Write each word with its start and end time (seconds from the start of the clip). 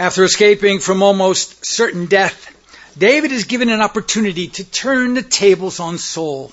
After 0.00 0.24
escaping 0.24 0.78
from 0.78 1.02
almost 1.02 1.66
certain 1.66 2.06
death, 2.06 2.48
David 2.96 3.32
is 3.32 3.44
given 3.44 3.68
an 3.68 3.82
opportunity 3.82 4.48
to 4.48 4.64
turn 4.64 5.12
the 5.12 5.20
tables 5.20 5.78
on 5.78 5.98
Saul. 5.98 6.52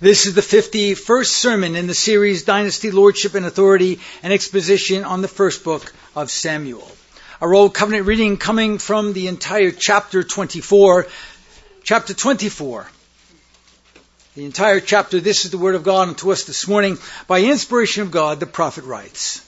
This 0.00 0.26
is 0.26 0.34
the 0.34 0.40
51st 0.40 1.26
sermon 1.26 1.76
in 1.76 1.86
the 1.86 1.94
series 1.94 2.42
Dynasty, 2.42 2.90
Lordship, 2.90 3.36
and 3.36 3.46
Authority, 3.46 4.00
an 4.24 4.32
exposition 4.32 5.04
on 5.04 5.22
the 5.22 5.28
first 5.28 5.62
book 5.62 5.94
of 6.16 6.28
Samuel. 6.28 6.90
Our 7.40 7.54
Old 7.54 7.72
Covenant 7.72 8.08
reading 8.08 8.36
coming 8.36 8.78
from 8.78 9.12
the 9.12 9.28
entire 9.28 9.70
chapter 9.70 10.24
24. 10.24 11.06
Chapter 11.84 12.14
24. 12.14 12.88
The 14.34 14.44
entire 14.44 14.80
chapter, 14.80 15.20
this 15.20 15.44
is 15.44 15.52
the 15.52 15.58
Word 15.58 15.76
of 15.76 15.84
God 15.84 16.08
unto 16.08 16.32
us 16.32 16.42
this 16.46 16.66
morning. 16.66 16.98
By 17.28 17.42
inspiration 17.42 18.02
of 18.02 18.10
God, 18.10 18.40
the 18.40 18.46
prophet 18.46 18.82
writes. 18.82 19.40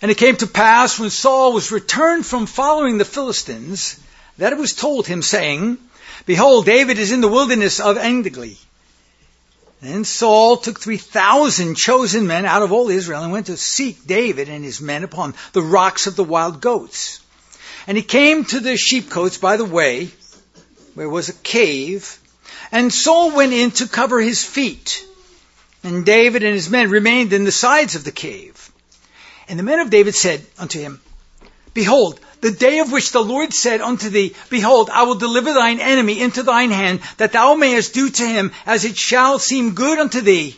And 0.00 0.10
it 0.10 0.18
came 0.18 0.36
to 0.36 0.46
pass 0.46 0.98
when 0.98 1.10
Saul 1.10 1.52
was 1.52 1.72
returned 1.72 2.24
from 2.24 2.46
following 2.46 2.98
the 2.98 3.04
Philistines 3.04 3.98
that 4.38 4.52
it 4.52 4.58
was 4.58 4.74
told 4.74 5.06
him, 5.06 5.22
saying, 5.22 5.78
Behold, 6.24 6.66
David 6.66 6.98
is 6.98 7.10
in 7.10 7.20
the 7.20 7.28
wilderness 7.28 7.80
of 7.80 7.96
Engedi. 7.96 8.58
Then 9.80 10.04
Saul 10.04 10.56
took 10.56 10.80
3,000 10.80 11.76
chosen 11.76 12.26
men 12.26 12.44
out 12.44 12.62
of 12.62 12.72
all 12.72 12.90
Israel 12.90 13.22
and 13.22 13.32
went 13.32 13.46
to 13.46 13.56
seek 13.56 14.06
David 14.06 14.48
and 14.48 14.64
his 14.64 14.80
men 14.80 15.04
upon 15.04 15.34
the 15.52 15.62
rocks 15.62 16.06
of 16.06 16.16
the 16.16 16.24
wild 16.24 16.60
goats. 16.60 17.20
And 17.86 17.96
he 17.96 18.02
came 18.02 18.44
to 18.46 18.60
the 18.60 18.76
sheepcotes 18.76 19.38
by 19.38 19.56
the 19.56 19.64
way, 19.64 20.10
where 20.94 21.08
was 21.08 21.28
a 21.28 21.32
cave, 21.32 22.18
and 22.72 22.92
Saul 22.92 23.30
went 23.30 23.52
in 23.52 23.70
to 23.72 23.88
cover 23.88 24.20
his 24.20 24.44
feet. 24.44 25.04
And 25.84 26.04
David 26.04 26.42
and 26.42 26.54
his 26.54 26.68
men 26.68 26.90
remained 26.90 27.32
in 27.32 27.44
the 27.44 27.52
sides 27.52 27.94
of 27.94 28.04
the 28.04 28.12
cave. 28.12 28.57
And 29.48 29.58
the 29.58 29.62
men 29.62 29.80
of 29.80 29.90
David 29.90 30.14
said 30.14 30.44
unto 30.58 30.78
him, 30.78 31.00
Behold, 31.74 32.20
the 32.40 32.50
day 32.50 32.80
of 32.80 32.92
which 32.92 33.12
the 33.12 33.22
Lord 33.22 33.52
said 33.52 33.80
unto 33.80 34.10
thee, 34.10 34.34
Behold, 34.50 34.90
I 34.90 35.04
will 35.04 35.14
deliver 35.14 35.52
thine 35.52 35.80
enemy 35.80 36.20
into 36.20 36.42
thine 36.42 36.70
hand, 36.70 37.00
that 37.16 37.32
thou 37.32 37.54
mayest 37.54 37.94
do 37.94 38.10
to 38.10 38.26
him 38.26 38.52
as 38.66 38.84
it 38.84 38.96
shall 38.96 39.38
seem 39.38 39.74
good 39.74 39.98
unto 39.98 40.20
thee. 40.20 40.56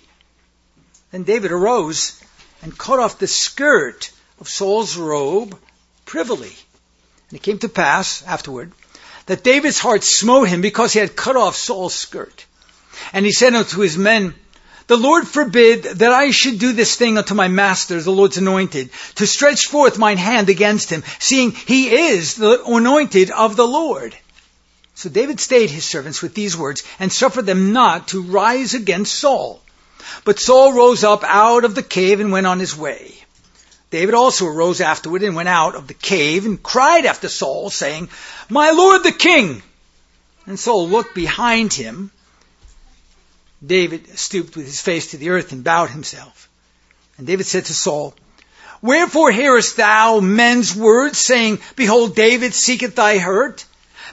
Then 1.11 1.23
David 1.23 1.53
arose 1.53 2.21
and 2.63 2.77
cut 2.77 2.99
off 2.99 3.19
the 3.19 3.27
skirt 3.27 4.11
of 4.41 4.49
Saul's 4.49 4.97
robe 4.97 5.59
privily. 6.05 6.55
And 7.29 7.39
it 7.39 7.43
came 7.43 7.59
to 7.61 7.69
pass 7.69 8.23
afterward 8.23 8.73
that 9.27 9.45
David's 9.45 9.79
heart 9.79 10.03
smote 10.03 10.49
him 10.49 10.61
because 10.61 10.93
he 10.93 10.99
had 10.99 11.17
cut 11.17 11.37
off 11.37 11.57
Saul's 11.57 11.95
skirt. 11.95 12.45
And 13.13 13.25
he 13.25 13.33
said 13.33 13.55
unto 13.55 13.81
his 13.81 13.97
men, 13.97 14.35
the 14.91 14.97
Lord 14.97 15.29
forbid 15.29 15.85
that 15.85 16.11
I 16.11 16.33
should 16.33 16.59
do 16.59 16.73
this 16.73 16.97
thing 16.97 17.17
unto 17.17 17.33
my 17.33 17.47
master, 17.47 18.01
the 18.03 18.11
Lord's 18.11 18.39
anointed, 18.39 18.91
to 19.15 19.25
stretch 19.25 19.67
forth 19.67 19.99
mine 19.99 20.19
hand 20.19 20.49
against 20.49 20.91
him, 20.91 21.05
seeing 21.21 21.53
he 21.53 21.91
is 22.11 22.35
the 22.35 22.65
anointed 22.65 23.31
of 23.31 23.55
the 23.55 23.69
Lord. 23.69 24.17
So 24.97 25.09
David 25.09 25.39
stayed 25.39 25.71
his 25.71 25.85
servants 25.85 26.23
with 26.23 26.35
these 26.35 26.57
words, 26.57 26.83
and 26.99 27.13
suffered 27.13 27.47
them 27.47 27.73
not 27.73 28.09
to 28.09 28.21
rise 28.21 28.75
against 28.75 29.17
Saul. 29.17 29.63
But 30.25 30.41
Saul 30.41 30.73
rose 30.73 31.05
up 31.05 31.23
out 31.23 31.65
of 31.65 31.77
the 31.77 31.85
cave 31.85 32.19
and 32.19 32.33
went 32.33 32.49
on 32.49 32.59
his 32.59 32.77
way. 32.77 33.15
David 33.91 34.17
also 34.17 34.47
arose 34.47 34.81
afterward 34.81 35.23
and 35.23 35.37
went 35.37 35.49
out 35.49 35.77
of 35.77 35.87
the 35.87 35.95
cave 35.95 36.47
and 36.47 36.61
cried 36.61 37.07
after 37.07 37.29
Saul, 37.29 37.71
saying, 37.71 38.09
My 38.49 38.73
lord 38.73 39.05
the 39.05 39.13
king! 39.13 39.63
And 40.47 40.59
Saul 40.59 40.89
looked 40.89 41.15
behind 41.15 41.73
him, 41.73 42.11
David 43.65 44.19
stooped 44.19 44.57
with 44.57 44.67
his 44.67 44.81
face 44.81 45.11
to 45.11 45.17
the 45.17 45.31
earth 45.31 45.53
and 45.53 45.63
bowed 45.63 45.91
himself. 45.91 46.49
And 47.19 47.27
David 47.27 47.47
said 47.47 47.67
to 47.67 47.75
Saul, 47.75 48.15
Wherefore 48.83 49.31
hearest 49.31 49.77
thou 49.77 50.21
men's 50.21 50.75
words, 50.75 51.19
saying, 51.19 51.61
Behold, 51.77 52.17
David 52.17 52.55
seeketh 52.55 52.95
thy 52.95 53.19
hurt? 53.19 53.65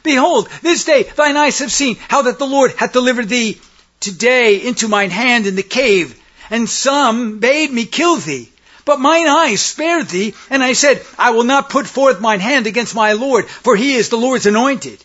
Behold, 0.04 0.50
this 0.62 0.84
day 0.84 1.04
thine 1.04 1.38
eyes 1.38 1.59
have 1.59 1.72
seen 1.72 1.98
how 2.09 2.23
that 2.23 2.38
the 2.38 2.45
Lord 2.45 2.73
hath 2.76 2.92
delivered 2.92 3.30
thee 3.30 3.62
today 4.00 4.58
into 4.62 4.88
mine 4.88 5.09
hand 5.09 5.48
in 5.48 5.55
the 5.55 5.64
cave, 5.64 6.20
and 6.49 6.70
some 6.70 7.39
bade 7.39 7.72
me 7.72 7.86
kill 7.86 8.17
thee. 8.17 8.49
But 8.83 8.99
mine 8.99 9.27
eyes 9.27 9.61
spared 9.61 10.08
thee, 10.08 10.33
and 10.49 10.64
I 10.64 10.73
said, 10.73 11.04
I 11.17 11.32
will 11.32 11.43
not 11.43 11.70
put 11.70 11.88
forth 11.88 12.22
mine 12.22 12.39
hand 12.39 12.67
against 12.67 12.95
my 12.95 13.14
Lord, 13.14 13.48
for 13.48 13.76
he 13.76 13.95
is 13.95 14.10
the 14.10 14.17
Lord's 14.17 14.45
anointed. 14.45 15.04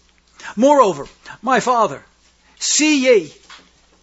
Moreover, 0.56 1.09
my 1.41 1.61
father, 1.61 2.05
see 2.59 3.05
ye, 3.05 3.34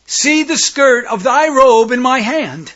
See 0.09 0.41
the 0.41 0.57
skirt 0.57 1.05
of 1.05 1.21
thy 1.21 1.49
robe 1.49 1.91
in 1.91 2.01
my 2.01 2.19
hand. 2.19 2.73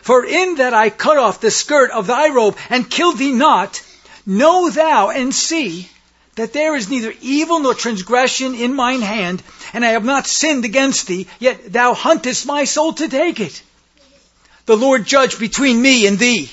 For 0.00 0.24
in 0.24 0.54
that 0.54 0.72
I 0.72 0.88
cut 0.88 1.18
off 1.18 1.42
the 1.42 1.50
skirt 1.50 1.90
of 1.90 2.06
thy 2.06 2.30
robe 2.30 2.56
and 2.70 2.90
killed 2.90 3.18
thee 3.18 3.32
not, 3.32 3.82
know 4.24 4.70
thou 4.70 5.10
and 5.10 5.34
see 5.34 5.90
that 6.36 6.54
there 6.54 6.74
is 6.74 6.88
neither 6.88 7.12
evil 7.20 7.60
nor 7.60 7.74
transgression 7.74 8.54
in 8.54 8.74
mine 8.74 9.02
hand, 9.02 9.42
and 9.74 9.84
I 9.84 9.90
have 9.90 10.06
not 10.06 10.26
sinned 10.26 10.64
against 10.64 11.06
thee, 11.06 11.26
yet 11.38 11.70
thou 11.70 11.92
huntest 11.92 12.46
my 12.46 12.64
soul 12.64 12.94
to 12.94 13.08
take 13.08 13.40
it. 13.40 13.60
The 14.64 14.76
Lord 14.76 15.04
judge 15.04 15.38
between 15.38 15.82
me 15.82 16.06
and 16.06 16.18
thee, 16.18 16.50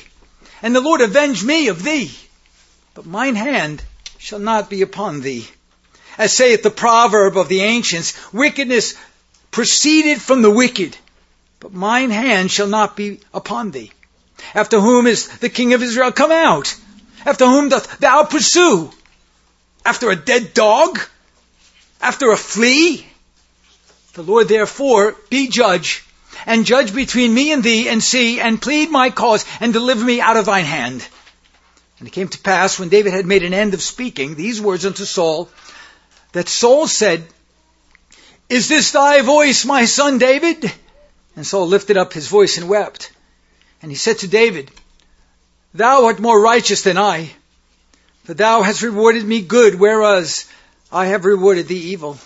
and 0.61 0.75
the 0.75 0.81
Lord 0.81 0.99
avenge 0.99 1.41
me 1.41 1.69
of 1.69 1.83
thee. 1.83 2.11
But 2.95 3.05
mine 3.05 3.35
hand 3.35 3.81
shall 4.17 4.39
not 4.39 4.69
be 4.69 4.81
upon 4.81 5.21
thee. 5.21 5.47
As 6.17 6.33
saith 6.33 6.63
the 6.63 6.71
proverb 6.71 7.38
of 7.38 7.47
the 7.47 7.61
ancients, 7.61 8.13
wickedness 8.33 8.95
proceeded 9.51 10.21
from 10.21 10.41
the 10.41 10.51
wicked, 10.51 10.97
but 11.59 11.73
mine 11.73 12.11
hand 12.11 12.51
shall 12.51 12.67
not 12.67 12.95
be 12.95 13.19
upon 13.33 13.71
thee. 13.71 13.91
After 14.53 14.79
whom 14.79 15.07
is 15.07 15.27
the 15.39 15.49
king 15.49 15.73
of 15.73 15.81
Israel 15.81 16.11
come 16.11 16.31
out? 16.31 16.75
After 17.25 17.45
whom 17.45 17.69
doth 17.69 17.99
thou 17.99 18.23
pursue? 18.23 18.91
After 19.85 20.09
a 20.09 20.15
dead 20.15 20.53
dog? 20.53 20.99
After 22.01 22.31
a 22.31 22.37
flea? 22.37 23.05
The 24.13 24.23
Lord 24.23 24.47
therefore 24.47 25.15
be 25.29 25.47
judge, 25.47 26.03
and 26.45 26.65
judge 26.65 26.93
between 26.93 27.33
me 27.33 27.51
and 27.51 27.63
thee, 27.63 27.89
and 27.89 28.03
see, 28.03 28.39
and 28.39 28.61
plead 28.61 28.89
my 28.89 29.09
cause, 29.09 29.45
and 29.59 29.73
deliver 29.73 30.03
me 30.03 30.21
out 30.21 30.37
of 30.37 30.45
thine 30.45 30.65
hand. 30.65 31.07
And 31.99 32.07
it 32.07 32.11
came 32.11 32.27
to 32.27 32.39
pass, 32.39 32.79
when 32.79 32.89
David 32.89 33.13
had 33.13 33.25
made 33.25 33.43
an 33.43 33.53
end 33.53 33.73
of 33.73 33.81
speaking 33.81 34.35
these 34.35 34.61
words 34.61 34.85
unto 34.85 35.05
Saul, 35.05 35.49
that 36.31 36.49
Saul 36.49 36.87
said, 36.87 37.27
is 38.49 38.67
this 38.67 38.91
thy 38.91 39.21
voice, 39.21 39.65
my 39.65 39.85
son 39.85 40.17
David? 40.17 40.71
And 41.35 41.45
Saul 41.45 41.67
lifted 41.67 41.97
up 41.97 42.13
his 42.13 42.27
voice 42.27 42.57
and 42.57 42.69
wept. 42.69 43.11
And 43.81 43.91
he 43.91 43.97
said 43.97 44.19
to 44.19 44.27
David, 44.27 44.71
Thou 45.73 46.05
art 46.05 46.19
more 46.19 46.39
righteous 46.39 46.81
than 46.81 46.97
I, 46.97 47.31
for 48.23 48.33
thou 48.33 48.61
hast 48.63 48.81
rewarded 48.81 49.25
me 49.25 49.41
good, 49.41 49.75
whereas 49.75 50.45
I 50.91 51.07
have 51.07 51.25
rewarded 51.25 51.67
thee 51.67 51.91
evil. 51.91 52.17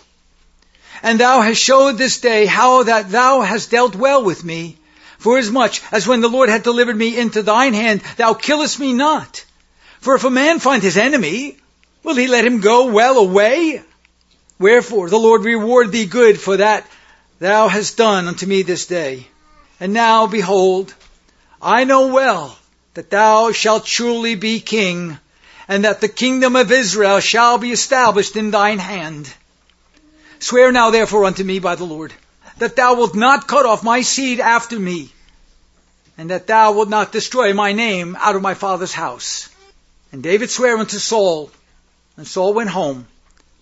And 1.04 1.20
thou 1.20 1.42
hast 1.42 1.62
showed 1.62 1.98
this 1.98 2.22
day 2.22 2.46
how 2.46 2.84
that 2.84 3.10
thou 3.10 3.42
hast 3.42 3.72
dealt 3.72 3.96
well 3.96 4.24
with 4.24 4.44
me, 4.44 4.78
forasmuch 5.18 5.72
as 5.72 5.82
much 5.82 5.94
as 5.94 6.08
when 6.08 6.22
the 6.22 6.30
Lord 6.30 6.50
hath 6.50 6.64
delivered 6.64 6.96
me 6.96 7.18
into 7.18 7.42
thine 7.42 7.74
hand, 7.74 8.02
thou 8.18 8.34
killest 8.34 8.80
me 8.80 8.94
not. 8.94 9.44
For 10.00 10.16
if 10.16 10.24
a 10.24 10.30
man 10.30 10.60
find 10.60 10.82
his 10.82 10.98
enemy, 10.98 11.58
will 12.04 12.16
he 12.16 12.28
let 12.28 12.46
him 12.46 12.62
go 12.62 12.86
well 12.86 13.18
away? 13.18 13.84
Wherefore 14.62 15.10
the 15.10 15.18
Lord 15.18 15.44
reward 15.44 15.92
thee 15.92 16.06
good 16.06 16.40
for 16.40 16.58
that 16.58 16.88
thou 17.40 17.68
hast 17.68 17.98
done 17.98 18.28
unto 18.28 18.46
me 18.46 18.62
this 18.62 18.86
day. 18.86 19.26
And 19.80 19.92
now, 19.92 20.28
behold, 20.28 20.94
I 21.60 21.84
know 21.84 22.14
well 22.14 22.58
that 22.94 23.10
thou 23.10 23.52
shalt 23.52 23.86
truly 23.86 24.36
be 24.36 24.60
king, 24.60 25.18
and 25.68 25.84
that 25.86 26.00
the 26.00 26.08
kingdom 26.08 26.56
of 26.56 26.72
Israel 26.72 27.20
shall 27.20 27.58
be 27.58 27.72
established 27.72 28.36
in 28.36 28.52
thine 28.52 28.78
hand. 28.78 29.34
Swear 30.40 30.72
now 30.72 30.92
therefore 30.92 31.26
unto 31.26 31.44
me 31.44 31.58
by 31.58 31.74
the 31.74 31.84
Lord, 31.84 32.14
that 32.60 32.76
thou 32.76 32.94
wilt 32.94 33.16
not 33.16 33.48
cut 33.48 33.66
off 33.66 33.82
my 33.82 34.02
seed 34.02 34.40
after 34.40 34.80
me, 34.80 35.12
and 36.20 36.30
that 36.30 36.46
thou 36.46 36.74
wilt 36.74 36.90
not 36.90 37.12
destroy 37.12 37.54
my 37.56 37.74
name 37.74 38.16
out 38.20 38.36
of 38.36 38.44
my 38.44 38.54
father's 38.54 38.94
house. 38.94 39.50
And 40.12 40.22
David 40.22 40.52
sware 40.52 40.78
unto 40.78 41.00
Saul, 41.00 41.50
and 42.16 42.28
Saul 42.28 42.54
went 42.54 42.70
home, 42.70 43.08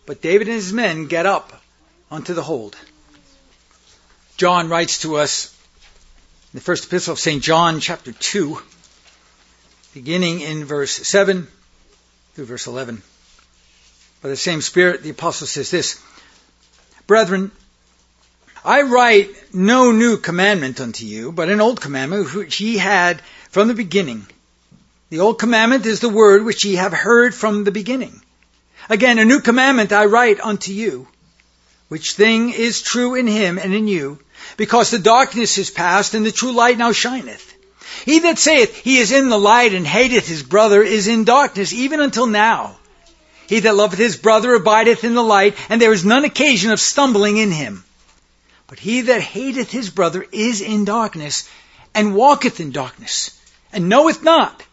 but 0.09 0.23
David 0.23 0.47
and 0.47 0.55
his 0.55 0.73
men 0.73 1.05
get 1.05 1.27
up 1.27 1.61
onto 2.09 2.33
the 2.33 2.41
hold. 2.41 2.75
John 4.37 4.67
writes 4.67 5.01
to 5.01 5.17
us 5.17 5.55
in 6.51 6.57
the 6.57 6.63
first 6.63 6.85
epistle 6.85 7.13
of 7.13 7.19
St. 7.19 7.43
John, 7.43 7.79
chapter 7.79 8.11
2, 8.11 8.59
beginning 9.93 10.41
in 10.41 10.65
verse 10.65 10.93
7 10.93 11.47
through 12.33 12.45
verse 12.45 12.65
11. 12.65 13.03
By 14.23 14.29
the 14.29 14.35
same 14.35 14.61
Spirit, 14.61 15.03
the 15.03 15.11
apostle 15.11 15.45
says 15.45 15.69
this 15.69 16.01
Brethren, 17.05 17.51
I 18.65 18.81
write 18.81 19.29
no 19.53 19.91
new 19.91 20.17
commandment 20.17 20.81
unto 20.81 21.05
you, 21.05 21.31
but 21.31 21.49
an 21.49 21.61
old 21.61 21.81
commandment 21.81 22.33
which 22.33 22.59
ye 22.59 22.77
had 22.77 23.21
from 23.51 23.67
the 23.67 23.75
beginning. 23.75 24.25
The 25.11 25.19
old 25.19 25.37
commandment 25.37 25.85
is 25.85 25.99
the 25.99 26.09
word 26.09 26.45
which 26.45 26.65
ye 26.65 26.77
have 26.77 26.93
heard 26.93 27.35
from 27.35 27.63
the 27.63 27.71
beginning. 27.71 28.23
Again, 28.89 29.19
a 29.19 29.25
new 29.25 29.39
commandment 29.39 29.93
I 29.93 30.05
write 30.05 30.39
unto 30.39 30.71
you, 30.71 31.07
which 31.89 32.13
thing 32.13 32.51
is 32.51 32.81
true 32.81 33.13
in 33.13 33.27
him 33.27 33.59
and 33.59 33.71
in 33.71 33.87
you, 33.87 34.17
because 34.57 34.89
the 34.89 34.97
darkness 34.97 35.59
is 35.59 35.69
past 35.69 36.15
and 36.15 36.25
the 36.25 36.31
true 36.31 36.51
light 36.51 36.79
now 36.79 36.91
shineth. 36.91 37.53
He 38.05 38.19
that 38.19 38.39
saith 38.39 38.75
he 38.75 38.97
is 38.97 39.11
in 39.11 39.29
the 39.29 39.37
light 39.37 39.73
and 39.73 39.85
hateth 39.85 40.27
his 40.27 40.41
brother 40.41 40.81
is 40.81 41.07
in 41.07 41.23
darkness 41.23 41.71
even 41.71 41.99
until 41.99 42.25
now. 42.25 42.79
He 43.45 43.59
that 43.59 43.75
loveth 43.75 43.99
his 43.99 44.17
brother 44.17 44.55
abideth 44.55 45.03
in 45.03 45.13
the 45.13 45.23
light, 45.23 45.55
and 45.69 45.79
there 45.79 45.93
is 45.93 46.05
none 46.05 46.25
occasion 46.25 46.71
of 46.71 46.79
stumbling 46.79 47.37
in 47.37 47.51
him. 47.51 47.83
But 48.67 48.79
he 48.79 49.01
that 49.01 49.21
hateth 49.21 49.71
his 49.71 49.89
brother 49.89 50.25
is 50.31 50.61
in 50.61 50.85
darkness, 50.85 51.47
and 51.93 52.15
walketh 52.15 52.59
in 52.59 52.71
darkness, 52.71 53.31
and 53.73 53.89
knoweth 53.89 54.23
not 54.23 54.63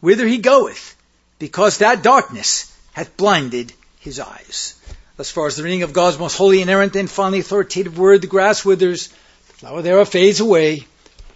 whither 0.00 0.26
he 0.26 0.38
goeth, 0.38 0.94
because 1.38 1.78
that 1.78 2.02
darkness 2.02 2.71
hath 2.92 3.16
blinded 3.16 3.72
his 3.98 4.20
eyes. 4.20 4.74
As 5.18 5.30
far 5.30 5.46
as 5.46 5.56
the 5.56 5.62
reading 5.62 5.82
of 5.82 5.92
God's 5.92 6.18
most 6.18 6.36
holy, 6.36 6.62
inerrant, 6.62 6.96
and 6.96 7.10
finally 7.10 7.40
authoritative 7.40 7.98
word, 7.98 8.22
the 8.22 8.26
grass 8.26 8.64
withers, 8.64 9.08
the 9.08 9.54
flower 9.54 9.82
thereof 9.82 10.08
fades 10.08 10.40
away. 10.40 10.86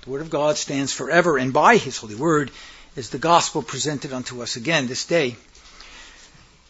The 0.03 0.11
word 0.11 0.23
of 0.23 0.31
God 0.31 0.56
stands 0.56 0.93
forever, 0.93 1.37
and 1.37 1.53
by 1.53 1.76
his 1.76 1.99
holy 1.99 2.14
word 2.14 2.50
is 2.94 3.11
the 3.11 3.19
gospel 3.19 3.62
presented 3.62 4.12
unto 4.12 4.43
us 4.43 4.56
again 4.56 4.87
this 4.87 5.05
day. 5.05 5.37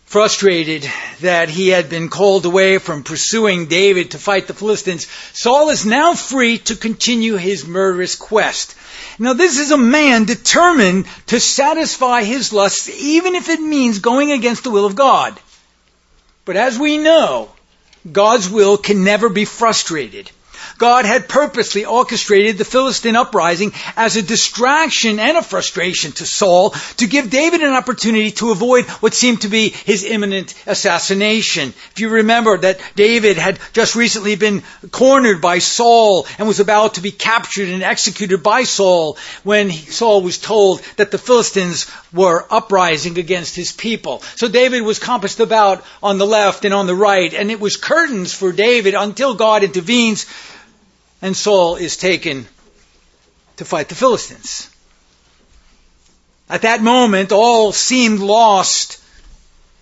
Frustrated 0.06 0.88
that 1.20 1.48
he 1.48 1.68
had 1.68 1.90
been 1.90 2.08
called 2.08 2.46
away 2.46 2.78
from 2.78 3.02
pursuing 3.02 3.66
David 3.66 4.12
to 4.12 4.18
fight 4.18 4.46
the 4.46 4.54
Philistines, 4.54 5.08
Saul 5.32 5.70
is 5.70 5.84
now 5.84 6.14
free 6.14 6.58
to 6.58 6.76
continue 6.76 7.34
his 7.34 7.66
murderous 7.66 8.14
quest. 8.14 8.76
Now 9.18 9.32
this 9.32 9.58
is 9.58 9.72
a 9.72 9.76
man 9.76 10.24
determined 10.24 11.06
to 11.26 11.40
satisfy 11.40 12.22
his 12.22 12.52
lusts 12.52 12.88
even 12.88 13.34
if 13.34 13.48
it 13.48 13.60
means 13.60 13.98
going 13.98 14.30
against 14.30 14.62
the 14.62 14.70
will 14.70 14.86
of 14.86 14.94
God. 14.94 15.38
But 16.44 16.56
as 16.56 16.78
we 16.78 16.98
know, 16.98 17.50
God's 18.10 18.48
will 18.48 18.76
can 18.78 19.02
never 19.02 19.28
be 19.28 19.44
frustrated. 19.44 20.30
God 20.78 21.06
had 21.06 21.28
purposely 21.28 21.84
orchestrated 21.84 22.58
the 22.58 22.64
Philistine 22.64 23.16
uprising 23.16 23.72
as 23.96 24.16
a 24.16 24.22
distraction 24.22 25.18
and 25.18 25.36
a 25.36 25.42
frustration 25.42 26.12
to 26.12 26.26
Saul 26.26 26.70
to 26.98 27.06
give 27.06 27.30
David 27.30 27.62
an 27.62 27.72
opportunity 27.72 28.30
to 28.32 28.50
avoid 28.50 28.84
what 29.00 29.14
seemed 29.14 29.42
to 29.42 29.48
be 29.48 29.70
his 29.70 30.04
imminent 30.04 30.54
assassination. 30.66 31.72
If 31.92 32.00
you 32.00 32.10
remember 32.10 32.58
that 32.58 32.80
David 32.94 33.38
had 33.38 33.58
just 33.72 33.94
recently 33.94 34.36
been 34.36 34.62
cornered 34.90 35.40
by 35.40 35.60
Saul 35.60 36.26
and 36.38 36.46
was 36.46 36.60
about 36.60 36.94
to 36.94 37.00
be 37.00 37.10
captured 37.10 37.68
and 37.68 37.82
executed 37.82 38.42
by 38.42 38.64
Saul 38.64 39.16
when 39.44 39.70
Saul 39.70 40.22
was 40.22 40.38
told 40.38 40.82
that 40.96 41.10
the 41.10 41.18
Philistines 41.18 41.90
were 42.12 42.46
uprising 42.50 43.18
against 43.18 43.56
his 43.56 43.72
people. 43.72 44.22
So 44.34 44.48
David 44.48 44.82
was 44.82 44.98
compassed 44.98 45.40
about 45.40 45.84
on 46.02 46.18
the 46.18 46.26
left 46.26 46.64
and 46.64 46.74
on 46.74 46.86
the 46.86 46.94
right 46.94 47.32
and 47.32 47.50
it 47.50 47.60
was 47.60 47.76
curtains 47.76 48.34
for 48.34 48.52
David 48.52 48.94
until 48.94 49.34
God 49.34 49.64
intervenes 49.64 50.26
and 51.26 51.36
Saul 51.36 51.74
is 51.74 51.96
taken 51.96 52.46
to 53.56 53.64
fight 53.64 53.88
the 53.88 53.96
Philistines. 53.96 54.70
At 56.48 56.62
that 56.62 56.80
moment, 56.80 57.32
all 57.32 57.72
seemed 57.72 58.20
lost, 58.20 59.02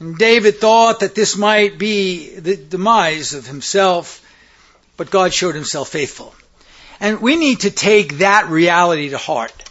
and 0.00 0.16
David 0.16 0.58
thought 0.58 1.00
that 1.00 1.14
this 1.14 1.36
might 1.36 1.76
be 1.76 2.34
the 2.34 2.56
demise 2.56 3.34
of 3.34 3.46
himself, 3.46 4.22
but 4.96 5.10
God 5.10 5.34
showed 5.34 5.54
himself 5.54 5.90
faithful. 5.90 6.34
And 6.98 7.20
we 7.20 7.36
need 7.36 7.60
to 7.60 7.70
take 7.70 8.20
that 8.20 8.48
reality 8.48 9.10
to 9.10 9.18
heart. 9.18 9.70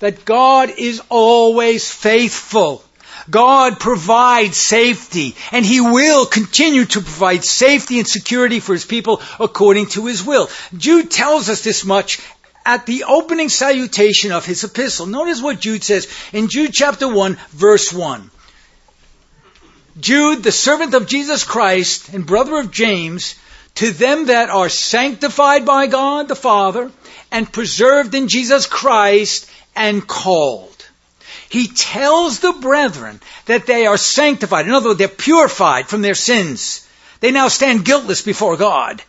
That 0.00 0.26
God 0.26 0.68
is 0.76 1.00
always 1.08 1.90
faithful. 1.90 2.84
God 3.30 3.78
provides 3.80 4.56
safety, 4.56 5.36
and 5.52 5.64
He 5.64 5.80
will 5.80 6.26
continue 6.26 6.84
to 6.84 7.00
provide 7.00 7.44
safety 7.44 7.98
and 7.98 8.08
security 8.08 8.60
for 8.60 8.72
His 8.72 8.84
people 8.84 9.20
according 9.38 9.86
to 9.88 10.06
His 10.06 10.24
will. 10.24 10.48
Jude 10.76 11.10
tells 11.10 11.48
us 11.48 11.62
this 11.62 11.84
much 11.84 12.20
at 12.68 12.84
the 12.84 13.04
opening 13.04 13.48
salutation 13.48 14.30
of 14.30 14.44
his 14.44 14.62
epistle. 14.62 15.06
Notice 15.06 15.40
what 15.40 15.58
Jude 15.58 15.82
says 15.82 16.06
in 16.34 16.48
Jude 16.48 16.74
chapter 16.74 17.08
1, 17.08 17.38
verse 17.52 17.90
1. 17.90 18.30
Jude, 19.98 20.42
the 20.42 20.52
servant 20.52 20.92
of 20.92 21.06
Jesus 21.06 21.44
Christ 21.44 22.10
and 22.10 22.26
brother 22.26 22.58
of 22.58 22.70
James, 22.70 23.36
to 23.76 23.90
them 23.90 24.26
that 24.26 24.50
are 24.50 24.68
sanctified 24.68 25.64
by 25.64 25.86
God 25.86 26.28
the 26.28 26.36
Father 26.36 26.92
and 27.32 27.50
preserved 27.50 28.14
in 28.14 28.28
Jesus 28.28 28.66
Christ 28.66 29.50
and 29.74 30.06
called. 30.06 30.77
He 31.48 31.68
tells 31.68 32.40
the 32.40 32.52
brethren 32.52 33.20
that 33.46 33.66
they 33.66 33.86
are 33.86 33.96
sanctified. 33.96 34.66
In 34.66 34.72
other 34.72 34.90
words, 34.90 34.98
they're 34.98 35.08
purified 35.08 35.88
from 35.88 36.02
their 36.02 36.14
sins. 36.14 36.86
They 37.20 37.30
now 37.30 37.48
stand 37.48 37.84
guiltless 37.84 38.22
before 38.22 38.56
God. 38.56 39.02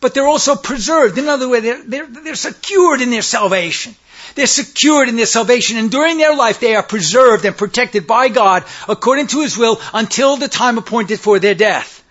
But 0.00 0.12
they're 0.12 0.26
also 0.26 0.56
preserved. 0.56 1.18
In 1.18 1.28
other 1.28 1.48
words, 1.48 1.64
they're, 1.64 1.82
they're, 1.82 2.06
they're 2.06 2.34
secured 2.34 3.00
in 3.00 3.10
their 3.10 3.22
salvation. 3.22 3.94
They're 4.34 4.46
secured 4.46 5.08
in 5.08 5.16
their 5.16 5.26
salvation, 5.26 5.76
and 5.76 5.90
during 5.90 6.18
their 6.18 6.34
life 6.34 6.58
they 6.58 6.74
are 6.74 6.82
preserved 6.82 7.44
and 7.44 7.56
protected 7.56 8.06
by 8.06 8.28
God 8.28 8.64
according 8.88 9.28
to 9.28 9.42
His 9.42 9.56
will 9.56 9.80
until 9.92 10.36
the 10.36 10.48
time 10.48 10.78
appointed 10.78 11.20
for 11.20 11.38
their 11.38 11.54
death. 11.54 12.02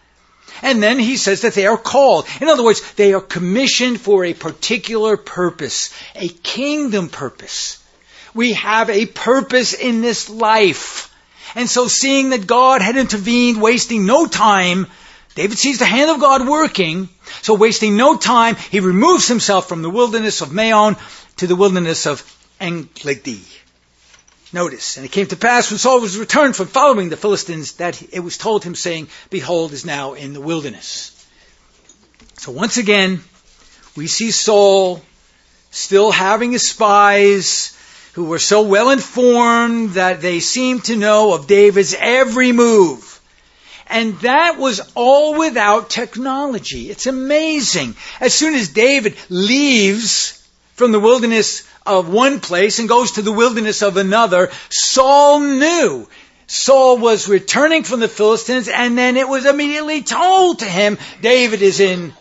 And 0.62 0.82
then 0.82 0.98
he 0.98 1.18
says 1.18 1.42
that 1.42 1.56
they 1.56 1.68
are 1.68 1.78
called. 1.78 2.26
In 2.40 2.48
other 2.48 2.64
words, 2.64 2.94
they 2.94 3.14
are 3.14 3.20
commissioned 3.20 4.00
for 4.00 4.24
a 4.24 4.34
particular 4.34 5.18
purpose, 5.18 5.94
a 6.16 6.30
kingdom 6.30 7.10
purpose. 7.10 7.83
We 8.34 8.54
have 8.54 8.90
a 8.90 9.06
purpose 9.06 9.74
in 9.74 10.02
this 10.02 10.30
life. 10.30 11.14
And 11.56 11.70
so 11.70 11.88
seeing 11.88 12.32
that 12.32 12.48
God 12.48 12.82
had 12.82 12.98
intervened, 12.98 13.62
wasting 13.62 14.06
no 14.06 14.26
time, 14.26 14.88
David 15.36 15.58
sees 15.58 15.80
the 15.80 15.86
hand 15.86 16.10
of 16.10 16.20
God 16.20 16.48
working. 16.48 17.10
So 17.42 17.54
wasting 17.56 17.98
no 17.98 18.18
time, 18.18 18.56
he 18.56 18.80
removes 18.80 19.28
himself 19.28 19.68
from 19.68 19.82
the 19.82 19.90
wilderness 19.90 20.42
of 20.42 20.52
Maon 20.52 20.96
to 21.38 21.48
the 21.48 21.56
wilderness 21.56 22.06
of 22.06 22.24
Engedi. 22.60 23.42
Notice, 24.52 24.98
and 24.98 25.06
it 25.06 25.12
came 25.12 25.26
to 25.28 25.36
pass 25.36 25.72
when 25.72 25.80
Saul 25.80 26.00
was 26.00 26.18
returned 26.18 26.56
from 26.56 26.68
following 26.68 27.10
the 27.10 27.18
Philistines 27.18 27.74
that 27.74 28.02
it 28.14 28.20
was 28.20 28.38
told 28.38 28.64
him 28.64 28.76
saying, 28.76 29.08
behold, 29.32 29.74
is 29.74 29.84
now 29.84 30.14
in 30.14 30.34
the 30.34 30.42
wilderness. 30.42 31.10
So 32.38 32.52
once 32.52 32.78
again, 32.78 33.24
we 33.96 34.06
see 34.06 34.30
Saul 34.30 35.02
still 35.72 36.12
having 36.12 36.52
his 36.52 36.70
spies, 36.70 37.73
who 38.14 38.26
were 38.26 38.40
so 38.40 38.62
well 38.62 38.92
informed 38.92 39.92
that 39.92 40.22
they 40.22 40.40
seemed 40.40 40.86
to 40.86 40.96
know 40.96 41.34
of 41.34 41.48
David's 41.48 41.96
every 41.98 42.52
move. 42.52 43.20
And 43.88 44.18
that 44.20 44.58
was 44.58 44.82
all 44.96 45.38
without 45.38 45.90
technology. 45.90 46.90
It's 46.90 47.08
amazing. 47.08 47.96
As 48.20 48.34
soon 48.34 48.54
as 48.56 48.70
David 48.70 49.18
leaves 49.30 50.48
from 50.74 50.92
the 50.92 51.00
wilderness 51.00 51.68
of 51.86 52.08
one 52.08 52.40
place 52.40 52.80
and 52.80 52.88
goes 52.88 53.14
to 53.14 53.22
the 53.22 53.32
wilderness 53.32 53.82
of 53.82 53.98
another, 53.98 54.52
Saul 54.70 55.40
knew. 55.40 56.08
Saul 56.46 56.98
was 56.98 57.28
returning 57.28 57.84
from 57.84 58.00
the 58.00 58.08
Philistines 58.08 58.68
and 58.68 58.98
then 58.98 59.18
it 59.18 59.28
was 59.28 59.46
immediately 59.46 60.04
told 60.04 60.60
to 60.60 60.66
him, 60.66 61.00
David 61.22 61.62
is 61.62 61.80
in 61.80 62.14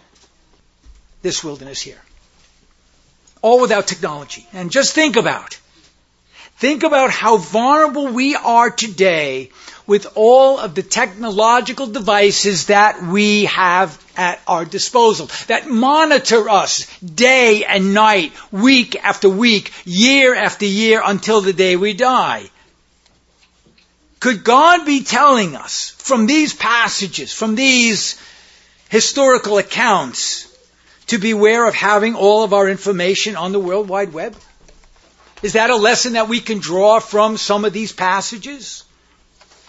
this 1.21 1.45
wilderness 1.45 1.81
here. 1.81 2.01
All 3.43 3.61
without 3.61 3.87
technology. 3.87 4.47
And 4.53 4.71
just 4.71 4.95
think 4.95 5.17
about 5.17 5.59
Think 6.63 6.85
about 6.85 7.11
how 7.11 7.39
vulnerable 7.39 8.07
we 8.07 8.37
are 8.37 8.71
today 8.71 9.51
with 9.85 10.07
all 10.15 10.61
of 10.61 10.77
the 10.77 10.85
technological 10.85 11.89
devices 11.89 12.67
that 12.67 13.03
we 13.03 13.47
have 13.47 14.01
at 14.17 14.41
our 14.47 14.65
disposal, 14.65 15.29
that 15.49 15.67
monitor 15.67 16.49
us 16.49 16.87
day 17.01 17.65
and 17.65 17.95
night, 17.95 18.33
week 18.53 18.95
after 19.03 19.29
week, 19.29 19.73
year 19.85 20.37
after 20.37 20.65
year 20.65 21.03
until 21.05 21.41
the 21.41 21.53
day 21.53 21.75
we 21.75 21.95
die. 21.95 22.49
Could 24.21 24.45
God 24.45 24.87
be 24.87 25.03
telling 25.03 25.57
us 25.57 25.91
from 25.91 26.27
these 26.27 26.55
passages, 26.55 27.33
from 27.33 27.57
these 27.57 28.23
historical 28.89 29.59
accounts, 29.59 30.47
to 31.09 31.19
beware 31.19 31.67
of 31.67 31.75
having 31.75 32.15
all 32.15 32.45
of 32.45 32.53
our 32.53 32.69
information 32.69 33.35
on 33.35 33.51
the 33.51 33.59
World 33.59 33.89
Wide 33.89 34.13
Web? 34.13 34.37
Is 35.43 35.55
that 35.55 35.71
a 35.71 35.77
lesson 35.77 36.13
that 36.13 36.29
we 36.29 36.41
can 36.41 36.59
draw 36.59 37.01
from 37.01 37.37
some 37.37 37.65
of 37.65 37.73
these 37.73 37.93
passages? 37.93 38.85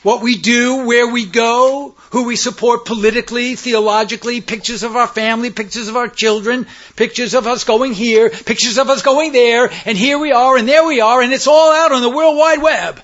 What 0.04 0.22
we 0.22 0.38
do, 0.38 0.86
where 0.86 1.08
we 1.08 1.26
go, 1.26 1.96
who 2.12 2.26
we 2.26 2.36
support 2.36 2.86
politically, 2.86 3.56
theologically, 3.56 4.42
pictures 4.42 4.84
of 4.84 4.98
our 4.98 5.08
family, 5.08 5.50
pictures 5.50 5.88
of 5.88 5.96
our 5.96 6.10
children, 6.10 6.68
pictures 6.98 7.34
of 7.34 7.48
us 7.48 7.64
going 7.64 7.94
here, 7.94 8.30
pictures 8.30 8.78
of 8.78 8.90
us 8.90 9.02
going 9.02 9.32
there, 9.32 9.72
and 9.86 9.98
here 9.98 10.20
we 10.20 10.34
are, 10.34 10.58
and 10.58 10.68
there 10.68 10.86
we 10.86 11.00
are, 11.00 11.22
and 11.22 11.32
it's 11.32 11.48
all 11.48 11.72
out 11.72 11.94
on 11.94 12.02
the 12.02 12.10
World 12.10 12.38
Wide 12.38 12.62
Web. 12.62 13.02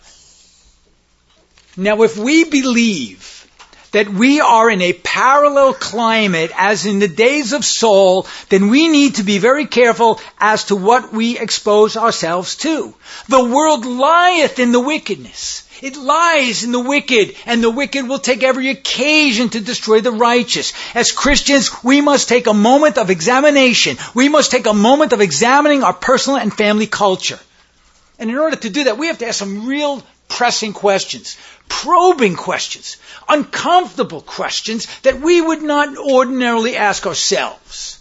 Now, 1.77 2.01
if 2.03 2.17
we 2.17 2.43
believe 2.43 3.38
that 3.91 4.09
we 4.09 4.39
are 4.41 4.69
in 4.69 4.81
a 4.81 4.93
parallel 4.93 5.73
climate 5.73 6.51
as 6.55 6.85
in 6.85 6.99
the 6.99 7.07
days 7.07 7.53
of 7.53 7.65
Saul, 7.65 8.27
then 8.49 8.69
we 8.69 8.87
need 8.87 9.15
to 9.15 9.23
be 9.23 9.37
very 9.37 9.65
careful 9.65 10.19
as 10.39 10.65
to 10.65 10.75
what 10.75 11.11
we 11.11 11.37
expose 11.39 11.97
ourselves 11.97 12.55
to. 12.57 12.93
The 13.27 13.43
world 13.43 13.85
lieth 13.85 14.59
in 14.59 14.71
the 14.71 14.79
wickedness. 14.79 15.63
It 15.81 15.95
lies 15.95 16.65
in 16.65 16.73
the 16.73 16.79
wicked, 16.79 17.35
and 17.45 17.63
the 17.63 17.71
wicked 17.71 18.07
will 18.07 18.19
take 18.19 18.43
every 18.43 18.69
occasion 18.69 19.49
to 19.49 19.61
destroy 19.61 20.01
the 20.01 20.11
righteous. 20.11 20.73
As 20.93 21.13
Christians, 21.13 21.83
we 21.83 22.01
must 22.01 22.27
take 22.27 22.47
a 22.47 22.53
moment 22.53 22.97
of 22.97 23.09
examination. 23.09 23.97
We 24.13 24.27
must 24.27 24.51
take 24.51 24.65
a 24.65 24.73
moment 24.73 25.13
of 25.13 25.21
examining 25.21 25.83
our 25.83 25.93
personal 25.93 26.37
and 26.37 26.53
family 26.53 26.87
culture. 26.87 27.39
And 28.17 28.29
in 28.29 28.37
order 28.37 28.57
to 28.57 28.69
do 28.69 28.83
that, 28.85 28.97
we 28.97 29.07
have 29.07 29.19
to 29.19 29.27
ask 29.27 29.39
some 29.39 29.65
real 29.65 30.03
pressing 30.27 30.73
questions, 30.73 31.37
probing 31.69 32.35
questions, 32.35 32.97
uncomfortable 33.29 34.21
questions 34.21 34.87
that 35.03 35.21
we 35.21 35.39
would 35.39 35.61
not 35.61 35.97
ordinarily 35.97 36.75
ask 36.75 37.07
ourselves. 37.07 37.99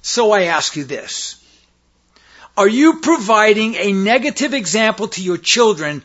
So 0.00 0.30
I 0.32 0.44
ask 0.44 0.76
you 0.76 0.84
this. 0.84 1.36
Are 2.56 2.68
you 2.68 3.00
providing 3.00 3.74
a 3.74 3.92
negative 3.92 4.54
example 4.54 5.08
to 5.08 5.22
your 5.22 5.36
children 5.36 6.02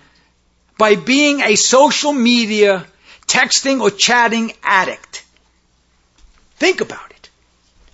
by 0.77 0.95
being 0.95 1.41
a 1.41 1.55
social 1.55 2.11
media, 2.11 2.85
texting, 3.27 3.81
or 3.81 3.91
chatting 3.91 4.53
addict? 4.63 5.23
Think 6.57 6.81
about 6.81 7.11
it. 7.11 7.29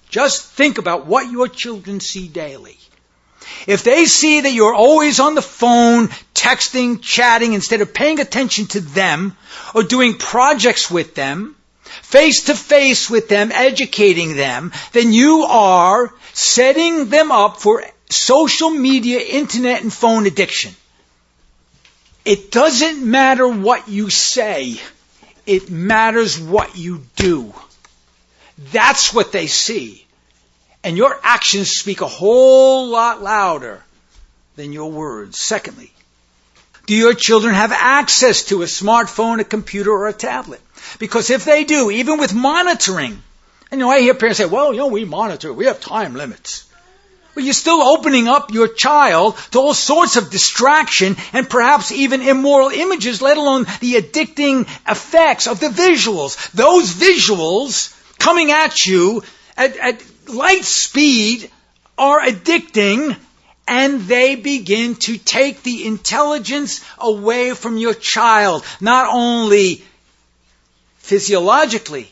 Just 0.09 0.45
think 0.45 0.77
about 0.77 1.05
what 1.05 1.31
your 1.31 1.47
children 1.47 1.99
see 1.99 2.27
daily. 2.27 2.77
If 3.67 3.83
they 3.83 4.05
see 4.05 4.41
that 4.41 4.51
you're 4.51 4.73
always 4.73 5.19
on 5.19 5.35
the 5.35 5.41
phone, 5.41 6.09
texting, 6.33 7.01
chatting, 7.01 7.53
instead 7.53 7.81
of 7.81 7.93
paying 7.93 8.19
attention 8.19 8.67
to 8.67 8.81
them 8.81 9.35
or 9.75 9.83
doing 9.83 10.15
projects 10.15 10.89
with 10.89 11.15
them, 11.15 11.55
face 11.83 12.45
to 12.45 12.55
face 12.55 13.09
with 13.09 13.29
them, 13.29 13.51
educating 13.51 14.35
them, 14.35 14.71
then 14.93 15.13
you 15.13 15.43
are 15.43 16.13
setting 16.33 17.09
them 17.09 17.31
up 17.31 17.57
for 17.61 17.83
social 18.09 18.69
media, 18.69 19.19
internet, 19.19 19.81
and 19.81 19.93
phone 19.93 20.25
addiction. 20.25 20.75
It 22.25 22.51
doesn't 22.51 23.03
matter 23.03 23.47
what 23.47 23.87
you 23.87 24.09
say. 24.09 24.79
It 25.45 25.69
matters 25.69 26.39
what 26.39 26.77
you 26.77 27.03
do. 27.15 27.53
That's 28.71 29.13
what 29.13 29.31
they 29.31 29.47
see. 29.47 30.00
And 30.83 30.97
your 30.97 31.19
actions 31.23 31.69
speak 31.69 32.01
a 32.01 32.07
whole 32.07 32.87
lot 32.87 33.21
louder 33.21 33.83
than 34.55 34.73
your 34.73 34.91
words. 34.91 35.39
Secondly, 35.39 35.91
do 36.87 36.95
your 36.95 37.13
children 37.13 37.53
have 37.53 37.71
access 37.71 38.45
to 38.45 38.63
a 38.63 38.65
smartphone, 38.65 39.39
a 39.39 39.43
computer, 39.43 39.91
or 39.91 40.07
a 40.07 40.13
tablet? 40.13 40.61
Because 40.99 41.29
if 41.29 41.45
they 41.45 41.63
do, 41.63 41.91
even 41.91 42.19
with 42.19 42.33
monitoring, 42.33 43.21
and 43.69 43.79
you 43.79 43.85
know, 43.85 43.91
I 43.91 44.01
hear 44.01 44.13
parents 44.13 44.39
say, 44.39 44.45
well, 44.45 44.73
you 44.73 44.79
know, 44.79 44.87
we 44.87 45.05
monitor, 45.05 45.53
we 45.53 45.65
have 45.65 45.79
time 45.79 46.15
limits. 46.15 46.65
But 47.33 47.45
you're 47.45 47.53
still 47.53 47.81
opening 47.81 48.27
up 48.27 48.51
your 48.51 48.67
child 48.67 49.37
to 49.51 49.59
all 49.59 49.73
sorts 49.73 50.17
of 50.17 50.29
distraction 50.29 51.15
and 51.31 51.49
perhaps 51.49 51.93
even 51.93 52.21
immoral 52.21 52.69
images, 52.69 53.21
let 53.21 53.37
alone 53.37 53.63
the 53.79 53.93
addicting 53.93 54.63
effects 54.89 55.47
of 55.47 55.61
the 55.61 55.69
visuals. 55.69 56.51
Those 56.51 56.93
visuals 56.93 57.95
coming 58.19 58.51
at 58.51 58.85
you 58.85 59.23
at, 59.55 59.77
at 59.77 60.03
light 60.33 60.65
speed 60.65 61.49
are 61.97 62.21
addicting 62.21 63.15
and 63.67 64.01
they 64.01 64.35
begin 64.35 64.95
to 64.95 65.17
take 65.17 65.63
the 65.63 65.85
intelligence 65.85 66.81
away 66.97 67.53
from 67.53 67.77
your 67.77 67.93
child, 67.93 68.65
not 68.81 69.07
only 69.13 69.83
physiologically, 70.97 72.11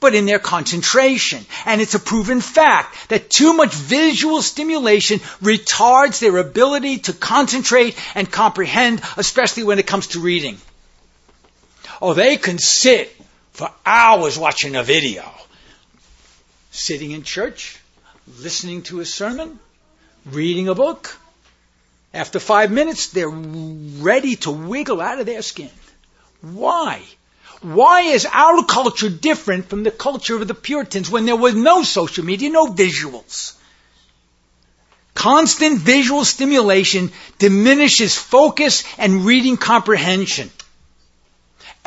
but 0.00 0.14
in 0.14 0.26
their 0.26 0.38
concentration. 0.38 1.44
And 1.66 1.80
it's 1.80 1.94
a 1.94 1.98
proven 1.98 2.40
fact 2.40 3.08
that 3.08 3.28
too 3.28 3.52
much 3.52 3.74
visual 3.74 4.40
stimulation 4.42 5.18
retards 5.42 6.20
their 6.20 6.36
ability 6.36 6.98
to 7.00 7.12
concentrate 7.12 7.98
and 8.14 8.30
comprehend, 8.30 9.02
especially 9.16 9.64
when 9.64 9.78
it 9.78 9.86
comes 9.86 10.08
to 10.08 10.20
reading. 10.20 10.58
Oh, 12.00 12.14
they 12.14 12.36
can 12.36 12.58
sit 12.58 13.14
for 13.52 13.70
hours 13.84 14.38
watching 14.38 14.76
a 14.76 14.84
video 14.84 15.24
sitting 16.78 17.10
in 17.10 17.22
church, 17.24 17.76
listening 18.38 18.82
to 18.82 19.00
a 19.00 19.04
sermon, 19.04 19.58
reading 20.24 20.68
a 20.68 20.74
book. 20.74 21.16
After 22.14 22.38
five 22.38 22.70
minutes, 22.70 23.08
they're 23.08 23.28
ready 23.28 24.36
to 24.36 24.50
wiggle 24.50 25.00
out 25.00 25.18
of 25.18 25.26
their 25.26 25.42
skin. 25.42 25.70
Why? 26.40 27.02
Why 27.60 28.02
is 28.02 28.26
our 28.30 28.64
culture 28.64 29.10
different 29.10 29.68
from 29.68 29.82
the 29.82 29.90
culture 29.90 30.36
of 30.36 30.46
the 30.46 30.54
Puritans 30.54 31.10
when 31.10 31.26
there 31.26 31.36
was 31.36 31.54
no 31.54 31.82
social 31.82 32.24
media, 32.24 32.48
no 32.48 32.66
visuals? 32.68 33.54
Constant 35.14 35.80
visual 35.80 36.24
stimulation 36.24 37.10
diminishes 37.38 38.14
focus 38.14 38.84
and 38.96 39.24
reading 39.24 39.56
comprehension. 39.56 40.48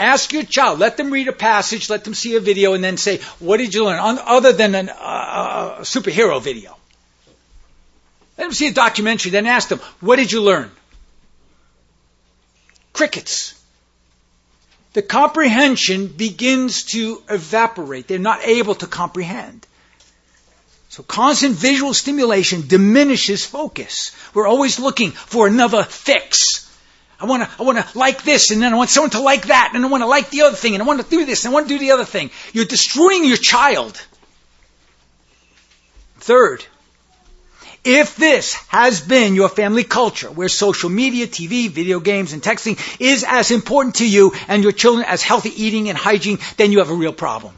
Ask 0.01 0.33
your 0.33 0.41
child, 0.41 0.79
let 0.79 0.97
them 0.97 1.11
read 1.11 1.27
a 1.27 1.31
passage, 1.31 1.87
let 1.87 2.03
them 2.03 2.15
see 2.15 2.35
a 2.35 2.39
video, 2.39 2.73
and 2.73 2.83
then 2.83 2.97
say, 2.97 3.19
What 3.37 3.57
did 3.57 3.75
you 3.75 3.85
learn? 3.85 3.99
other 3.99 4.51
than 4.51 4.73
a 4.73 4.91
uh, 4.91 5.79
superhero 5.81 6.41
video. 6.41 6.75
Let 8.35 8.45
them 8.45 8.53
see 8.53 8.69
a 8.69 8.73
documentary, 8.73 9.29
then 9.29 9.45
ask 9.45 9.69
them, 9.69 9.77
What 9.99 10.15
did 10.15 10.31
you 10.31 10.41
learn? 10.41 10.71
Crickets. 12.93 13.53
The 14.93 15.03
comprehension 15.03 16.07
begins 16.07 16.85
to 16.95 17.21
evaporate. 17.29 18.07
They're 18.07 18.17
not 18.17 18.43
able 18.43 18.73
to 18.75 18.87
comprehend. 18.87 19.67
So 20.89 21.03
constant 21.03 21.53
visual 21.53 21.93
stimulation 21.93 22.67
diminishes 22.67 23.45
focus. 23.45 24.13
We're 24.33 24.47
always 24.47 24.79
looking 24.79 25.11
for 25.11 25.45
another 25.45 25.83
fix. 25.83 26.70
I 27.21 27.25
want 27.25 27.43
to, 27.43 27.49
I 27.59 27.63
want 27.63 27.77
to 27.77 27.97
like 27.97 28.23
this, 28.23 28.51
and 28.51 28.61
then 28.61 28.73
I 28.73 28.77
want 28.77 28.89
someone 28.89 29.11
to 29.11 29.21
like 29.21 29.47
that, 29.47 29.71
and 29.73 29.85
I 29.85 29.87
want 29.87 30.01
to 30.01 30.07
like 30.07 30.29
the 30.29 30.41
other 30.43 30.55
thing, 30.55 30.73
and 30.73 30.81
I 30.81 30.85
want 30.85 31.01
to 31.01 31.09
do 31.09 31.25
this, 31.25 31.45
and 31.45 31.51
I 31.51 31.53
want 31.53 31.67
to 31.67 31.73
do 31.73 31.79
the 31.79 31.91
other 31.91 32.05
thing. 32.05 32.31
You're 32.53 32.65
destroying 32.65 33.25
your 33.25 33.37
child. 33.37 34.01
Third, 36.19 36.65
if 37.83 38.15
this 38.15 38.53
has 38.69 39.01
been 39.01 39.33
your 39.33 39.49
family 39.49 39.83
culture, 39.83 40.29
where 40.29 40.49
social 40.49 40.89
media, 40.89 41.25
TV, 41.25 41.69
video 41.69 41.99
games, 41.99 42.33
and 42.33 42.41
texting 42.41 42.77
is 42.99 43.25
as 43.27 43.49
important 43.49 43.95
to 43.95 44.07
you 44.07 44.33
and 44.47 44.61
your 44.61 44.71
children 44.71 45.05
as 45.07 45.23
healthy 45.23 45.63
eating 45.63 45.89
and 45.89 45.97
hygiene, 45.97 46.37
then 46.57 46.71
you 46.71 46.79
have 46.79 46.91
a 46.91 46.95
real 46.95 47.13
problem. 47.13 47.53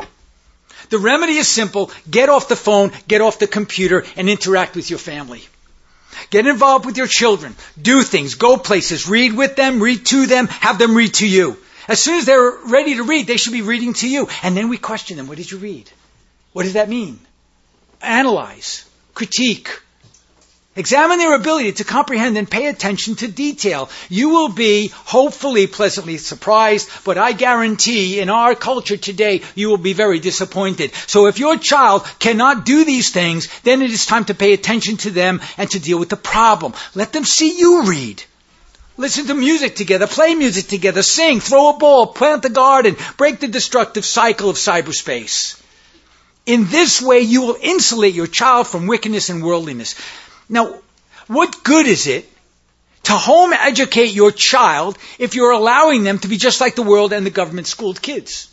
The 0.90 0.98
remedy 0.98 1.34
is 1.34 1.48
simple. 1.48 1.92
Get 2.10 2.30
off 2.30 2.48
the 2.48 2.56
phone, 2.56 2.92
get 3.08 3.22
off 3.22 3.40
the 3.40 3.48
computer, 3.48 4.06
and 4.16 4.30
interact 4.30 4.76
with 4.76 4.90
your 4.90 5.00
family. 5.00 5.44
Get 6.30 6.48
involved 6.48 6.86
with 6.86 6.98
your 6.98 7.08
children. 7.08 7.56
Do 7.82 8.02
things. 8.04 8.36
Go 8.36 8.58
places. 8.58 9.08
Read 9.08 9.34
with 9.34 9.56
them. 9.56 9.82
Read 9.82 10.06
to 10.08 10.26
them. 10.26 10.48
Have 10.48 10.78
them 10.80 10.96
read 10.96 11.14
to 11.16 11.28
you. 11.28 11.58
As 11.88 12.00
soon 12.00 12.16
as 12.16 12.26
they're 12.26 12.52
ready 12.66 12.96
to 12.96 13.04
read, 13.04 13.28
they 13.28 13.38
should 13.38 13.54
be 13.54 13.62
reading 13.62 13.94
to 13.96 14.10
you. 14.10 14.28
And 14.42 14.56
then 14.56 14.70
we 14.70 14.78
question 14.78 15.18
them. 15.18 15.28
What 15.28 15.38
did 15.38 15.52
you 15.52 15.58
read? 15.58 15.90
What 16.54 16.64
does 16.64 16.74
that 16.74 16.90
mean? 16.90 17.20
Analyze. 18.02 18.90
Critique. 19.14 19.70
Examine 20.76 21.20
their 21.20 21.36
ability 21.36 21.74
to 21.74 21.84
comprehend 21.84 22.36
and 22.36 22.50
pay 22.50 22.66
attention 22.66 23.16
to 23.16 23.28
detail. 23.28 23.92
You 24.10 24.30
will 24.30 24.50
be 24.50 24.88
hopefully 24.88 25.68
pleasantly 25.68 26.18
surprised, 26.18 26.90
but 27.06 27.20
I 27.20 27.34
guarantee 27.34 28.20
in 28.20 28.30
our 28.30 28.56
culture 28.56 28.98
today, 28.98 29.44
you 29.54 29.70
will 29.70 29.78
be 29.78 29.94
very 29.94 30.20
disappointed. 30.20 30.92
So 31.06 31.28
if 31.28 31.38
your 31.38 31.58
child 31.58 32.06
cannot 32.18 32.66
do 32.66 32.86
these 32.86 33.12
things, 33.12 33.48
then 33.62 33.84
it 33.84 33.92
is 33.92 34.08
time 34.08 34.26
to 34.26 34.34
pay 34.34 34.54
attention 34.54 34.98
to 34.98 35.12
them 35.12 35.42
and 35.58 35.70
to 35.70 35.80
deal 35.80 36.00
with 36.00 36.10
the 36.10 36.18
problem. 36.18 36.74
Let 36.96 37.14
them 37.14 37.24
see 37.24 37.60
you 37.60 37.84
read. 37.84 38.24
Listen 38.98 39.28
to 39.28 39.36
music 39.36 39.76
together, 39.76 40.08
play 40.08 40.34
music 40.34 40.68
together, 40.68 41.04
sing, 41.04 41.40
throw 41.40 41.70
a 41.70 41.78
ball, 41.78 42.08
plant 42.08 42.46
a 42.46 42.50
garden, 42.50 42.96
break 43.18 43.40
the 43.40 43.48
destructive 43.48 44.06
cycle 44.06 44.50
of 44.50 44.56
cyberspace. 44.56 45.60
In 46.48 46.66
this 46.68 47.02
way, 47.02 47.22
you 47.22 47.42
will 47.42 47.58
insulate 47.62 48.16
your 48.16 48.28
child 48.28 48.68
from 48.68 48.88
wickedness 48.88 49.30
and 49.30 49.44
worldliness. 49.44 49.96
Now, 50.50 50.80
what 51.28 51.64
good 51.64 51.88
is 51.88 52.08
it 52.08 52.30
to 53.04 53.14
home 53.14 53.54
educate 53.54 54.14
your 54.14 54.32
child 54.32 54.98
if 55.20 55.36
you're 55.36 55.52
allowing 55.52 56.04
them 56.04 56.20
to 56.20 56.28
be 56.28 56.38
just 56.38 56.62
like 56.62 56.76
the 56.76 56.84
world 56.84 57.14
and 57.14 57.26
the 57.26 57.32
government 57.32 57.68
schooled 57.68 58.02
kids? 58.02 58.50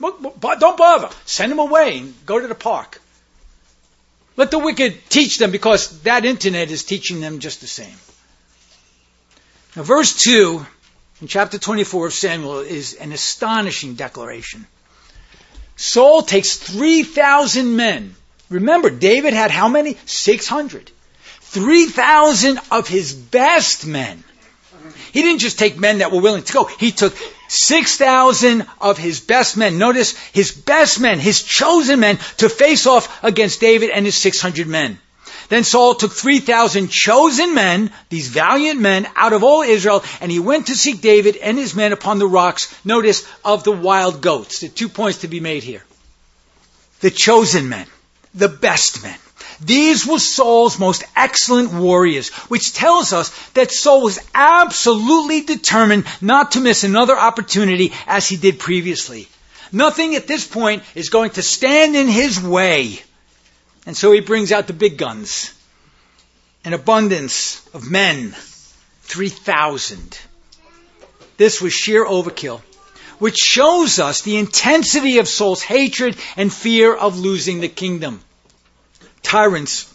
Don't 0.00 0.76
bother. 0.76 1.10
Send 1.26 1.52
them 1.52 1.58
away 1.58 1.98
and 1.98 2.14
go 2.26 2.40
to 2.40 2.46
the 2.46 2.54
park. 2.54 3.00
Let 4.36 4.50
the 4.50 4.58
wicked 4.58 5.08
teach 5.10 5.38
them 5.38 5.50
because 5.50 6.00
that 6.02 6.24
internet 6.24 6.70
is 6.70 6.84
teaching 6.84 7.20
them 7.20 7.38
just 7.38 7.60
the 7.60 7.66
same. 7.66 7.94
Now, 9.76 9.82
verse 9.82 10.16
2 10.16 10.66
in 11.20 11.28
chapter 11.28 11.58
24 11.58 12.06
of 12.06 12.12
Samuel 12.12 12.60
is 12.60 12.94
an 12.94 13.12
astonishing 13.12 13.94
declaration. 13.94 14.66
Saul 15.76 16.22
takes 16.22 16.56
3,000 16.56 17.76
men 17.76 18.16
Remember, 18.52 18.90
David 18.90 19.32
had 19.32 19.50
how 19.50 19.68
many? 19.68 19.96
600. 20.06 20.90
3,000 21.40 22.60
of 22.70 22.88
his 22.88 23.12
best 23.12 23.86
men. 23.86 24.22
He 25.12 25.22
didn't 25.22 25.40
just 25.40 25.58
take 25.58 25.78
men 25.78 25.98
that 25.98 26.12
were 26.12 26.20
willing 26.20 26.42
to 26.42 26.52
go. 26.52 26.64
He 26.64 26.90
took 26.90 27.14
6,000 27.48 28.66
of 28.80 28.98
his 28.98 29.20
best 29.20 29.56
men. 29.56 29.78
Notice 29.78 30.16
his 30.32 30.52
best 30.52 31.00
men, 31.00 31.18
his 31.18 31.42
chosen 31.42 32.00
men 32.00 32.18
to 32.38 32.48
face 32.48 32.86
off 32.86 33.22
against 33.22 33.60
David 33.60 33.90
and 33.90 34.06
his 34.06 34.16
600 34.16 34.66
men. 34.66 34.98
Then 35.48 35.64
Saul 35.64 35.94
took 35.94 36.12
3,000 36.12 36.88
chosen 36.88 37.54
men, 37.54 37.92
these 38.08 38.28
valiant 38.28 38.80
men, 38.80 39.06
out 39.16 39.34
of 39.34 39.44
all 39.44 39.62
Israel, 39.62 40.02
and 40.20 40.32
he 40.32 40.38
went 40.38 40.68
to 40.68 40.76
seek 40.76 41.02
David 41.02 41.36
and 41.36 41.58
his 41.58 41.74
men 41.74 41.92
upon 41.92 42.18
the 42.18 42.26
rocks, 42.26 42.74
notice, 42.84 43.26
of 43.44 43.64
the 43.64 43.72
wild 43.72 44.22
goats. 44.22 44.62
Are 44.62 44.68
two 44.68 44.88
points 44.88 45.18
to 45.18 45.28
be 45.28 45.40
made 45.40 45.62
here. 45.62 45.84
The 47.00 47.10
chosen 47.10 47.68
men 47.68 47.86
the 48.34 48.48
best 48.48 49.02
men. 49.02 49.18
These 49.60 50.06
were 50.06 50.18
Saul's 50.18 50.78
most 50.78 51.04
excellent 51.14 51.72
warriors, 51.72 52.30
which 52.48 52.72
tells 52.72 53.12
us 53.12 53.30
that 53.50 53.70
Saul 53.70 54.02
was 54.02 54.18
absolutely 54.34 55.42
determined 55.42 56.04
not 56.20 56.52
to 56.52 56.60
miss 56.60 56.84
another 56.84 57.16
opportunity 57.16 57.92
as 58.06 58.28
he 58.28 58.36
did 58.36 58.58
previously. 58.58 59.28
Nothing 59.70 60.14
at 60.16 60.26
this 60.26 60.46
point 60.46 60.82
is 60.94 61.10
going 61.10 61.30
to 61.30 61.42
stand 61.42 61.96
in 61.96 62.08
his 62.08 62.40
way. 62.40 63.02
And 63.86 63.96
so 63.96 64.12
he 64.12 64.20
brings 64.20 64.52
out 64.52 64.66
the 64.66 64.72
big 64.72 64.98
guns. 64.98 65.52
An 66.64 66.72
abundance 66.72 67.66
of 67.72 67.90
men. 67.90 68.34
3,000. 69.02 70.18
This 71.36 71.60
was 71.60 71.72
sheer 71.72 72.04
overkill, 72.04 72.62
which 73.22 73.38
shows 73.38 73.98
us 73.98 74.22
the 74.22 74.36
intensity 74.36 75.18
of 75.18 75.28
Saul's 75.28 75.62
hatred 75.62 76.16
and 76.36 76.52
fear 76.52 76.94
of 76.94 77.18
losing 77.18 77.60
the 77.60 77.68
kingdom. 77.68 78.20
Tyrants 79.22 79.92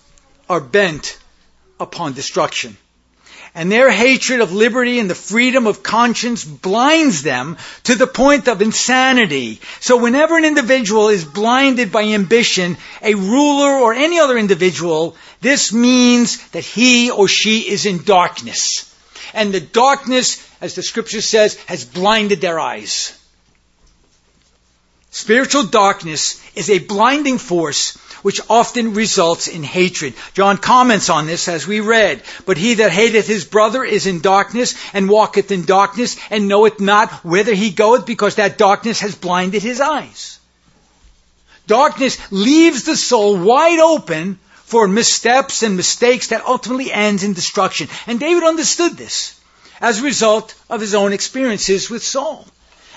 are 0.50 0.62
bent 0.62 1.20
upon 1.80 2.14
destruction 2.14 2.78
and 3.58 3.72
their 3.72 3.90
hatred 3.90 4.40
of 4.40 4.54
liberty 4.54 5.00
and 5.00 5.10
the 5.10 5.16
freedom 5.16 5.66
of 5.66 5.82
conscience 5.82 6.44
blinds 6.44 7.24
them 7.24 7.58
to 7.86 7.96
the 7.96 8.06
point 8.06 8.48
of 8.48 8.62
insanity. 8.62 9.60
So 9.80 9.98
whenever 9.98 10.38
an 10.38 10.46
individual 10.46 11.10
is 11.10 11.26
blinded 11.26 11.92
by 11.92 12.04
ambition, 12.04 12.78
a 13.02 13.16
ruler 13.16 13.72
or 13.80 13.96
any 13.96 14.20
other 14.20 14.38
individual, 14.38 15.16
this 15.42 15.74
means 15.74 16.38
that 16.50 16.66
he 16.66 17.10
or 17.10 17.28
she 17.28 17.62
is 17.62 17.88
in 17.88 18.04
darkness. 18.04 18.94
And 19.34 19.52
the 19.52 19.60
darkness, 19.60 20.48
as 20.62 20.76
the 20.76 20.84
scripture 20.84 21.22
says, 21.22 21.56
has 21.66 21.84
blinded 21.84 22.42
their 22.42 22.60
eyes. 22.60 23.17
Spiritual 25.12 25.64
darkness 25.64 26.40
is 26.56 26.70
a 26.70 26.80
blinding 26.80 27.38
force 27.38 27.98
which 28.24 28.42
often 28.50 28.94
results 28.94 29.48
in 29.48 29.64
hatred. 29.64 30.14
John 30.34 30.58
comments 30.58 31.10
on 31.10 31.28
this 31.28 31.48
as 31.48 31.66
we 31.68 31.80
read. 31.80 32.24
But 32.46 32.58
he 32.58 32.76
that 32.76 32.92
hateth 32.92 33.28
his 33.28 33.46
brother 33.46 33.84
is 33.84 34.06
in 34.06 34.20
darkness 34.20 34.76
and 34.94 35.10
walketh 35.10 35.52
in 35.52 35.66
darkness 35.66 36.18
and 36.30 36.48
knoweth 36.48 36.80
not 36.80 37.12
whither 37.24 37.54
he 37.54 37.70
goeth 37.70 38.06
because 38.06 38.36
that 38.36 38.58
darkness 38.58 39.00
has 39.00 39.16
blinded 39.16 39.62
his 39.62 39.80
eyes. 39.80 40.40
Darkness 41.68 42.18
leaves 42.32 42.84
the 42.84 42.98
soul 42.98 43.38
wide 43.38 43.80
open 43.80 44.40
for 44.64 44.88
missteps 44.88 45.64
and 45.64 45.78
mistakes 45.78 46.28
that 46.28 46.46
ultimately 46.46 46.92
ends 46.92 47.24
in 47.24 47.34
destruction. 47.34 47.88
And 48.08 48.20
David 48.20 48.44
understood 48.44 48.98
this 48.98 49.40
as 49.80 50.00
a 50.00 50.04
result 50.04 50.56
of 50.70 50.82
his 50.82 50.96
own 50.96 51.14
experiences 51.14 51.90
with 51.90 52.04
Saul. 52.04 52.46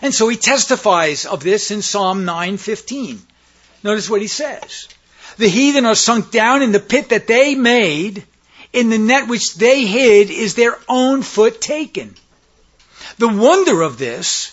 And 0.02 0.14
so 0.14 0.28
he 0.28 0.36
testifies 0.36 1.26
of 1.26 1.42
this 1.42 1.70
in 1.70 1.82
Psalm 1.82 2.24
9:15. 2.24 3.20
Notice 3.82 4.08
what 4.08 4.22
he 4.22 4.28
says. 4.28 4.88
The 5.36 5.48
heathen 5.48 5.86
are 5.86 5.94
sunk 5.94 6.30
down 6.30 6.62
in 6.62 6.72
the 6.72 6.80
pit 6.80 7.10
that 7.10 7.26
they 7.26 7.54
made. 7.54 8.24
In 8.72 8.88
the 8.88 8.98
net 8.98 9.26
which 9.26 9.54
they 9.54 9.84
hid 9.84 10.30
is 10.30 10.54
their 10.54 10.78
own 10.88 11.22
foot 11.22 11.60
taken. 11.60 12.14
The 13.18 13.28
wonder 13.28 13.82
of 13.82 13.98
this 13.98 14.52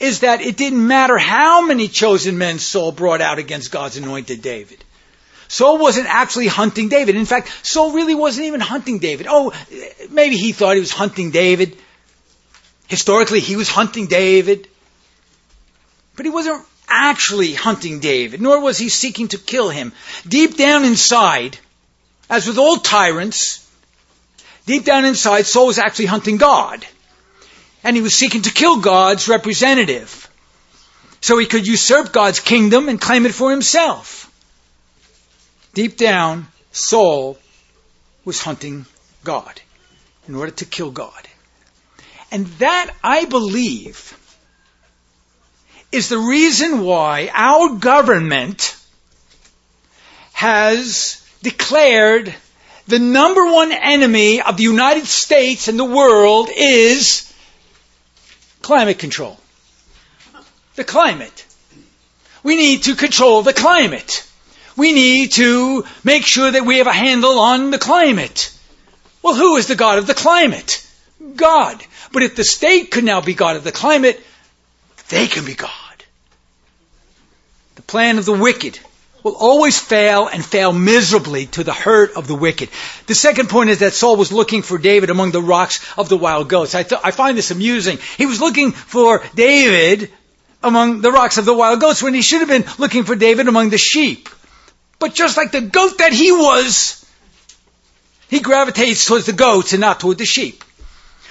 is 0.00 0.20
that 0.20 0.40
it 0.40 0.56
didn't 0.56 0.84
matter 0.84 1.16
how 1.16 1.64
many 1.64 1.86
chosen 1.86 2.38
men 2.38 2.58
Saul 2.58 2.90
brought 2.90 3.20
out 3.20 3.38
against 3.38 3.70
God's 3.70 3.96
anointed 3.96 4.42
David. 4.42 4.82
Saul 5.46 5.78
wasn't 5.78 6.08
actually 6.08 6.48
hunting 6.48 6.88
David. 6.88 7.14
In 7.14 7.24
fact, 7.24 7.52
Saul 7.64 7.92
really 7.92 8.16
wasn't 8.16 8.46
even 8.46 8.60
hunting 8.60 8.98
David. 8.98 9.26
Oh, 9.30 9.52
maybe 10.10 10.36
he 10.36 10.52
thought 10.52 10.74
he 10.74 10.80
was 10.80 10.90
hunting 10.90 11.30
David. 11.30 11.76
Historically, 12.88 13.38
he 13.38 13.54
was 13.54 13.68
hunting 13.68 14.06
David. 14.06 14.66
But 16.16 16.26
he 16.26 16.30
wasn't 16.30 16.64
actually 16.88 17.54
hunting 17.54 18.00
David, 18.00 18.40
nor 18.40 18.60
was 18.60 18.78
he 18.78 18.88
seeking 18.88 19.28
to 19.28 19.38
kill 19.38 19.70
him. 19.70 19.92
Deep 20.28 20.56
down 20.56 20.84
inside, 20.84 21.58
as 22.28 22.46
with 22.46 22.58
all 22.58 22.76
tyrants, 22.76 23.66
deep 24.66 24.84
down 24.84 25.04
inside, 25.04 25.46
Saul 25.46 25.66
was 25.66 25.78
actually 25.78 26.06
hunting 26.06 26.36
God. 26.36 26.84
And 27.84 27.96
he 27.96 28.02
was 28.02 28.14
seeking 28.14 28.42
to 28.42 28.52
kill 28.52 28.80
God's 28.80 29.26
representative. 29.28 30.30
So 31.20 31.38
he 31.38 31.46
could 31.46 31.66
usurp 31.66 32.12
God's 32.12 32.40
kingdom 32.40 32.88
and 32.88 33.00
claim 33.00 33.26
it 33.26 33.34
for 33.34 33.50
himself. 33.50 34.30
Deep 35.74 35.96
down, 35.96 36.46
Saul 36.72 37.38
was 38.24 38.42
hunting 38.42 38.86
God 39.24 39.60
in 40.28 40.34
order 40.34 40.52
to 40.52 40.64
kill 40.64 40.90
God. 40.90 41.28
And 42.30 42.46
that, 42.58 42.94
I 43.02 43.24
believe, 43.24 44.18
is 45.92 46.08
the 46.08 46.18
reason 46.18 46.80
why 46.80 47.30
our 47.32 47.76
government 47.76 48.76
has 50.32 51.24
declared 51.42 52.34
the 52.88 52.98
number 52.98 53.44
one 53.44 53.70
enemy 53.70 54.40
of 54.40 54.56
the 54.56 54.62
United 54.64 55.06
States 55.06 55.68
and 55.68 55.78
the 55.78 55.84
world 55.84 56.48
is 56.54 57.32
climate 58.62 58.98
control. 58.98 59.38
The 60.74 60.84
climate. 60.84 61.46
We 62.42 62.56
need 62.56 62.84
to 62.84 62.96
control 62.96 63.42
the 63.42 63.52
climate. 63.52 64.26
We 64.76 64.92
need 64.92 65.32
to 65.32 65.84
make 66.02 66.24
sure 66.24 66.50
that 66.50 66.64
we 66.64 66.78
have 66.78 66.86
a 66.86 66.92
handle 66.92 67.38
on 67.38 67.70
the 67.70 67.78
climate. 67.78 68.52
Well, 69.22 69.34
who 69.34 69.56
is 69.56 69.66
the 69.66 69.76
God 69.76 69.98
of 69.98 70.06
the 70.06 70.14
climate? 70.14 70.84
God. 71.36 71.84
But 72.12 72.22
if 72.22 72.34
the 72.34 72.44
state 72.44 72.90
could 72.90 73.04
now 73.04 73.20
be 73.20 73.34
God 73.34 73.56
of 73.56 73.64
the 73.64 73.72
climate, 73.72 74.20
they 75.08 75.28
can 75.28 75.44
be 75.44 75.54
God. 75.54 75.70
The 77.82 77.92
plan 77.92 78.18
of 78.18 78.24
the 78.24 78.32
wicked 78.32 78.78
will 79.24 79.34
always 79.34 79.78
fail 79.78 80.28
and 80.28 80.44
fail 80.44 80.72
miserably 80.72 81.46
to 81.46 81.64
the 81.64 81.72
hurt 81.72 82.12
of 82.12 82.28
the 82.28 82.34
wicked. 82.34 82.68
The 83.06 83.14
second 83.14 83.48
point 83.48 83.70
is 83.70 83.80
that 83.80 83.92
Saul 83.92 84.16
was 84.16 84.32
looking 84.32 84.62
for 84.62 84.78
David 84.78 85.10
among 85.10 85.32
the 85.32 85.42
rocks 85.42 85.80
of 85.98 86.08
the 86.08 86.16
wild 86.16 86.48
goats. 86.48 86.74
I, 86.76 86.84
th- 86.84 87.00
I 87.04 87.10
find 87.10 87.36
this 87.36 87.50
amusing. 87.50 87.98
He 88.16 88.26
was 88.26 88.40
looking 88.40 88.70
for 88.70 89.22
David 89.34 90.10
among 90.62 91.00
the 91.00 91.12
rocks 91.12 91.38
of 91.38 91.44
the 91.44 91.54
wild 91.54 91.80
goats 91.80 92.02
when 92.02 92.14
he 92.14 92.22
should 92.22 92.40
have 92.40 92.48
been 92.48 92.64
looking 92.78 93.04
for 93.04 93.16
David 93.16 93.48
among 93.48 93.70
the 93.70 93.78
sheep. 93.78 94.28
But 95.00 95.14
just 95.14 95.36
like 95.36 95.50
the 95.50 95.60
goat 95.60 95.98
that 95.98 96.12
he 96.12 96.30
was, 96.30 97.04
he 98.28 98.38
gravitates 98.38 99.04
towards 99.04 99.26
the 99.26 99.32
goats 99.32 99.72
and 99.72 99.80
not 99.80 99.98
toward 99.98 100.18
the 100.18 100.24
sheep. 100.24 100.62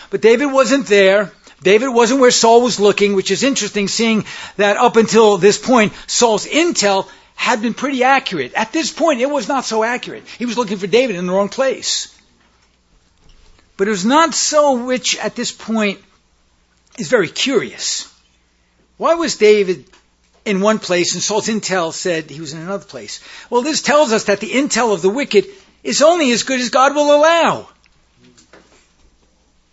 But 0.09 0.21
David 0.21 0.47
wasn't 0.47 0.87
there. 0.87 1.31
David 1.61 1.89
wasn't 1.89 2.19
where 2.19 2.31
Saul 2.31 2.61
was 2.61 2.79
looking, 2.79 3.15
which 3.15 3.29
is 3.29 3.43
interesting 3.43 3.87
seeing 3.87 4.25
that 4.57 4.77
up 4.77 4.95
until 4.95 5.37
this 5.37 5.57
point, 5.57 5.93
Saul's 6.07 6.47
intel 6.47 7.07
had 7.35 7.61
been 7.61 7.75
pretty 7.75 8.03
accurate. 8.03 8.53
At 8.55 8.71
this 8.71 8.91
point, 8.91 9.21
it 9.21 9.29
was 9.29 9.47
not 9.47 9.65
so 9.65 9.83
accurate. 9.83 10.23
He 10.39 10.45
was 10.45 10.57
looking 10.57 10.77
for 10.77 10.87
David 10.87 11.15
in 11.15 11.27
the 11.27 11.33
wrong 11.33 11.49
place. 11.49 12.17
But 13.77 13.87
it 13.87 13.91
was 13.91 14.05
not 14.05 14.33
so, 14.33 14.85
which 14.85 15.17
at 15.17 15.35
this 15.35 15.51
point 15.51 15.99
is 16.97 17.09
very 17.09 17.29
curious. 17.29 18.11
Why 18.97 19.15
was 19.15 19.37
David 19.37 19.85
in 20.45 20.61
one 20.61 20.79
place 20.79 21.13
and 21.13 21.23
Saul's 21.23 21.47
intel 21.47 21.93
said 21.93 22.29
he 22.29 22.41
was 22.41 22.53
in 22.53 22.59
another 22.59 22.85
place? 22.85 23.19
Well, 23.49 23.61
this 23.61 23.81
tells 23.81 24.11
us 24.11 24.25
that 24.25 24.39
the 24.39 24.51
intel 24.51 24.93
of 24.93 25.01
the 25.01 25.09
wicked 25.09 25.45
is 25.83 26.01
only 26.01 26.31
as 26.31 26.43
good 26.43 26.59
as 26.59 26.69
God 26.69 26.95
will 26.95 27.15
allow. 27.15 27.69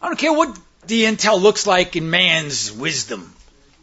I 0.00 0.06
don't 0.06 0.18
care 0.18 0.32
what 0.32 0.58
the 0.88 1.04
intel 1.04 1.40
looks 1.40 1.66
like 1.66 1.96
in 1.96 2.10
man's 2.10 2.72
wisdom. 2.72 3.34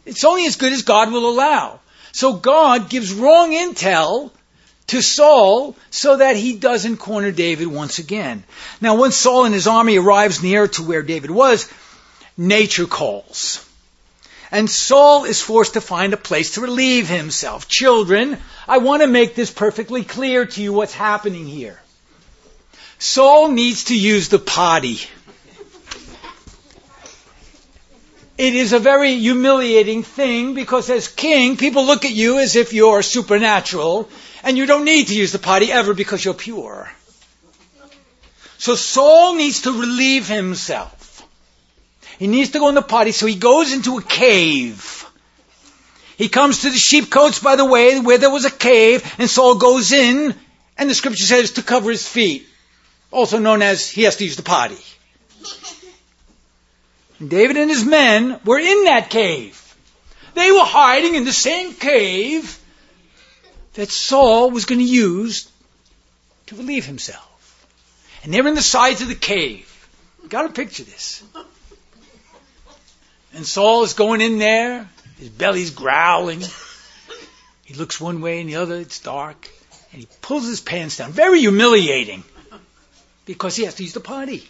It's 0.04 0.24
only 0.24 0.46
as 0.46 0.56
good 0.56 0.72
as 0.72 0.82
God 0.82 1.10
will 1.10 1.28
allow. 1.28 1.80
So 2.12 2.34
God 2.34 2.88
gives 2.88 3.12
wrong 3.12 3.52
intel 3.52 4.30
to 4.88 5.02
Saul 5.02 5.76
so 5.90 6.16
that 6.16 6.36
he 6.36 6.56
doesn't 6.56 6.98
corner 6.98 7.32
David 7.32 7.66
once 7.66 7.98
again. 7.98 8.44
Now, 8.80 8.96
when 8.96 9.12
Saul 9.12 9.44
and 9.44 9.54
his 9.54 9.66
army 9.66 9.98
arrives 9.98 10.42
near 10.42 10.68
to 10.68 10.82
where 10.82 11.02
David 11.02 11.30
was, 11.30 11.68
nature 12.36 12.86
calls. 12.86 13.64
And 14.50 14.70
Saul 14.70 15.24
is 15.24 15.42
forced 15.42 15.74
to 15.74 15.80
find 15.80 16.12
a 16.12 16.16
place 16.16 16.52
to 16.52 16.60
relieve 16.60 17.08
himself. 17.08 17.66
Children, 17.68 18.38
I 18.68 18.78
want 18.78 19.02
to 19.02 19.08
make 19.08 19.34
this 19.34 19.50
perfectly 19.50 20.04
clear 20.04 20.46
to 20.46 20.62
you 20.62 20.72
what's 20.72 20.94
happening 20.94 21.46
here. 21.46 21.80
Saul 22.98 23.48
needs 23.48 23.84
to 23.84 23.98
use 23.98 24.28
the 24.28 24.38
potty. 24.38 25.00
It 28.38 28.54
is 28.54 28.72
a 28.72 28.78
very 28.78 29.14
humiliating 29.14 30.02
thing 30.02 30.54
because 30.54 30.90
as 30.90 31.08
king, 31.08 31.56
people 31.56 31.86
look 31.86 32.04
at 32.04 32.12
you 32.12 32.38
as 32.38 32.54
if 32.54 32.72
you're 32.72 33.02
supernatural 33.02 34.08
and 34.42 34.58
you 34.58 34.66
don't 34.66 34.84
need 34.84 35.08
to 35.08 35.16
use 35.16 35.32
the 35.32 35.38
potty 35.38 35.72
ever 35.72 35.94
because 35.94 36.24
you're 36.24 36.34
pure. 36.34 36.90
So 38.58 38.74
Saul 38.74 39.34
needs 39.36 39.62
to 39.62 39.72
relieve 39.72 40.28
himself. 40.28 41.26
He 42.18 42.26
needs 42.26 42.50
to 42.50 42.58
go 42.58 42.68
in 42.68 42.74
the 42.74 42.82
potty, 42.82 43.12
so 43.12 43.26
he 43.26 43.36
goes 43.36 43.72
into 43.72 43.98
a 43.98 44.02
cave. 44.02 45.04
He 46.16 46.28
comes 46.28 46.62
to 46.62 46.70
the 46.70 46.76
sheepcotes 46.76 47.42
by 47.42 47.56
the 47.56 47.64
way 47.64 48.00
where 48.00 48.18
there 48.18 48.30
was 48.30 48.44
a 48.44 48.50
cave 48.50 49.14
and 49.18 49.28
Saul 49.28 49.56
goes 49.56 49.92
in 49.92 50.34
and 50.78 50.90
the 50.90 50.94
scripture 50.94 51.24
says 51.24 51.52
to 51.52 51.62
cover 51.62 51.90
his 51.90 52.06
feet, 52.06 52.46
also 53.10 53.38
known 53.38 53.62
as 53.62 53.88
he 53.88 54.02
has 54.02 54.16
to 54.16 54.24
use 54.24 54.36
the 54.36 54.42
potty. 54.42 54.78
David 57.24 57.56
and 57.56 57.70
his 57.70 57.84
men 57.84 58.40
were 58.44 58.58
in 58.58 58.84
that 58.84 59.10
cave. 59.10 59.62
They 60.34 60.52
were 60.52 60.64
hiding 60.64 61.14
in 61.14 61.24
the 61.24 61.32
same 61.32 61.72
cave 61.72 62.58
that 63.74 63.90
Saul 63.90 64.50
was 64.50 64.66
going 64.66 64.80
to 64.80 64.84
use 64.84 65.50
to 66.46 66.56
relieve 66.56 66.84
himself. 66.84 67.32
And 68.22 68.32
they're 68.32 68.46
in 68.46 68.54
the 68.54 68.62
sides 68.62 69.02
of 69.02 69.08
the 69.08 69.14
cave. 69.14 69.72
Got 70.28 70.42
to 70.42 70.48
picture 70.50 70.82
this. 70.82 71.22
And 73.34 73.46
Saul 73.46 73.84
is 73.84 73.94
going 73.94 74.20
in 74.20 74.38
there. 74.38 74.88
His 75.18 75.28
belly's 75.28 75.70
growling. 75.70 76.42
He 77.64 77.74
looks 77.74 78.00
one 78.00 78.20
way 78.20 78.40
and 78.40 78.48
the 78.48 78.56
other. 78.56 78.76
It's 78.76 79.00
dark. 79.00 79.50
And 79.92 80.00
he 80.00 80.08
pulls 80.20 80.46
his 80.46 80.60
pants 80.60 80.98
down. 80.98 81.12
Very 81.12 81.40
humiliating. 81.40 82.24
Because 83.24 83.56
he 83.56 83.64
has 83.64 83.74
to 83.76 83.82
use 83.82 83.92
the 83.92 84.00
potty. 84.00 84.48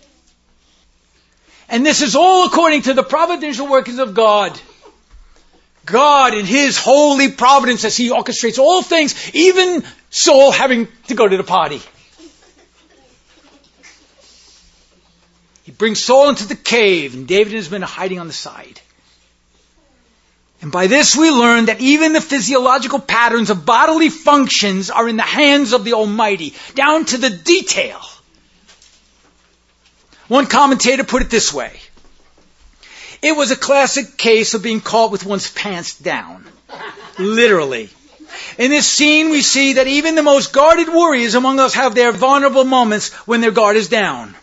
And 1.68 1.84
this 1.84 2.02
is 2.02 2.14
all 2.14 2.46
according 2.46 2.82
to 2.82 2.94
the 2.94 3.02
providential 3.02 3.68
workings 3.68 3.98
of 3.98 4.14
God. 4.14 4.58
God 5.84 6.34
in 6.34 6.44
His 6.44 6.78
holy 6.78 7.30
providence 7.30 7.84
as 7.84 7.96
He 7.96 8.10
orchestrates 8.10 8.58
all 8.58 8.82
things, 8.82 9.34
even 9.34 9.84
Saul 10.10 10.52
having 10.52 10.88
to 11.08 11.14
go 11.14 11.26
to 11.26 11.36
the 11.36 11.44
party. 11.44 11.80
He 15.64 15.72
brings 15.72 16.02
Saul 16.02 16.28
into 16.28 16.46
the 16.46 16.54
cave, 16.54 17.14
and 17.14 17.26
David 17.26 17.48
and 17.48 17.56
his 17.56 17.70
men 17.70 17.82
are 17.82 17.88
hiding 17.88 18.20
on 18.20 18.28
the 18.28 18.32
side. 18.32 18.80
And 20.62 20.70
by 20.70 20.86
this 20.86 21.16
we 21.16 21.30
learn 21.30 21.66
that 21.66 21.80
even 21.80 22.12
the 22.12 22.20
physiological 22.20 23.00
patterns 23.00 23.50
of 23.50 23.66
bodily 23.66 24.08
functions 24.08 24.90
are 24.90 25.08
in 25.08 25.16
the 25.16 25.22
hands 25.22 25.72
of 25.72 25.84
the 25.84 25.94
Almighty, 25.94 26.54
down 26.74 27.04
to 27.06 27.18
the 27.18 27.30
detail. 27.30 28.00
One 30.28 30.46
commentator 30.46 31.04
put 31.04 31.22
it 31.22 31.30
this 31.30 31.52
way. 31.52 31.78
It 33.22 33.36
was 33.36 33.50
a 33.50 33.56
classic 33.56 34.16
case 34.16 34.54
of 34.54 34.62
being 34.62 34.80
caught 34.80 35.12
with 35.12 35.24
one's 35.24 35.50
pants 35.50 35.96
down. 35.98 36.44
Literally. 37.18 37.90
In 38.58 38.70
this 38.70 38.88
scene, 38.88 39.30
we 39.30 39.40
see 39.40 39.74
that 39.74 39.86
even 39.86 40.16
the 40.16 40.22
most 40.22 40.52
guarded 40.52 40.88
warriors 40.88 41.34
among 41.34 41.60
us 41.60 41.74
have 41.74 41.94
their 41.94 42.12
vulnerable 42.12 42.64
moments 42.64 43.12
when 43.26 43.40
their 43.40 43.52
guard 43.52 43.76
is 43.76 43.88
down. 43.88 44.34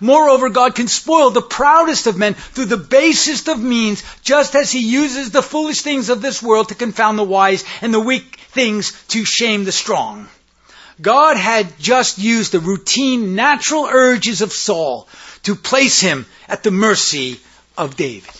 Moreover, 0.00 0.48
God 0.48 0.74
can 0.74 0.88
spoil 0.88 1.30
the 1.30 1.42
proudest 1.42 2.06
of 2.06 2.16
men 2.16 2.34
through 2.34 2.66
the 2.66 2.76
basest 2.76 3.48
of 3.48 3.60
means, 3.60 4.02
just 4.22 4.54
as 4.54 4.70
He 4.70 4.80
uses 4.80 5.30
the 5.30 5.42
foolish 5.42 5.80
things 5.80 6.08
of 6.08 6.22
this 6.22 6.42
world 6.42 6.68
to 6.68 6.74
confound 6.74 7.18
the 7.18 7.24
wise 7.24 7.64
and 7.80 7.92
the 7.92 8.00
weak 8.00 8.38
things 8.50 8.92
to 9.08 9.24
shame 9.24 9.64
the 9.64 9.72
strong. 9.72 10.28
God 11.00 11.36
had 11.36 11.78
just 11.78 12.18
used 12.18 12.52
the 12.52 12.60
routine 12.60 13.34
natural 13.34 13.86
urges 13.90 14.42
of 14.42 14.52
Saul 14.52 15.08
to 15.44 15.54
place 15.54 16.00
him 16.00 16.26
at 16.48 16.62
the 16.62 16.70
mercy 16.70 17.40
of 17.76 17.96
David. 17.96 18.30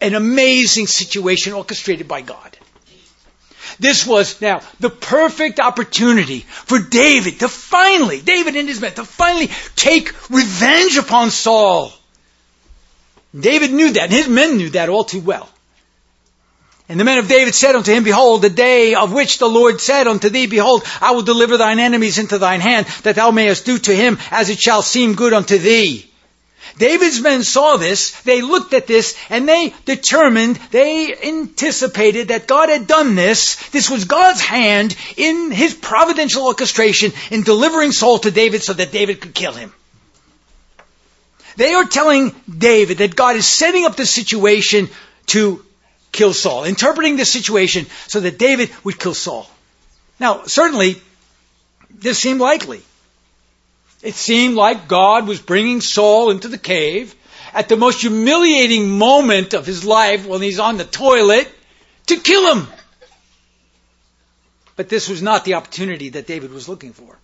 An 0.00 0.14
amazing 0.14 0.86
situation 0.86 1.52
orchestrated 1.52 2.06
by 2.06 2.20
God. 2.20 2.56
This 3.80 4.06
was 4.06 4.40
now 4.40 4.60
the 4.80 4.90
perfect 4.90 5.60
opportunity 5.60 6.40
for 6.40 6.78
David 6.78 7.40
to 7.40 7.48
finally, 7.48 8.20
David 8.20 8.56
and 8.56 8.68
his 8.68 8.80
men, 8.80 8.94
to 8.94 9.04
finally 9.04 9.50
take 9.76 10.12
revenge 10.30 10.96
upon 10.96 11.30
Saul. 11.30 11.92
David 13.38 13.72
knew 13.72 13.92
that, 13.92 14.04
and 14.04 14.12
his 14.12 14.28
men 14.28 14.56
knew 14.56 14.70
that 14.70 14.88
all 14.88 15.04
too 15.04 15.20
well. 15.20 15.48
And 16.88 16.98
the 16.98 17.04
men 17.04 17.18
of 17.18 17.28
David 17.28 17.54
said 17.54 17.74
unto 17.74 17.92
him, 17.92 18.02
Behold, 18.02 18.40
the 18.40 18.48
day 18.48 18.94
of 18.94 19.12
which 19.12 19.38
the 19.38 19.48
Lord 19.48 19.80
said 19.80 20.06
unto 20.06 20.30
thee, 20.30 20.46
Behold, 20.46 20.84
I 21.02 21.10
will 21.10 21.22
deliver 21.22 21.58
thine 21.58 21.78
enemies 21.78 22.18
into 22.18 22.38
thine 22.38 22.60
hand, 22.60 22.86
that 23.02 23.16
thou 23.16 23.30
mayest 23.30 23.66
do 23.66 23.78
to 23.78 23.94
him 23.94 24.18
as 24.30 24.48
it 24.48 24.58
shall 24.58 24.80
seem 24.80 25.14
good 25.14 25.34
unto 25.34 25.58
thee. 25.58 26.08
David's 26.78 27.20
men 27.20 27.42
saw 27.42 27.76
this, 27.76 28.12
they 28.22 28.40
looked 28.40 28.72
at 28.72 28.86
this, 28.86 29.16
and 29.30 29.48
they 29.48 29.74
determined, 29.84 30.56
they 30.70 31.14
anticipated 31.14 32.28
that 32.28 32.46
God 32.46 32.68
had 32.68 32.86
done 32.86 33.16
this. 33.16 33.56
This 33.70 33.90
was 33.90 34.04
God's 34.04 34.40
hand 34.40 34.96
in 35.16 35.50
his 35.50 35.74
providential 35.74 36.46
orchestration 36.46 37.12
in 37.30 37.42
delivering 37.42 37.92
Saul 37.92 38.18
to 38.20 38.30
David 38.30 38.62
so 38.62 38.72
that 38.72 38.92
David 38.92 39.20
could 39.20 39.34
kill 39.34 39.52
him. 39.52 39.74
They 41.56 41.74
are 41.74 41.84
telling 41.84 42.34
David 42.48 42.98
that 42.98 43.16
God 43.16 43.36
is 43.36 43.46
setting 43.46 43.84
up 43.84 43.96
the 43.96 44.06
situation 44.06 44.88
to 45.26 45.64
kill 46.12 46.32
Saul, 46.32 46.64
interpreting 46.64 47.16
the 47.16 47.24
situation 47.24 47.86
so 48.06 48.20
that 48.20 48.38
David 48.38 48.70
would 48.84 48.98
kill 48.98 49.14
Saul. 49.14 49.48
Now, 50.20 50.44
certainly, 50.44 51.00
this 51.90 52.18
seemed 52.18 52.40
likely. 52.40 52.82
It 54.02 54.14
seemed 54.14 54.54
like 54.54 54.88
God 54.88 55.26
was 55.26 55.40
bringing 55.40 55.80
Saul 55.80 56.30
into 56.30 56.48
the 56.48 56.58
cave 56.58 57.14
at 57.52 57.68
the 57.68 57.76
most 57.76 58.02
humiliating 58.02 58.90
moment 58.90 59.54
of 59.54 59.66
his 59.66 59.84
life 59.84 60.26
when 60.26 60.42
he's 60.42 60.60
on 60.60 60.76
the 60.76 60.84
toilet 60.84 61.48
to 62.06 62.16
kill 62.16 62.54
him. 62.54 62.68
But 64.76 64.88
this 64.88 65.08
was 65.08 65.22
not 65.22 65.44
the 65.44 65.54
opportunity 65.54 66.10
that 66.10 66.26
David 66.26 66.52
was 66.52 66.68
looking 66.68 66.92
for. 66.92 67.18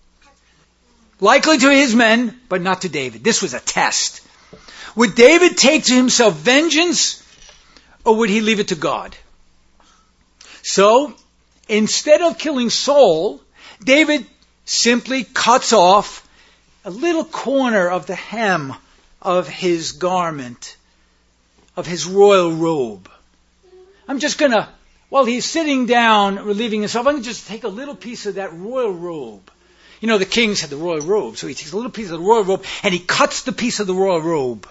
Likely 1.21 1.57
to 1.57 1.69
his 1.69 1.95
men, 1.95 2.37
but 2.49 2.61
not 2.61 2.81
to 2.81 2.89
David. 2.89 3.23
This 3.23 3.41
was 3.41 3.53
a 3.53 3.61
test. 3.61 4.21
Would 4.97 5.15
David 5.15 5.57
take 5.57 5.85
to 5.85 5.93
himself 5.93 6.35
vengeance 6.35 7.23
or 8.05 8.17
would 8.17 8.29
he 8.29 8.41
leave 8.41 8.59
it 8.59 8.69
to 8.69 8.75
God? 8.75 9.15
So, 10.61 11.13
instead 11.67 12.21
of 12.21 12.37
killing 12.37 12.69
Saul, 12.69 13.41
David 13.83 14.25
simply 14.63 15.23
cuts 15.23 15.73
off 15.73 16.27
a 16.83 16.91
little 16.91 17.25
corner 17.25 17.89
of 17.89 18.05
the 18.05 18.15
hem 18.15 18.73
of 19.21 19.47
his 19.47 19.93
garment, 19.93 20.77
of 21.75 21.87
his 21.87 22.05
royal 22.05 22.51
robe. 22.51 23.09
I'm 24.07 24.19
just 24.19 24.37
going 24.37 24.51
to, 24.51 24.69
while 25.09 25.25
he's 25.25 25.45
sitting 25.45 25.87
down 25.87 26.45
relieving 26.45 26.81
himself, 26.81 27.07
I'm 27.07 27.13
going 27.13 27.23
to 27.23 27.29
just 27.29 27.47
take 27.47 27.63
a 27.63 27.69
little 27.69 27.95
piece 27.95 28.27
of 28.27 28.35
that 28.35 28.53
royal 28.53 28.93
robe. 28.93 29.51
You 29.99 30.07
know, 30.07 30.19
the 30.19 30.25
kings 30.25 30.61
had 30.61 30.69
the 30.69 30.77
royal 30.77 31.01
robe, 31.01 31.37
so 31.37 31.47
he 31.47 31.55
takes 31.55 31.71
a 31.71 31.75
little 31.75 31.91
piece 31.91 32.11
of 32.11 32.19
the 32.19 32.25
royal 32.25 32.43
robe 32.43 32.65
and 32.83 32.93
he 32.93 32.99
cuts 32.99 33.43
the 33.43 33.51
piece 33.51 33.79
of 33.79 33.87
the 33.87 33.95
royal 33.95 34.21
robe. 34.21 34.67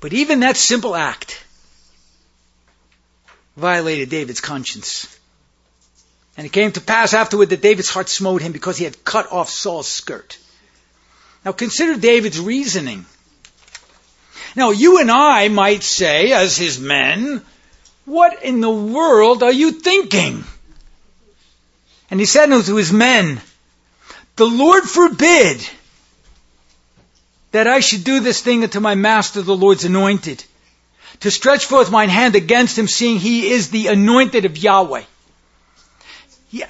But 0.00 0.12
even 0.12 0.40
that 0.40 0.56
simple 0.56 0.94
act 0.94 1.42
violated 3.56 4.10
David's 4.10 4.40
conscience. 4.40 5.06
And 6.36 6.46
it 6.46 6.52
came 6.52 6.72
to 6.72 6.80
pass 6.80 7.14
afterward 7.14 7.48
that 7.48 7.62
David's 7.62 7.88
heart 7.88 8.08
smote 8.08 8.42
him 8.42 8.52
because 8.52 8.76
he 8.76 8.84
had 8.84 9.04
cut 9.04 9.32
off 9.32 9.48
Saul's 9.48 9.88
skirt. 9.88 10.38
Now 11.44 11.52
consider 11.52 11.98
David's 11.98 12.38
reasoning. 12.38 13.06
Now 14.54 14.70
you 14.70 15.00
and 15.00 15.10
I 15.10 15.48
might 15.48 15.82
say, 15.82 16.32
as 16.32 16.56
his 16.56 16.78
men, 16.78 17.42
what 18.04 18.42
in 18.42 18.60
the 18.60 18.70
world 18.70 19.42
are 19.42 19.52
you 19.52 19.72
thinking? 19.72 20.44
And 22.10 22.20
he 22.20 22.26
said 22.26 22.52
unto 22.52 22.74
his 22.74 22.92
men, 22.92 23.40
the 24.36 24.46
Lord 24.46 24.84
forbid 24.84 25.66
that 27.52 27.66
I 27.66 27.80
should 27.80 28.04
do 28.04 28.20
this 28.20 28.40
thing 28.40 28.62
unto 28.62 28.80
my 28.80 28.94
master, 28.94 29.42
the 29.42 29.56
Lord's 29.56 29.84
anointed, 29.84 30.44
to 31.20 31.30
stretch 31.30 31.66
forth 31.66 31.90
mine 31.90 32.08
hand 32.08 32.34
against 32.34 32.78
him, 32.78 32.88
seeing 32.88 33.18
he 33.18 33.50
is 33.50 33.70
the 33.70 33.88
anointed 33.88 34.44
of 34.44 34.58
Yahweh. 34.58 35.04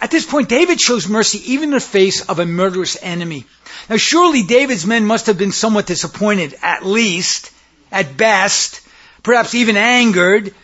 At 0.00 0.10
this 0.10 0.24
point, 0.24 0.48
David 0.48 0.80
shows 0.80 1.08
mercy 1.08 1.52
even 1.52 1.70
in 1.70 1.74
the 1.74 1.80
face 1.80 2.22
of 2.28 2.38
a 2.38 2.46
murderous 2.46 2.96
enemy. 3.00 3.44
Now, 3.88 3.96
surely 3.96 4.42
David's 4.42 4.86
men 4.86 5.04
must 5.04 5.26
have 5.26 5.38
been 5.38 5.52
somewhat 5.52 5.86
disappointed, 5.86 6.54
at 6.62 6.84
least, 6.84 7.50
at 7.92 8.16
best, 8.16 8.80
perhaps 9.22 9.54
even 9.54 9.76
angered, 9.76 10.54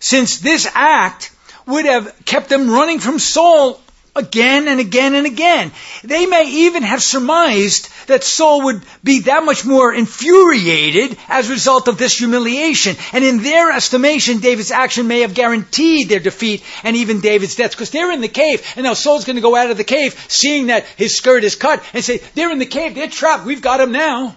since 0.00 0.38
this 0.38 0.68
act 0.74 1.30
would 1.66 1.84
have 1.84 2.14
kept 2.24 2.48
them 2.48 2.70
running 2.70 2.98
from 2.98 3.18
Saul 3.18 3.80
again 4.14 4.68
and 4.68 4.78
again 4.78 5.14
and 5.14 5.26
again. 5.26 5.72
They 6.04 6.26
may 6.26 6.44
even 6.48 6.82
have 6.82 7.02
surmised 7.02 7.88
that 8.08 8.24
Saul 8.24 8.64
would 8.64 8.82
be 9.02 9.20
that 9.20 9.44
much 9.44 9.64
more 9.64 9.92
infuriated 9.92 11.16
as 11.28 11.48
a 11.48 11.52
result 11.52 11.88
of 11.88 11.96
this 11.96 12.18
humiliation. 12.18 12.96
And 13.12 13.24
in 13.24 13.42
their 13.42 13.72
estimation, 13.72 14.40
David's 14.40 14.70
action 14.70 15.08
may 15.08 15.20
have 15.20 15.34
guaranteed 15.34 16.08
their 16.08 16.20
defeat 16.20 16.62
and 16.82 16.96
even 16.96 17.20
David's 17.20 17.56
death 17.56 17.70
because 17.70 17.90
they're 17.90 18.12
in 18.12 18.20
the 18.20 18.28
cave 18.28 18.62
and 18.76 18.84
now 18.84 18.94
Saul's 18.94 19.24
going 19.24 19.36
to 19.36 19.42
go 19.42 19.56
out 19.56 19.70
of 19.70 19.76
the 19.76 19.84
cave 19.84 20.14
seeing 20.28 20.66
that 20.66 20.84
his 20.96 21.16
skirt 21.16 21.44
is 21.44 21.56
cut 21.56 21.82
and 21.94 22.04
say, 22.04 22.18
they're 22.34 22.52
in 22.52 22.58
the 22.58 22.66
cave, 22.66 22.94
they're 22.94 23.08
trapped, 23.08 23.46
we've 23.46 23.62
got 23.62 23.78
them 23.78 23.92
now. 23.92 24.36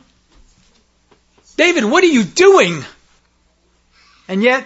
David, 1.58 1.86
what 1.86 2.04
are 2.04 2.08
you 2.08 2.24
doing? 2.24 2.84
And 4.28 4.42
yet, 4.42 4.66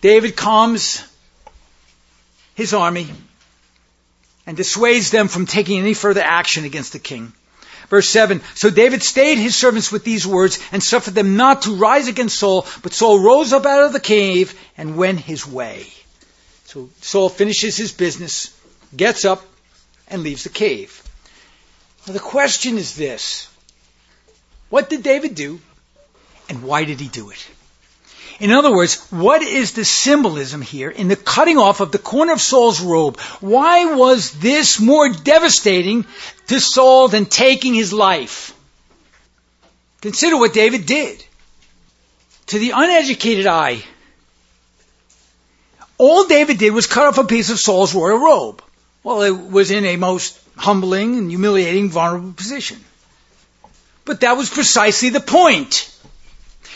David 0.00 0.36
calms 0.36 1.06
his 2.54 2.72
army 2.72 3.08
and 4.46 4.56
dissuades 4.56 5.10
them 5.10 5.28
from 5.28 5.46
taking 5.46 5.78
any 5.80 5.94
further 5.94 6.22
action 6.22 6.64
against 6.64 6.92
the 6.92 6.98
king. 6.98 7.32
Verse 7.88 8.08
7 8.08 8.40
So 8.54 8.70
David 8.70 9.02
stayed 9.02 9.38
his 9.38 9.56
servants 9.56 9.90
with 9.90 10.04
these 10.04 10.26
words 10.26 10.60
and 10.72 10.82
suffered 10.82 11.14
them 11.14 11.36
not 11.36 11.62
to 11.62 11.74
rise 11.74 12.08
against 12.08 12.38
Saul, 12.38 12.66
but 12.82 12.94
Saul 12.94 13.18
rose 13.18 13.52
up 13.52 13.66
out 13.66 13.84
of 13.84 13.92
the 13.92 14.00
cave 14.00 14.58
and 14.78 14.96
went 14.96 15.20
his 15.20 15.46
way. 15.46 15.86
So 16.66 16.88
Saul 17.00 17.28
finishes 17.28 17.76
his 17.76 17.90
business, 17.90 18.56
gets 18.96 19.24
up, 19.24 19.44
and 20.06 20.22
leaves 20.22 20.44
the 20.44 20.50
cave. 20.50 21.02
Now 22.06 22.12
the 22.12 22.20
question 22.20 22.78
is 22.78 22.94
this 22.94 23.48
What 24.68 24.88
did 24.88 25.02
David 25.02 25.34
do, 25.34 25.60
and 26.48 26.62
why 26.62 26.84
did 26.84 27.00
he 27.00 27.08
do 27.08 27.30
it? 27.30 27.46
In 28.40 28.52
other 28.52 28.72
words, 28.74 28.96
what 29.10 29.42
is 29.42 29.72
the 29.72 29.84
symbolism 29.84 30.62
here 30.62 30.88
in 30.88 31.08
the 31.08 31.16
cutting 31.16 31.58
off 31.58 31.80
of 31.80 31.92
the 31.92 31.98
corner 31.98 32.32
of 32.32 32.40
Saul's 32.40 32.80
robe? 32.80 33.20
Why 33.40 33.94
was 33.94 34.32
this 34.32 34.80
more 34.80 35.10
devastating 35.10 36.06
to 36.46 36.58
Saul 36.58 37.08
than 37.08 37.26
taking 37.26 37.74
his 37.74 37.92
life? 37.92 38.54
Consider 40.00 40.38
what 40.38 40.54
David 40.54 40.86
did. 40.86 41.22
To 42.46 42.58
the 42.58 42.70
uneducated 42.74 43.46
eye, 43.46 43.84
all 45.98 46.26
David 46.26 46.56
did 46.56 46.70
was 46.70 46.86
cut 46.86 47.06
off 47.06 47.18
a 47.18 47.24
piece 47.24 47.50
of 47.50 47.60
Saul's 47.60 47.94
royal 47.94 48.18
robe. 48.18 48.62
Well, 49.04 49.20
it 49.20 49.50
was 49.50 49.70
in 49.70 49.84
a 49.84 49.96
most 49.96 50.40
humbling 50.56 51.16
and 51.16 51.28
humiliating, 51.30 51.90
vulnerable 51.90 52.32
position. 52.32 52.82
But 54.06 54.22
that 54.22 54.38
was 54.38 54.48
precisely 54.48 55.10
the 55.10 55.20
point. 55.20 55.94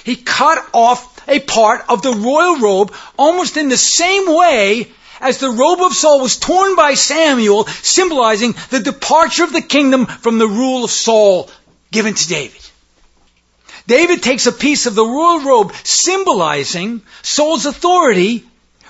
He 0.05 0.16
cut 0.16 0.59
off 0.74 1.13
a 1.28 1.40
part 1.40 1.84
of 1.88 2.02
the 2.02 2.12
royal 2.12 2.58
robe 2.58 2.94
almost 3.18 3.56
in 3.56 3.68
the 3.68 3.76
same 3.76 4.34
way 4.34 4.88
as 5.20 5.38
the 5.38 5.50
robe 5.50 5.80
of 5.80 5.94
Saul 5.94 6.20
was 6.20 6.37
torn 6.37 6.76
by 6.76 6.94
Samuel, 6.94 7.66
symbolizing 7.66 8.54
the 8.70 8.80
departure 8.80 9.44
of 9.44 9.52
the 9.52 9.62
kingdom 9.62 10.06
from 10.06 10.38
the 10.38 10.48
rule 10.48 10.84
of 10.84 10.90
Saul 10.90 11.50
given 11.90 12.14
to 12.14 12.28
David. 12.28 12.60
David 13.87 14.22
takes 14.22 14.46
a 14.46 14.52
piece 14.52 14.87
of 14.87 14.94
the 14.94 15.04
royal 15.04 15.40
robe 15.40 15.74
symbolizing 15.82 17.02
Saul's 17.22 17.66
authority, 17.66 18.44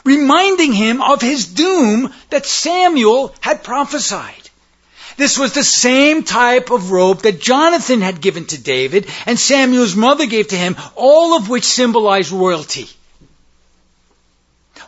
reminding 0.05 0.73
him 0.73 1.03
of 1.03 1.21
his 1.21 1.47
doom 1.47 2.13
that 2.31 2.47
Samuel 2.47 3.35
had 3.41 3.65
prophesied. 3.65 4.44
This 5.17 5.39
was 5.39 5.53
the 5.53 5.65
same 5.65 6.25
type 6.25 6.71
of 6.71 6.91
robe 6.91 7.23
that 7.23 7.41
Jonathan 7.41 8.01
had 8.01 8.21
given 8.21 8.47
to 8.47 8.59
David 8.59 9.07
and 9.27 9.39
Samuel's 9.39 9.95
mother 9.95 10.27
gave 10.27 10.49
to 10.49 10.57
him, 10.57 10.77
all 10.97 11.37
of 11.37 11.49
which 11.49 11.65
symbolized 11.65 12.33
royalty. 12.33 12.89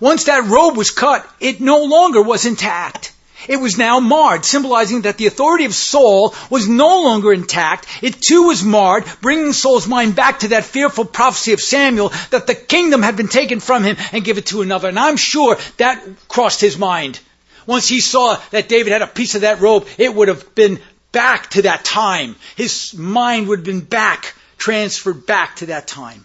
Once 0.00 0.24
that 0.24 0.44
robe 0.44 0.76
was 0.76 0.90
cut, 0.90 1.26
it 1.40 1.60
no 1.60 1.84
longer 1.84 2.20
was 2.20 2.44
intact. 2.44 3.12
It 3.48 3.60
was 3.60 3.78
now 3.78 4.00
marred, 4.00 4.44
symbolizing 4.44 5.02
that 5.02 5.18
the 5.18 5.26
authority 5.26 5.66
of 5.66 5.74
Saul 5.74 6.34
was 6.50 6.68
no 6.68 7.02
longer 7.02 7.32
intact. 7.32 7.86
It 8.02 8.20
too 8.20 8.44
was 8.44 8.64
marred, 8.64 9.04
bringing 9.20 9.52
Saul's 9.52 9.86
mind 9.86 10.16
back 10.16 10.40
to 10.40 10.48
that 10.48 10.64
fearful 10.64 11.04
prophecy 11.04 11.52
of 11.52 11.60
Samuel 11.60 12.12
that 12.30 12.46
the 12.46 12.54
kingdom 12.54 13.02
had 13.02 13.16
been 13.16 13.28
taken 13.28 13.60
from 13.60 13.84
him 13.84 13.96
and 14.12 14.24
given 14.24 14.42
to 14.44 14.62
another. 14.62 14.88
And 14.88 14.98
I'm 14.98 15.16
sure 15.16 15.58
that 15.76 16.02
crossed 16.28 16.60
his 16.60 16.76
mind. 16.76 17.20
Once 17.66 17.88
he 17.88 18.00
saw 18.00 18.40
that 18.50 18.68
David 18.68 18.92
had 18.92 19.02
a 19.02 19.06
piece 19.06 19.34
of 19.34 19.40
that 19.42 19.60
robe, 19.60 19.86
it 19.98 20.14
would 20.14 20.28
have 20.28 20.54
been 20.54 20.80
back 21.12 21.50
to 21.50 21.62
that 21.62 21.84
time. 21.84 22.36
His 22.56 22.94
mind 22.94 23.48
would 23.48 23.60
have 23.60 23.66
been 23.66 23.80
back, 23.80 24.34
transferred 24.56 25.26
back 25.26 25.56
to 25.56 25.66
that 25.66 25.86
time. 25.86 26.24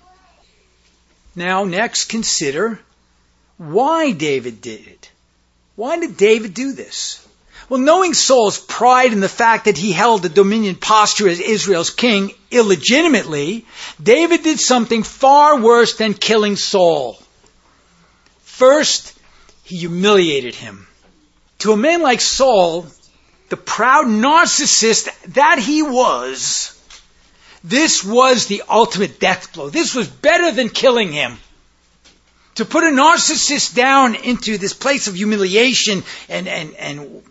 Now, 1.36 1.64
next, 1.64 2.06
consider 2.06 2.80
why 3.58 4.12
David 4.12 4.62
did 4.62 4.88
it. 4.88 5.12
Why 5.76 6.00
did 6.00 6.18
David 6.18 6.54
do 6.54 6.74
this? 6.74 7.26
Well, 7.70 7.80
knowing 7.80 8.14
Saul's 8.14 8.60
pride 8.60 9.14
in 9.14 9.22
the 9.22 9.30
fact 9.30 9.66
that 9.66 9.78
he 9.78 9.94
held 9.94 10.24
the 10.24 10.30
dominion 10.30 10.76
posture 10.76 11.30
as 11.30 11.40
Israel's 11.40 11.90
king 11.90 12.34
illegitimately, 12.52 13.66
David 14.02 14.44
did 14.44 14.60
something 14.60 15.04
far 15.04 15.62
worse 15.62 15.96
than 15.96 16.14
killing 16.14 16.58
Saul. 16.58 17.18
First, 18.44 19.18
he 19.64 19.78
humiliated 19.78 20.54
him. 20.54 20.86
To 21.62 21.74
a 21.74 21.78
man 21.78 22.02
like 22.02 22.22
Saul, 22.22 22.88
the 23.50 23.58
proud 23.58 24.06
narcissist 24.08 25.10
that 25.34 25.60
he 25.60 25.84
was, 25.84 26.76
this 27.64 28.04
was 28.04 28.48
the 28.48 28.64
ultimate 28.68 29.20
death 29.20 29.54
blow. 29.54 29.70
This 29.70 29.94
was 29.94 30.08
better 30.08 30.52
than 30.52 30.70
killing 30.70 31.12
him. 31.12 31.38
To 32.56 32.66
put 32.66 32.84
a 32.84 32.88
narcissist 32.88 33.76
down 33.76 34.16
into 34.16 34.58
this 34.58 34.74
place 34.74 35.08
of 35.08 35.14
humiliation 35.14 36.04
and, 36.30 36.48
and, 36.48 36.74
and 36.78 37.24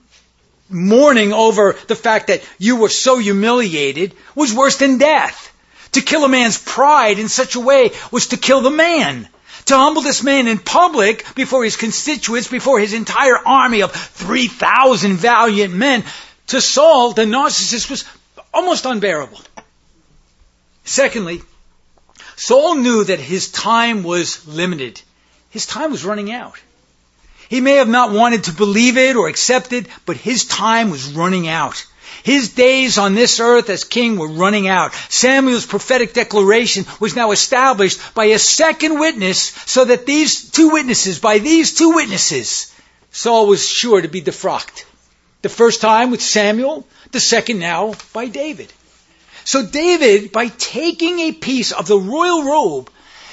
mourning 0.68 1.32
over 1.32 1.76
the 1.88 1.96
fact 1.96 2.28
that 2.28 2.48
you 2.56 2.76
were 2.76 2.88
so 2.88 3.18
humiliated 3.18 4.14
was 4.36 4.54
worse 4.54 4.76
than 4.76 4.98
death. 4.98 5.52
To 5.92 6.02
kill 6.02 6.24
a 6.24 6.28
man's 6.28 6.56
pride 6.56 7.18
in 7.18 7.28
such 7.28 7.56
a 7.56 7.60
way 7.60 7.90
was 8.12 8.28
to 8.28 8.36
kill 8.36 8.60
the 8.60 8.70
man 8.70 9.28
to 9.66 9.76
humble 9.76 10.02
this 10.02 10.22
man 10.22 10.48
in 10.48 10.58
public 10.58 11.24
before 11.34 11.64
his 11.64 11.76
constituents, 11.76 12.48
before 12.48 12.80
his 12.80 12.92
entire 12.92 13.36
army 13.36 13.82
of 13.82 13.92
3,000 13.92 15.16
valiant 15.16 15.74
men, 15.74 16.04
to 16.48 16.60
Saul, 16.60 17.12
the 17.12 17.22
narcissist, 17.22 17.90
was 17.90 18.04
almost 18.52 18.84
unbearable. 18.84 19.40
Secondly, 20.84 21.42
Saul 22.36 22.76
knew 22.76 23.04
that 23.04 23.20
his 23.20 23.50
time 23.50 24.02
was 24.02 24.46
limited. 24.48 25.00
His 25.50 25.66
time 25.66 25.90
was 25.90 26.04
running 26.04 26.32
out. 26.32 26.60
He 27.48 27.60
may 27.60 27.74
have 27.74 27.88
not 27.88 28.12
wanted 28.12 28.44
to 28.44 28.52
believe 28.52 28.96
it 28.96 29.16
or 29.16 29.28
accept 29.28 29.72
it, 29.72 29.86
but 30.06 30.16
his 30.16 30.44
time 30.44 30.90
was 30.90 31.12
running 31.12 31.48
out. 31.48 31.84
His 32.22 32.50
days 32.50 32.98
on 32.98 33.14
this 33.14 33.40
earth 33.40 33.70
as 33.70 33.84
king 33.84 34.16
were 34.16 34.28
running 34.28 34.68
out. 34.68 34.92
Samuel's 35.08 35.66
prophetic 35.66 36.12
declaration 36.12 36.86
was 36.98 37.16
now 37.16 37.30
established 37.30 38.14
by 38.14 38.26
a 38.26 38.38
second 38.38 38.98
witness 38.98 39.52
so 39.66 39.84
that 39.84 40.06
these 40.06 40.50
two 40.50 40.70
witnesses, 40.70 41.18
by 41.18 41.38
these 41.38 41.74
two 41.74 41.90
witnesses, 41.90 42.72
Saul 43.10 43.46
was 43.46 43.66
sure 43.66 44.00
to 44.00 44.08
be 44.08 44.22
defrocked. 44.22 44.84
The 45.42 45.48
first 45.48 45.80
time 45.80 46.10
with 46.10 46.20
Samuel, 46.20 46.86
the 47.12 47.20
second 47.20 47.58
now 47.58 47.94
by 48.12 48.26
David. 48.26 48.72
So 49.44 49.64
David, 49.64 50.32
by 50.32 50.48
taking 50.48 51.18
a 51.20 51.32
piece 51.32 51.72
of 51.72 51.86
the 51.86 51.98
royal 51.98 52.44
robe, 52.44 52.90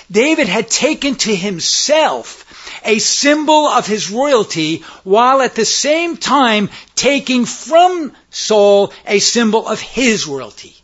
David 0.09 0.47
had 0.47 0.69
taken 0.69 1.15
to 1.15 1.35
himself 1.35 2.45
a 2.83 2.99
symbol 2.99 3.67
of 3.67 3.87
his 3.87 4.11
royalty 4.11 4.83
while 5.03 5.41
at 5.41 5.55
the 5.55 5.65
same 5.65 6.17
time 6.17 6.69
taking 6.95 7.45
from 7.45 8.13
Saul 8.29 8.93
a 9.05 9.19
symbol 9.19 9.67
of 9.67 9.79
his 9.79 10.27
royalty. 10.27 10.75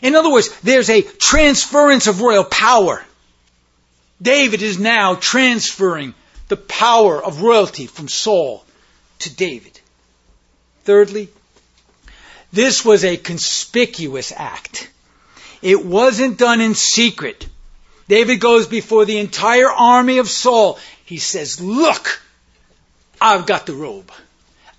In 0.00 0.14
other 0.14 0.30
words, 0.30 0.48
there's 0.60 0.90
a 0.90 1.02
transference 1.02 2.06
of 2.06 2.20
royal 2.20 2.44
power. 2.44 3.04
David 4.20 4.62
is 4.62 4.78
now 4.78 5.14
transferring 5.14 6.14
the 6.48 6.56
power 6.56 7.22
of 7.22 7.42
royalty 7.42 7.86
from 7.86 8.08
Saul 8.08 8.64
to 9.20 9.34
David. 9.34 9.78
Thirdly, 10.84 11.28
this 12.52 12.84
was 12.84 13.04
a 13.04 13.16
conspicuous 13.16 14.32
act. 14.34 14.90
It 15.60 15.84
wasn't 15.84 16.38
done 16.38 16.60
in 16.60 16.74
secret. 16.74 17.46
David 18.08 18.40
goes 18.40 18.66
before 18.66 19.04
the 19.04 19.18
entire 19.18 19.70
army 19.70 20.18
of 20.18 20.28
Saul. 20.28 20.78
He 21.04 21.18
says, 21.18 21.60
Look, 21.60 22.22
I've 23.20 23.46
got 23.46 23.66
the 23.66 23.74
robe. 23.74 24.10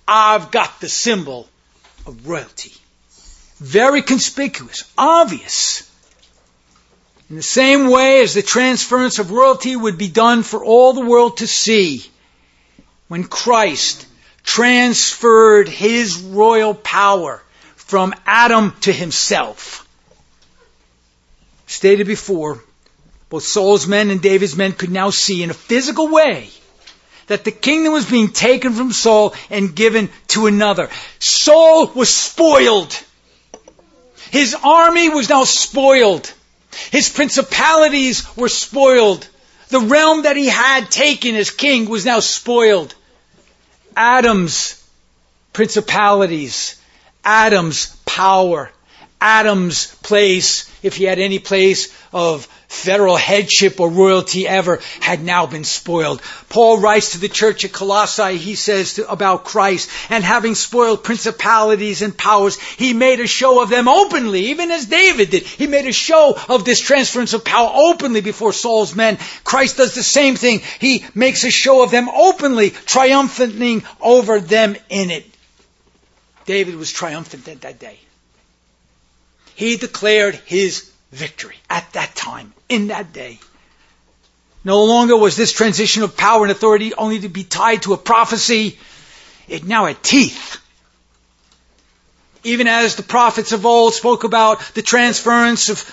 I've 0.06 0.50
got 0.50 0.80
the 0.80 0.88
symbol 0.88 1.48
of 2.06 2.28
royalty. 2.28 2.72
Very 3.58 4.02
conspicuous, 4.02 4.84
obvious. 4.98 5.88
In 7.28 7.36
the 7.36 7.42
same 7.42 7.88
way 7.88 8.22
as 8.22 8.34
the 8.34 8.42
transference 8.42 9.20
of 9.20 9.30
royalty 9.30 9.76
would 9.76 9.96
be 9.96 10.08
done 10.08 10.42
for 10.42 10.64
all 10.64 10.92
the 10.92 11.04
world 11.04 11.36
to 11.36 11.46
see, 11.46 12.04
when 13.06 13.22
Christ 13.22 14.06
transferred 14.42 15.68
his 15.68 16.18
royal 16.18 16.74
power 16.74 17.40
from 17.76 18.14
Adam 18.26 18.74
to 18.80 18.92
himself. 18.92 19.86
Stated 21.68 22.08
before, 22.08 22.64
both 23.30 23.44
Saul's 23.44 23.86
men 23.86 24.10
and 24.10 24.20
David's 24.20 24.56
men 24.56 24.72
could 24.72 24.90
now 24.90 25.10
see 25.10 25.42
in 25.42 25.50
a 25.50 25.54
physical 25.54 26.08
way 26.08 26.50
that 27.28 27.44
the 27.44 27.52
kingdom 27.52 27.92
was 27.92 28.10
being 28.10 28.28
taken 28.28 28.72
from 28.72 28.92
Saul 28.92 29.34
and 29.50 29.74
given 29.74 30.10
to 30.28 30.46
another. 30.46 30.90
Saul 31.20 31.86
was 31.94 32.10
spoiled. 32.10 32.92
His 34.32 34.56
army 34.62 35.08
was 35.08 35.28
now 35.28 35.44
spoiled. 35.44 36.32
His 36.90 37.08
principalities 37.08 38.26
were 38.36 38.48
spoiled. 38.48 39.28
The 39.68 39.78
realm 39.78 40.22
that 40.22 40.36
he 40.36 40.46
had 40.46 40.90
taken 40.90 41.36
as 41.36 41.52
king 41.52 41.88
was 41.88 42.04
now 42.04 42.18
spoiled. 42.18 42.96
Adam's 43.96 44.82
principalities, 45.52 46.80
Adam's 47.24 47.94
power, 48.06 48.72
Adam's 49.20 49.94
place, 49.96 50.68
if 50.82 50.96
he 50.96 51.04
had 51.04 51.20
any 51.20 51.38
place 51.38 51.94
of 52.12 52.48
federal 52.70 53.16
headship 53.16 53.80
or 53.80 53.90
royalty 53.90 54.46
ever 54.46 54.80
had 55.00 55.22
now 55.22 55.44
been 55.44 55.64
spoiled. 55.64 56.22
Paul 56.48 56.78
writes 56.78 57.12
to 57.12 57.18
the 57.18 57.28
church 57.28 57.64
at 57.64 57.72
Colossae, 57.72 58.36
he 58.36 58.54
says 58.54 58.94
to, 58.94 59.10
about 59.10 59.44
Christ, 59.44 59.90
and 60.08 60.22
having 60.22 60.54
spoiled 60.54 61.02
principalities 61.02 62.00
and 62.00 62.16
powers, 62.16 62.58
he 62.60 62.94
made 62.94 63.18
a 63.18 63.26
show 63.26 63.60
of 63.60 63.70
them 63.70 63.88
openly, 63.88 64.46
even 64.46 64.70
as 64.70 64.86
David 64.86 65.30
did. 65.30 65.42
He 65.42 65.66
made 65.66 65.86
a 65.86 65.92
show 65.92 66.38
of 66.48 66.64
this 66.64 66.80
transference 66.80 67.32
of 67.32 67.44
power 67.44 67.72
openly 67.74 68.20
before 68.20 68.52
Saul's 68.52 68.94
men. 68.94 69.18
Christ 69.42 69.76
does 69.76 69.94
the 69.94 70.04
same 70.04 70.36
thing. 70.36 70.62
He 70.78 71.04
makes 71.12 71.42
a 71.42 71.50
show 71.50 71.82
of 71.82 71.90
them 71.90 72.08
openly, 72.08 72.70
triumphing 72.70 73.82
over 74.00 74.38
them 74.38 74.76
in 74.88 75.10
it. 75.10 75.26
David 76.46 76.76
was 76.76 76.92
triumphant 76.92 77.48
at 77.48 77.62
that 77.62 77.80
day. 77.80 77.98
He 79.56 79.76
declared 79.76 80.36
his 80.46 80.89
victory 81.12 81.56
at 81.68 81.92
that 81.92 82.14
time, 82.14 82.52
in 82.68 82.88
that 82.88 83.12
day. 83.12 83.38
No 84.62 84.84
longer 84.84 85.16
was 85.16 85.36
this 85.36 85.52
transition 85.52 86.02
of 86.02 86.16
power 86.16 86.42
and 86.42 86.52
authority 86.52 86.94
only 86.94 87.20
to 87.20 87.28
be 87.28 87.44
tied 87.44 87.82
to 87.82 87.94
a 87.94 87.98
prophecy. 87.98 88.78
It 89.48 89.64
now 89.64 89.86
had 89.86 90.02
teeth. 90.02 90.58
Even 92.44 92.68
as 92.68 92.96
the 92.96 93.02
prophets 93.02 93.52
of 93.52 93.66
old 93.66 93.94
spoke 93.94 94.24
about 94.24 94.60
the 94.74 94.82
transference 94.82 95.68
of 95.68 95.84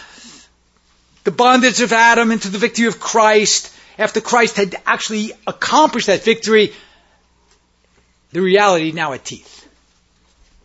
the 1.24 1.32
bondage 1.32 1.82
of 1.82 1.92
Adam 1.92 2.32
into 2.32 2.50
the 2.50 2.58
victory 2.58 2.88
of 2.88 3.00
Christ, 3.00 3.74
after 3.98 4.22
Christ 4.22 4.56
had 4.56 4.76
actually 4.86 5.34
accomplished 5.46 6.08
that 6.08 6.24
victory, 6.24 6.74
the 8.32 8.42
reality 8.42 8.92
now 8.92 9.12
had 9.12 9.26
teeth. 9.26 9.68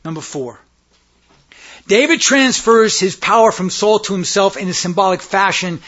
Number 0.04 0.20
four. 0.20 0.60
David 1.86 2.20
transfers 2.20 2.98
his 2.98 3.16
power 3.16 3.52
from 3.52 3.70
Saul 3.70 3.98
to 4.00 4.12
himself 4.12 4.56
in 4.56 4.68
a 4.68 4.74
symbolic 4.74 5.20
fashion 5.20 5.80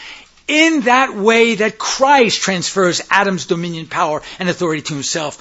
in 0.46 0.83
that 0.83 1.14
way 1.14 1.54
that 1.57 1.78
Christ 1.78 2.42
transfers 2.42 3.00
Adam's 3.11 3.46
dominion, 3.46 3.87
power, 3.87 4.22
and 4.38 4.48
authority 4.48 4.83
to 4.83 4.94
himself 4.94 5.38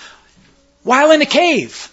while 0.84 1.12
in 1.12 1.22
a 1.22 1.26
cave. 1.26 1.92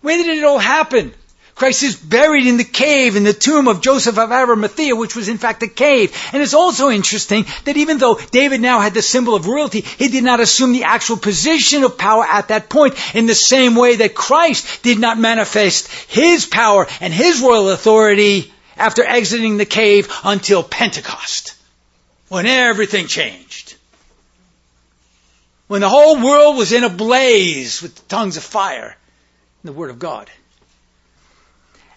Where 0.00 0.16
did 0.16 0.38
it 0.38 0.44
all 0.44 0.58
happen? 0.58 1.12
Christ 1.58 1.82
is 1.82 1.96
buried 1.96 2.46
in 2.46 2.56
the 2.56 2.62
cave 2.62 3.16
in 3.16 3.24
the 3.24 3.32
tomb 3.32 3.66
of 3.66 3.80
Joseph 3.80 4.16
of 4.16 4.30
Arimathea, 4.30 4.94
which 4.94 5.16
was 5.16 5.28
in 5.28 5.38
fact 5.38 5.60
a 5.64 5.66
cave. 5.66 6.16
And 6.32 6.40
it's 6.40 6.54
also 6.54 6.88
interesting 6.88 7.46
that 7.64 7.76
even 7.76 7.98
though 7.98 8.14
David 8.30 8.60
now 8.60 8.78
had 8.78 8.94
the 8.94 9.02
symbol 9.02 9.34
of 9.34 9.48
royalty, 9.48 9.80
he 9.80 10.06
did 10.06 10.22
not 10.22 10.38
assume 10.38 10.72
the 10.72 10.84
actual 10.84 11.16
position 11.16 11.82
of 11.82 11.98
power 11.98 12.24
at 12.24 12.48
that 12.48 12.68
point 12.68 12.94
in 13.12 13.26
the 13.26 13.34
same 13.34 13.74
way 13.74 13.96
that 13.96 14.14
Christ 14.14 14.84
did 14.84 15.00
not 15.00 15.18
manifest 15.18 15.88
his 16.08 16.46
power 16.46 16.86
and 17.00 17.12
his 17.12 17.40
royal 17.40 17.70
authority 17.70 18.52
after 18.76 19.02
exiting 19.04 19.56
the 19.56 19.66
cave 19.66 20.08
until 20.22 20.62
Pentecost, 20.62 21.56
when 22.28 22.46
everything 22.46 23.08
changed. 23.08 23.74
When 25.66 25.80
the 25.80 25.88
whole 25.88 26.22
world 26.22 26.56
was 26.56 26.72
in 26.72 26.84
a 26.84 26.88
blaze 26.88 27.82
with 27.82 28.06
tongues 28.06 28.36
of 28.36 28.44
fire 28.44 28.96
and 29.62 29.68
the 29.68 29.72
Word 29.72 29.90
of 29.90 29.98
God. 29.98 30.30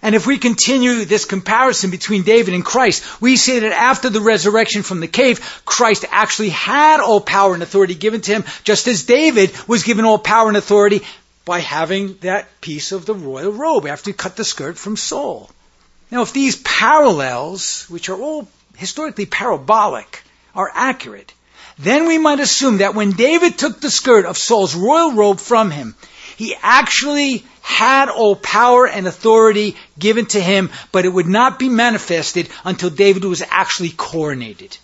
And 0.01 0.15
if 0.15 0.25
we 0.25 0.39
continue 0.39 1.05
this 1.05 1.25
comparison 1.25 1.91
between 1.91 2.23
David 2.23 2.55
and 2.55 2.65
Christ, 2.65 3.21
we 3.21 3.35
see 3.35 3.59
that 3.59 3.71
after 3.71 4.09
the 4.09 4.21
resurrection 4.21 4.81
from 4.81 4.99
the 4.99 5.07
cave, 5.07 5.61
Christ 5.63 6.05
actually 6.09 6.49
had 6.49 6.99
all 6.99 7.21
power 7.21 7.53
and 7.53 7.61
authority 7.61 7.93
given 7.93 8.21
to 8.21 8.31
him, 8.31 8.45
just 8.63 8.87
as 8.87 9.03
David 9.03 9.51
was 9.67 9.83
given 9.83 10.05
all 10.05 10.17
power 10.17 10.47
and 10.47 10.57
authority 10.57 11.01
by 11.45 11.59
having 11.59 12.17
that 12.21 12.61
piece 12.61 12.91
of 12.91 13.05
the 13.05 13.13
royal 13.13 13.51
robe 13.51 13.85
after 13.85 14.09
he 14.09 14.13
cut 14.13 14.35
the 14.35 14.43
skirt 14.43 14.77
from 14.77 14.97
Saul. 14.97 15.49
Now, 16.09 16.23
if 16.23 16.33
these 16.33 16.55
parallels, 16.55 17.85
which 17.87 18.09
are 18.09 18.19
all 18.19 18.47
historically 18.77 19.25
parabolic, 19.25 20.23
are 20.55 20.71
accurate, 20.73 21.33
then 21.77 22.07
we 22.07 22.17
might 22.17 22.39
assume 22.39 22.77
that 22.77 22.95
when 22.95 23.11
David 23.11 23.57
took 23.57 23.79
the 23.79 23.89
skirt 23.89 24.25
of 24.25 24.37
Saul's 24.37 24.75
royal 24.75 25.13
robe 25.13 25.39
from 25.39 25.71
him, 25.71 25.95
he 26.41 26.55
actually 26.59 27.45
had 27.61 28.09
all 28.09 28.35
power 28.35 28.87
and 28.87 29.05
authority 29.05 29.75
given 29.99 30.25
to 30.25 30.41
him, 30.41 30.71
but 30.91 31.05
it 31.05 31.09
would 31.09 31.27
not 31.27 31.59
be 31.59 31.69
manifested 31.69 32.49
until 32.65 32.89
David 32.89 33.23
was 33.25 33.43
actually 33.47 33.91
coronated. 33.91 34.75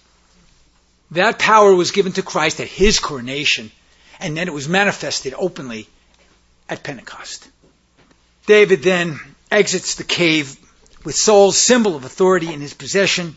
That 1.10 1.40
power 1.40 1.74
was 1.74 1.90
given 1.90 2.12
to 2.12 2.22
Christ 2.22 2.60
at 2.60 2.68
his 2.68 3.00
coronation, 3.00 3.72
and 4.20 4.38
then 4.38 4.48
it 4.48 4.54
was 4.54 4.70
manifested 4.70 5.34
openly 5.36 5.88
at 6.70 6.84
Pentecost. 6.84 7.48
David 8.46 8.84
then 8.84 9.20
exits 9.50 9.96
the 9.96 10.04
cave 10.04 10.56
with 11.04 11.16
Saul's 11.16 11.58
symbol 11.58 11.96
of 11.96 12.06
authority 12.06 12.54
in 12.54 12.62
his 12.62 12.76
possession 12.76 13.36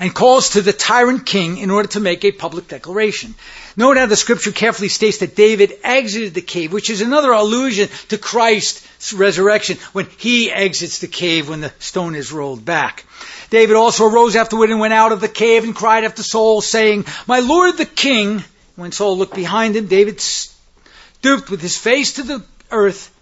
and 0.00 0.14
calls 0.14 0.50
to 0.50 0.62
the 0.62 0.72
tyrant 0.72 1.26
king 1.26 1.58
in 1.58 1.70
order 1.70 1.88
to 1.88 2.00
make 2.00 2.24
a 2.24 2.32
public 2.32 2.68
declaration. 2.68 3.34
Note 3.76 3.96
how 3.96 4.06
the 4.06 4.16
scripture 4.16 4.52
carefully 4.52 4.88
states 4.88 5.18
that 5.18 5.34
David 5.34 5.72
exited 5.82 6.34
the 6.34 6.40
cave, 6.40 6.72
which 6.72 6.90
is 6.90 7.00
another 7.00 7.32
allusion 7.32 7.88
to 8.08 8.18
Christ's 8.18 9.12
resurrection 9.12 9.76
when 9.92 10.06
he 10.18 10.50
exits 10.50 11.00
the 11.00 11.08
cave 11.08 11.48
when 11.48 11.60
the 11.60 11.72
stone 11.78 12.14
is 12.14 12.32
rolled 12.32 12.64
back. 12.64 13.04
David 13.50 13.76
also 13.76 14.06
arose 14.06 14.36
afterward 14.36 14.70
and 14.70 14.80
went 14.80 14.94
out 14.94 15.12
of 15.12 15.20
the 15.20 15.28
cave 15.28 15.64
and 15.64 15.74
cried 15.74 16.04
after 16.04 16.22
Saul, 16.22 16.60
saying, 16.60 17.06
My 17.26 17.40
lord 17.40 17.76
the 17.76 17.86
king. 17.86 18.44
When 18.76 18.92
Saul 18.92 19.18
looked 19.18 19.34
behind 19.34 19.74
him, 19.74 19.86
David 19.86 20.20
stooped 20.20 21.50
with 21.50 21.60
his 21.60 21.76
face 21.76 22.12
to 22.12 22.22
the 22.22 22.44
earth 22.70 23.12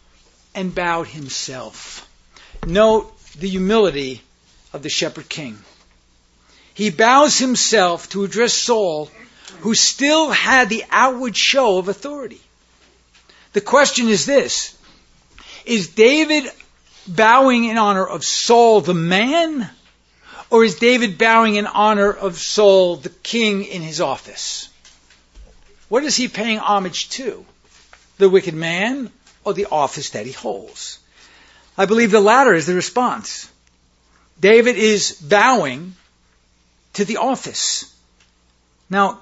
and 0.55 0.75
bowed 0.75 1.07
himself. 1.07 2.07
Note 2.67 3.11
the 3.33 3.49
humility 3.49 4.21
of 4.75 4.83
the 4.83 4.91
shepherd 4.91 5.31
king 5.31 5.57
he 6.77 6.91
bows 6.91 7.39
himself 7.39 8.07
to 8.11 8.23
address 8.23 8.53
Saul, 8.53 9.11
who 9.61 9.75
still 9.75 10.31
had 10.31 10.69
the 10.69 10.85
outward 10.91 11.35
show 11.35 11.79
of 11.79 11.89
authority. 11.89 12.43
The 13.55 13.62
question 13.62 14.09
is 14.09 14.27
this 14.27 14.77
Is 15.65 15.89
David 15.89 16.45
bowing 17.09 17.65
in 17.65 17.79
honor 17.79 18.07
of 18.07 18.27
Saul 18.27 18.83
the 18.83 18.93
man, 18.93 19.71
or 20.51 20.65
is 20.65 20.75
David 20.75 21.17
bowing 21.17 21.55
in 21.55 21.67
honor 21.67 22.12
of 22.12 22.37
Saul 22.39 22.97
the 22.97 23.09
king 23.09 23.65
in 23.65 23.81
his 23.81 24.03
office? 24.03 24.69
What 25.89 26.05
is 26.05 26.15
he 26.15 26.29
paying 26.29 26.59
homage 26.59 27.09
to? 27.11 27.47
The 28.19 28.29
wicked 28.29 28.55
man 28.55 29.11
or 29.45 29.55
the 29.55 29.69
office 29.73 30.11
that 30.11 30.27
he 30.27 30.33
holds? 30.33 30.99
I 31.79 31.87
believe 31.87 32.11
the 32.11 32.21
latter 32.21 32.53
is 32.53 32.67
the 32.67 32.75
response. 32.75 33.49
David 34.39 34.77
is 34.77 35.12
bowing 35.12 35.95
to 36.97 37.05
the 37.05 37.19
office. 37.19 37.95
Now, 38.89 39.21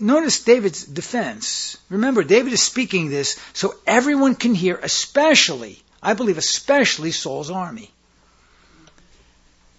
notice 0.00 0.42
David's 0.42 0.84
defense. 0.84 1.76
Remember, 1.90 2.24
David 2.24 2.54
is 2.54 2.62
speaking 2.62 3.10
this 3.10 3.38
so 3.52 3.74
everyone 3.86 4.34
can 4.34 4.54
hear, 4.54 4.80
especially, 4.82 5.82
I 6.02 6.14
believe, 6.14 6.38
especially 6.38 7.12
Saul's 7.12 7.50
army. 7.50 7.90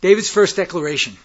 David's 0.02 0.30
first 0.30 0.56
declaration. 0.56 1.18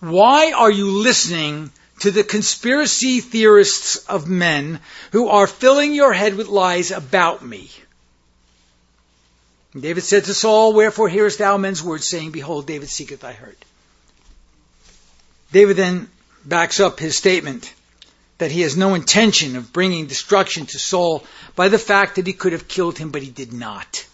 Why 0.00 0.50
are 0.50 0.70
you 0.70 0.90
listening 0.90 1.70
to 2.00 2.10
the 2.10 2.24
conspiracy 2.24 3.20
theorists 3.20 3.96
of 4.08 4.28
men 4.28 4.80
who 5.12 5.28
are 5.28 5.46
filling 5.46 5.94
your 5.94 6.12
head 6.12 6.34
with 6.34 6.48
lies 6.48 6.90
about 6.90 7.44
me? 7.44 7.70
David 9.78 10.02
said 10.02 10.24
to 10.24 10.34
Saul, 10.34 10.72
Wherefore 10.72 11.08
hearest 11.08 11.38
thou 11.38 11.56
men's 11.56 11.82
words, 11.84 12.08
saying, 12.08 12.32
Behold, 12.32 12.66
David 12.66 12.88
seeketh 12.88 13.20
thy 13.20 13.32
hurt. 13.32 13.64
David 15.52 15.76
then 15.76 16.08
backs 16.44 16.80
up 16.80 16.98
his 16.98 17.16
statement 17.16 17.72
that 18.38 18.50
he 18.50 18.62
has 18.62 18.76
no 18.76 18.94
intention 18.94 19.56
of 19.56 19.72
bringing 19.72 20.06
destruction 20.06 20.66
to 20.66 20.78
Saul 20.78 21.24
by 21.54 21.68
the 21.68 21.78
fact 21.78 22.16
that 22.16 22.26
he 22.26 22.32
could 22.32 22.52
have 22.52 22.68
killed 22.68 22.98
him, 22.98 23.10
but 23.10 23.22
he 23.22 23.30
did 23.30 23.52
not. 23.52 24.06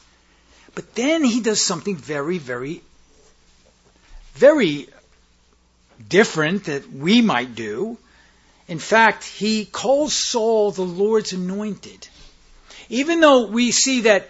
But 0.75 0.95
then 0.95 1.25
he 1.25 1.41
does 1.41 1.61
something 1.61 1.97
very, 1.97 2.39
very, 2.39 2.83
very 4.35 4.89
different 6.09 6.65
that 6.65 6.93
we 6.93 7.21
might 7.23 7.55
do. 7.55 7.99
In 8.69 8.79
fact, 8.79 9.25
he 9.25 9.65
calls 9.65 10.13
Saul 10.13 10.71
the 10.71 10.83
Lord's 10.83 11.33
anointed. 11.33 12.07
Even 12.89 13.21
though 13.21 13.47
we 13.47 13.73
see 13.73 14.03
that 14.03 14.29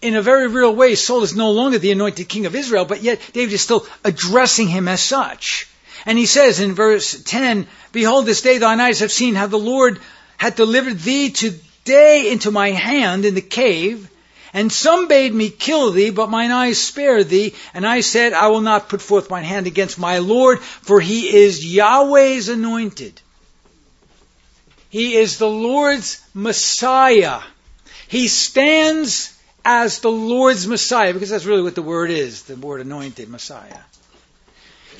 in 0.00 0.16
a 0.16 0.22
very 0.22 0.48
real 0.48 0.74
way, 0.74 0.94
Saul 0.94 1.22
is 1.22 1.36
no 1.36 1.50
longer 1.50 1.78
the 1.78 1.90
anointed 1.90 2.28
king 2.28 2.46
of 2.46 2.54
Israel, 2.54 2.84
but 2.86 3.02
yet 3.02 3.20
David 3.32 3.52
is 3.52 3.60
still 3.60 3.86
addressing 4.04 4.68
him 4.68 4.88
as 4.88 5.02
such. 5.02 5.68
And 6.06 6.18
he 6.18 6.26
says 6.26 6.60
in 6.60 6.74
verse 6.74 7.22
10, 7.22 7.66
Behold, 7.92 8.26
this 8.26 8.42
day 8.42 8.58
thine 8.58 8.80
eyes 8.80 9.00
have 9.00 9.12
seen 9.12 9.34
how 9.34 9.46
the 9.46 9.58
Lord 9.58 9.98
hath 10.36 10.56
delivered 10.56 10.98
thee 10.98 11.30
today 11.30 12.30
into 12.30 12.50
my 12.50 12.70
hand 12.70 13.24
in 13.24 13.34
the 13.34 13.40
cave. 13.40 14.10
And 14.52 14.72
some 14.72 15.06
bade 15.06 15.32
me 15.32 15.48
kill 15.48 15.92
thee, 15.92 16.10
but 16.10 16.30
mine 16.30 16.50
eyes 16.50 16.78
spared 16.78 17.28
thee. 17.28 17.54
And 17.72 17.86
I 17.86 18.00
said, 18.00 18.32
I 18.32 18.48
will 18.48 18.62
not 18.62 18.88
put 18.88 19.00
forth 19.00 19.30
mine 19.30 19.44
hand 19.44 19.66
against 19.66 19.98
my 19.98 20.18
Lord, 20.18 20.60
for 20.60 21.00
he 21.00 21.36
is 21.36 21.64
Yahweh's 21.64 22.48
anointed. 22.48 23.20
He 24.88 25.14
is 25.14 25.38
the 25.38 25.48
Lord's 25.48 26.20
Messiah. 26.34 27.40
He 28.08 28.26
stands 28.26 29.36
as 29.64 30.00
the 30.00 30.10
Lord's 30.10 30.66
Messiah, 30.66 31.12
because 31.12 31.30
that's 31.30 31.44
really 31.44 31.62
what 31.62 31.76
the 31.76 31.82
word 31.82 32.10
is, 32.10 32.42
the 32.42 32.56
word 32.56 32.80
anointed 32.80 33.28
Messiah. 33.28 33.78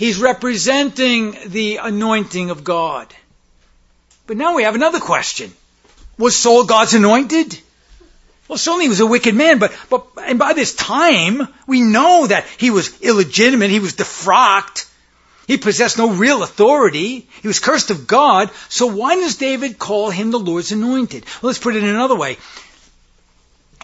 He's 0.00 0.18
representing 0.18 1.36
the 1.48 1.76
anointing 1.76 2.48
of 2.48 2.64
God. 2.64 3.06
But 4.26 4.38
now 4.38 4.56
we 4.56 4.62
have 4.62 4.74
another 4.74 4.98
question. 4.98 5.52
Was 6.16 6.34
Saul 6.34 6.64
God's 6.64 6.94
anointed? 6.94 7.60
Well, 8.48 8.56
certainly 8.56 8.86
he 8.86 8.88
was 8.88 9.00
a 9.00 9.06
wicked 9.06 9.34
man, 9.34 9.58
but, 9.58 9.76
but, 9.90 10.06
and 10.22 10.38
by 10.38 10.54
this 10.54 10.74
time, 10.74 11.46
we 11.66 11.82
know 11.82 12.26
that 12.28 12.46
he 12.56 12.70
was 12.70 12.98
illegitimate, 13.02 13.68
he 13.68 13.78
was 13.78 13.92
defrocked, 13.92 14.88
he 15.46 15.58
possessed 15.58 15.98
no 15.98 16.08
real 16.08 16.42
authority, 16.42 17.28
he 17.42 17.46
was 17.46 17.60
cursed 17.60 17.90
of 17.90 18.06
God, 18.06 18.50
so 18.70 18.86
why 18.86 19.16
does 19.16 19.36
David 19.36 19.78
call 19.78 20.08
him 20.08 20.30
the 20.30 20.38
Lord's 20.38 20.72
anointed? 20.72 21.26
Well, 21.42 21.50
let's 21.50 21.58
put 21.58 21.76
it 21.76 21.84
in 21.84 21.90
another 21.90 22.16
way. 22.16 22.38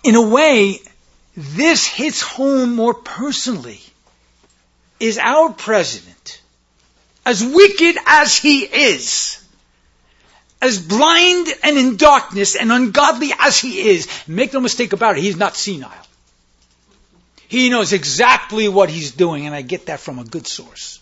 In 0.03 0.15
a 0.15 0.27
way, 0.27 0.81
this 1.37 1.87
hits 1.87 2.23
home 2.23 2.75
more 2.75 2.95
personally 2.95 3.83
is 4.99 5.19
our 5.19 5.53
president, 5.53 6.41
as 7.25 7.45
wicked 7.45 7.97
as 8.07 8.37
he 8.37 8.61
is, 8.61 9.43
as 10.63 10.81
blind 10.81 11.49
and 11.63 11.77
in 11.77 11.97
darkness 11.97 12.57
and 12.57 12.73
ungodly 12.73 13.33
as 13.39 13.59
he 13.59 13.91
is, 13.91 14.09
make 14.27 14.53
no 14.53 14.61
mistake 14.61 14.93
about 14.93 15.17
it, 15.17 15.23
he's 15.23 15.37
not 15.37 15.55
senile. 15.55 15.93
He 17.49 17.71
knows 17.71 17.93
exactly 17.93 18.69
what 18.69 18.91
he's 18.91 19.13
doing, 19.13 19.47
and 19.47 19.55
I 19.55 19.63
get 19.63 19.87
that 19.87 20.01
from 20.01 20.19
a 20.19 20.25
good 20.25 20.47
source. 20.47 21.01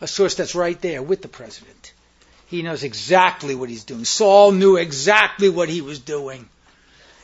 A 0.00 0.06
source 0.06 0.34
that's 0.34 0.54
right 0.54 0.80
there 0.80 1.02
with 1.02 1.22
the 1.22 1.28
president. 1.28 1.92
He 2.48 2.62
knows 2.62 2.82
exactly 2.82 3.54
what 3.54 3.68
he's 3.68 3.84
doing. 3.84 4.04
Saul 4.04 4.52
knew 4.52 4.76
exactly 4.76 5.48
what 5.48 5.68
he 5.68 5.80
was 5.80 5.98
doing. 6.00 6.48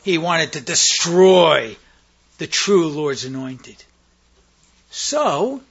He 0.03 0.17
wanted 0.17 0.53
to 0.53 0.61
destroy 0.61 1.75
the 2.37 2.47
true 2.47 2.87
Lord's 2.87 3.25
anointed. 3.25 3.83
So, 4.89 5.61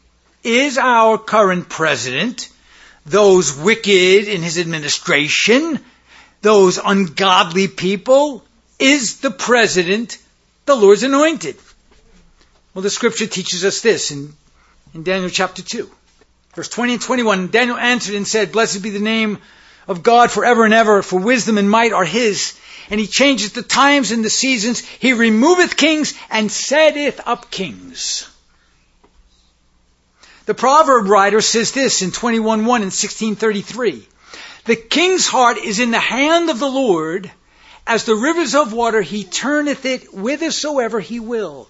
is 0.46 0.78
our 0.78 1.18
current 1.18 1.68
president, 1.68 2.48
those 3.04 3.56
wicked 3.56 4.28
in 4.28 4.42
his 4.42 4.58
administration, 4.58 5.80
those 6.40 6.78
ungodly 6.78 7.66
people, 7.66 8.44
is 8.78 9.18
the 9.18 9.30
president 9.30 10.18
the 10.64 10.76
Lord's 10.76 11.02
anointed? 11.02 11.56
Well, 12.74 12.82
the 12.82 12.90
scripture 12.90 13.26
teaches 13.26 13.64
us 13.64 13.80
this 13.80 14.12
in, 14.12 14.34
in 14.94 15.02
Daniel 15.02 15.30
chapter 15.30 15.62
2. 15.62 15.90
Verse 16.54 16.68
20 16.68 16.94
and 16.94 17.02
21, 17.02 17.48
Daniel 17.48 17.76
answered 17.76 18.14
and 18.14 18.26
said, 18.26 18.52
Blessed 18.52 18.82
be 18.82 18.90
the 18.90 19.00
name 19.00 19.38
of 19.88 20.02
God 20.02 20.30
forever 20.30 20.64
and 20.64 20.74
ever, 20.74 21.02
for 21.02 21.18
wisdom 21.18 21.58
and 21.58 21.68
might 21.68 21.92
are 21.92 22.04
his. 22.04 22.56
And 22.88 23.00
he 23.00 23.08
changes 23.08 23.52
the 23.52 23.62
times 23.62 24.12
and 24.12 24.24
the 24.24 24.30
seasons. 24.30 24.80
He 24.80 25.12
removeth 25.12 25.76
kings 25.76 26.14
and 26.30 26.52
setteth 26.52 27.20
up 27.26 27.50
kings. 27.50 28.28
The 30.46 30.54
proverb 30.54 31.08
writer 31.08 31.40
says 31.40 31.72
this 31.72 32.02
in 32.02 32.10
21.1 32.10 32.58
and 32.58 32.66
1633. 32.66 34.08
The 34.64 34.76
king's 34.76 35.26
heart 35.26 35.58
is 35.58 35.78
in 35.78 35.90
the 35.90 36.00
hand 36.00 36.50
of 36.50 36.58
the 36.58 36.70
Lord, 36.70 37.30
as 37.86 38.04
the 38.04 38.16
rivers 38.16 38.54
of 38.54 38.72
water 38.72 39.02
he 39.02 39.24
turneth 39.24 39.84
it 39.84 40.04
whithersoever 40.06 41.00
he 41.00 41.20
will. 41.20 41.68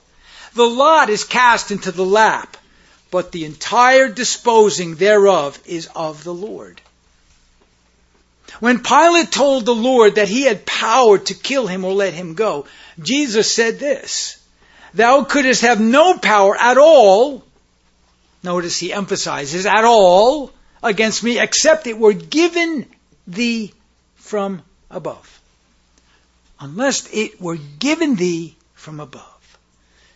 The 0.54 0.66
lot 0.66 1.10
is 1.10 1.24
cast 1.24 1.70
into 1.70 1.92
the 1.92 2.04
lap 2.04 2.56
but 3.10 3.32
the 3.32 3.44
entire 3.44 4.08
disposing 4.08 4.96
thereof 4.96 5.58
is 5.64 5.88
of 5.94 6.24
the 6.24 6.34
Lord. 6.34 6.80
When 8.60 8.82
Pilate 8.82 9.30
told 9.30 9.64
the 9.64 9.74
Lord 9.74 10.16
that 10.16 10.28
he 10.28 10.42
had 10.42 10.66
power 10.66 11.16
to 11.16 11.34
kill 11.34 11.66
him 11.66 11.84
or 11.84 11.92
let 11.92 12.14
him 12.14 12.34
go, 12.34 12.66
Jesus 13.00 13.50
said 13.50 13.78
this, 13.78 14.38
Thou 14.94 15.24
couldst 15.24 15.62
have 15.62 15.80
no 15.80 16.18
power 16.18 16.56
at 16.56 16.78
all, 16.78 17.42
notice 18.42 18.78
he 18.78 18.92
emphasizes, 18.92 19.66
at 19.66 19.84
all, 19.84 20.52
against 20.82 21.22
me, 21.22 21.38
except 21.38 21.86
it 21.86 21.98
were 21.98 22.12
given 22.12 22.86
thee 23.26 23.72
from 24.14 24.62
above. 24.90 25.40
Unless 26.60 27.08
it 27.12 27.40
were 27.40 27.56
given 27.56 28.14
thee 28.14 28.56
from 28.74 29.00
above. 29.00 29.36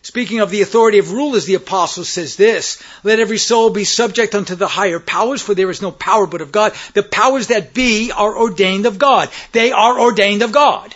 Speaking 0.03 0.39
of 0.39 0.49
the 0.49 0.63
authority 0.63 0.97
of 0.97 1.11
rulers, 1.11 1.45
the 1.45 1.53
apostle 1.55 2.03
says 2.03 2.35
this, 2.35 2.81
let 3.03 3.19
every 3.19 3.37
soul 3.37 3.69
be 3.69 3.83
subject 3.83 4.33
unto 4.33 4.55
the 4.55 4.67
higher 4.67 4.99
powers, 4.99 5.43
for 5.43 5.53
there 5.53 5.69
is 5.69 5.81
no 5.81 5.91
power 5.91 6.25
but 6.25 6.41
of 6.41 6.51
God. 6.51 6.73
The 6.93 7.03
powers 7.03 7.47
that 7.47 7.75
be 7.75 8.11
are 8.11 8.35
ordained 8.35 8.87
of 8.87 8.97
God. 8.97 9.29
They 9.51 9.71
are 9.71 9.99
ordained 9.99 10.41
of 10.41 10.51
God. 10.51 10.95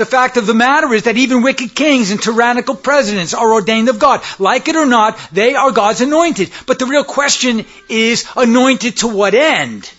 The 0.00 0.06
fact 0.06 0.38
of 0.38 0.46
the 0.46 0.54
matter 0.54 0.94
is 0.94 1.02
that 1.02 1.18
even 1.18 1.42
wicked 1.42 1.74
kings 1.74 2.10
and 2.10 2.22
tyrannical 2.22 2.74
presidents 2.74 3.34
are 3.34 3.52
ordained 3.52 3.90
of 3.90 3.98
God. 3.98 4.22
Like 4.38 4.66
it 4.68 4.74
or 4.74 4.86
not, 4.86 5.18
they 5.30 5.54
are 5.54 5.72
God's 5.72 6.00
anointed. 6.00 6.50
But 6.66 6.78
the 6.78 6.86
real 6.86 7.04
question 7.04 7.66
is, 7.86 8.24
anointed 8.34 8.96
to 9.00 9.08
what 9.08 9.34
end? 9.34 9.92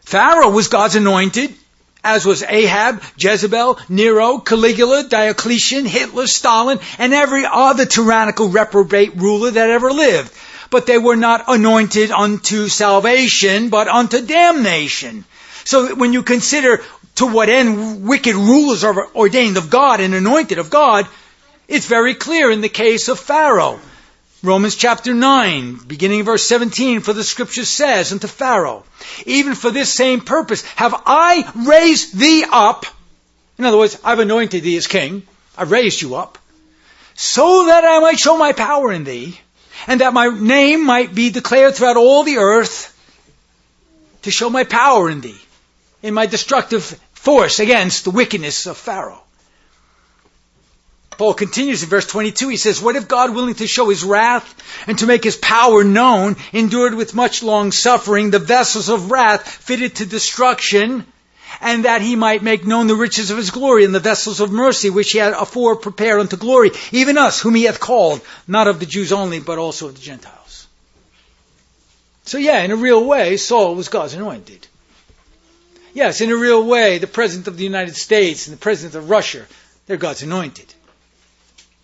Pharaoh 0.00 0.48
was 0.48 0.68
God's 0.68 0.96
anointed 0.96 1.54
as 2.02 2.24
was 2.24 2.42
Ahab, 2.42 3.02
Jezebel, 3.18 3.78
Nero, 3.90 4.38
Caligula, 4.38 5.02
Diocletian, 5.02 5.84
Hitler, 5.84 6.26
Stalin, 6.26 6.78
and 6.96 7.12
every 7.12 7.44
other 7.44 7.84
tyrannical 7.84 8.48
reprobate 8.48 9.14
ruler 9.16 9.50
that 9.50 9.68
ever 9.68 9.90
lived. 9.90 10.32
But 10.70 10.86
they 10.86 10.96
were 10.96 11.16
not 11.16 11.44
anointed 11.48 12.10
unto 12.12 12.68
salvation, 12.68 13.68
but 13.68 13.88
unto 13.88 14.24
damnation. 14.24 15.26
So 15.68 15.94
when 15.94 16.14
you 16.14 16.22
consider 16.22 16.82
to 17.18 17.26
what 17.26 17.48
end 17.48 18.06
wicked 18.06 18.36
rulers 18.36 18.84
are 18.84 19.08
ordained 19.12 19.56
of 19.56 19.70
God 19.70 20.00
and 20.00 20.14
anointed 20.14 20.58
of 20.58 20.70
God, 20.70 21.04
it's 21.66 21.86
very 21.86 22.14
clear 22.14 22.48
in 22.48 22.60
the 22.60 22.68
case 22.68 23.08
of 23.08 23.18
Pharaoh. 23.18 23.80
Romans 24.40 24.76
chapter 24.76 25.12
9, 25.12 25.80
beginning 25.88 26.22
verse 26.22 26.44
17, 26.44 27.00
for 27.00 27.12
the 27.12 27.24
scripture 27.24 27.64
says 27.64 28.12
unto 28.12 28.28
Pharaoh, 28.28 28.84
even 29.26 29.56
for 29.56 29.72
this 29.72 29.92
same 29.92 30.20
purpose 30.20 30.62
have 30.76 30.94
I 31.06 31.50
raised 31.66 32.16
thee 32.16 32.44
up. 32.48 32.86
In 33.58 33.64
other 33.64 33.78
words, 33.78 33.98
I've 34.04 34.20
anointed 34.20 34.62
thee 34.62 34.76
as 34.76 34.86
king. 34.86 35.24
I've 35.56 35.72
raised 35.72 36.00
you 36.00 36.14
up. 36.14 36.38
So 37.16 37.66
that 37.66 37.82
I 37.82 37.98
might 37.98 38.20
show 38.20 38.38
my 38.38 38.52
power 38.52 38.92
in 38.92 39.02
thee, 39.02 39.40
and 39.88 40.02
that 40.02 40.12
my 40.12 40.28
name 40.28 40.86
might 40.86 41.12
be 41.16 41.30
declared 41.30 41.74
throughout 41.74 41.96
all 41.96 42.22
the 42.22 42.38
earth, 42.38 42.94
to 44.22 44.30
show 44.30 44.48
my 44.48 44.62
power 44.62 45.10
in 45.10 45.20
thee, 45.20 45.40
in 46.00 46.14
my 46.14 46.26
destructive 46.26 46.96
force 47.18 47.60
against 47.60 48.04
the 48.04 48.10
wickedness 48.10 48.66
of 48.66 48.76
Pharaoh. 48.76 49.22
Paul 51.18 51.34
continues 51.34 51.82
in 51.82 51.88
verse 51.88 52.06
22. 52.06 52.48
He 52.48 52.56
says, 52.56 52.80
What 52.80 52.94
if 52.94 53.08
God, 53.08 53.34
willing 53.34 53.56
to 53.56 53.66
show 53.66 53.88
his 53.88 54.04
wrath 54.04 54.54
and 54.86 54.96
to 55.00 55.06
make 55.06 55.24
his 55.24 55.36
power 55.36 55.82
known, 55.82 56.36
endured 56.52 56.94
with 56.94 57.16
much 57.16 57.42
long 57.42 57.72
suffering 57.72 58.30
the 58.30 58.38
vessels 58.38 58.88
of 58.88 59.10
wrath 59.10 59.48
fitted 59.48 59.96
to 59.96 60.06
destruction, 60.06 61.04
and 61.60 61.86
that 61.86 62.02
he 62.02 62.14
might 62.14 62.44
make 62.44 62.64
known 62.64 62.86
the 62.86 62.94
riches 62.94 63.32
of 63.32 63.36
his 63.36 63.50
glory 63.50 63.82
in 63.82 63.90
the 63.90 63.98
vessels 63.98 64.38
of 64.38 64.52
mercy 64.52 64.90
which 64.90 65.10
he 65.10 65.18
had 65.18 65.32
afore 65.32 65.74
prepared 65.74 66.20
unto 66.20 66.36
glory, 66.36 66.70
even 66.92 67.18
us, 67.18 67.40
whom 67.40 67.56
he 67.56 67.64
hath 67.64 67.80
called, 67.80 68.20
not 68.46 68.68
of 68.68 68.78
the 68.78 68.86
Jews 68.86 69.10
only, 69.10 69.40
but 69.40 69.58
also 69.58 69.88
of 69.88 69.96
the 69.96 70.00
Gentiles. 70.00 70.68
So 72.24 72.38
yeah, 72.38 72.60
in 72.60 72.70
a 72.70 72.76
real 72.76 73.04
way, 73.04 73.38
Saul 73.38 73.74
was 73.74 73.88
God's 73.88 74.14
anointed. 74.14 74.68
Yes, 75.94 76.20
in 76.20 76.30
a 76.30 76.36
real 76.36 76.64
way, 76.64 76.98
the 76.98 77.06
President 77.06 77.48
of 77.48 77.56
the 77.56 77.64
United 77.64 77.96
States 77.96 78.46
and 78.46 78.56
the 78.56 78.60
President 78.60 78.94
of 78.94 79.10
Russia, 79.10 79.44
they're 79.86 79.96
God's 79.96 80.22
anointed 80.22 80.74